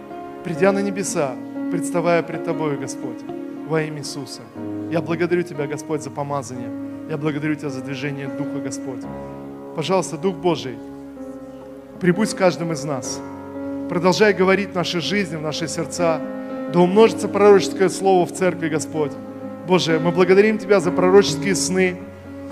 придя 0.44 0.72
на 0.72 0.80
небеса, 0.80 1.36
представая 1.72 2.24
пред 2.24 2.46
Тобою, 2.46 2.80
Господь, 2.80 3.20
во 3.68 3.82
имя 3.82 4.00
Иисуса. 4.00 4.42
Я 4.92 5.02
благодарю 5.02 5.44
Тебя, 5.44 5.68
Господь, 5.68 6.02
за 6.02 6.10
помазание. 6.10 6.70
Я 7.10 7.18
благодарю 7.18 7.56
Тебя 7.56 7.70
за 7.70 7.82
движение 7.82 8.28
Духа, 8.28 8.60
Господь. 8.64 9.04
Пожалуйста, 9.76 10.18
Дух 10.18 10.36
Божий, 10.36 10.78
прибудь 12.00 12.30
с 12.30 12.34
каждым 12.34 12.72
из 12.72 12.84
нас. 12.84 13.20
Продолжай 13.90 14.34
говорить 14.34 14.72
в 14.72 14.76
нашей 14.76 15.02
жизни, 15.02 15.36
в 15.36 15.42
наши 15.42 15.68
сердца, 15.68 16.22
да 16.74 16.80
умножится 16.80 17.28
пророческое 17.28 17.90
слово 17.90 18.26
в 18.26 18.32
церкви, 18.32 18.70
Господь. 18.70 19.12
Боже, 19.68 20.00
мы 20.00 20.12
благодарим 20.12 20.58
Тебя 20.58 20.80
за 20.80 20.92
пророческие 20.92 21.56
сны, 21.56 21.98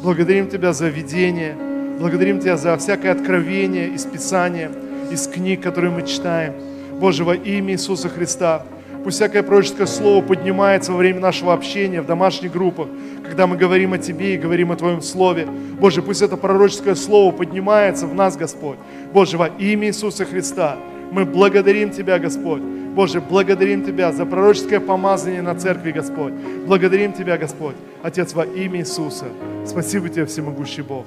благодарим 0.01 0.47
Тебя 0.47 0.73
за 0.73 0.89
видение, 0.89 1.55
благодарим 1.99 2.39
Тебя 2.39 2.55
за 2.55 2.77
всякое 2.77 3.11
откровение 3.11 3.87
из 3.89 4.05
Писания, 4.05 4.71
из 5.11 5.27
книг, 5.27 5.61
которые 5.61 5.91
мы 5.91 6.03
читаем. 6.03 6.53
Боже, 6.99 7.23
во 7.23 7.35
имя 7.35 7.73
Иисуса 7.73 8.09
Христа, 8.09 8.63
пусть 9.03 9.17
всякое 9.17 9.41
пророческое 9.41 9.87
слово 9.87 10.23
поднимается 10.23 10.91
во 10.91 10.97
время 10.99 11.19
нашего 11.19 11.53
общения 11.53 12.01
в 12.01 12.05
домашних 12.05 12.51
группах, 12.51 12.87
когда 13.25 13.47
мы 13.47 13.57
говорим 13.57 13.93
о 13.93 13.97
Тебе 13.97 14.35
и 14.35 14.37
говорим 14.37 14.71
о 14.71 14.75
Твоем 14.75 15.01
Слове. 15.01 15.47
Боже, 15.79 16.03
пусть 16.03 16.21
это 16.21 16.37
пророческое 16.37 16.95
слово 16.95 17.31
поднимается 17.31 18.05
в 18.05 18.13
нас, 18.13 18.37
Господь. 18.37 18.77
Боже, 19.13 19.37
во 19.37 19.47
имя 19.47 19.87
Иисуса 19.87 20.25
Христа, 20.25 20.77
мы 21.11 21.25
благодарим 21.25 21.91
Тебя, 21.91 22.19
Господь. 22.19 22.61
Боже, 22.61 23.21
благодарим 23.21 23.83
Тебя 23.83 24.11
за 24.11 24.25
пророческое 24.25 24.79
помазание 24.79 25.41
на 25.41 25.55
церкви, 25.55 25.91
Господь. 25.91 26.33
Благодарим 26.65 27.13
Тебя, 27.13 27.37
Господь, 27.37 27.75
Отец, 28.03 28.33
во 28.33 28.45
имя 28.45 28.79
Иисуса. 28.79 29.25
Спасибо 29.65 30.09
Тебе, 30.09 30.25
всемогущий 30.25 30.81
Бог. 30.81 31.05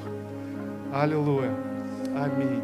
Аллилуйя. 0.93 1.51
Аминь. 2.15 2.63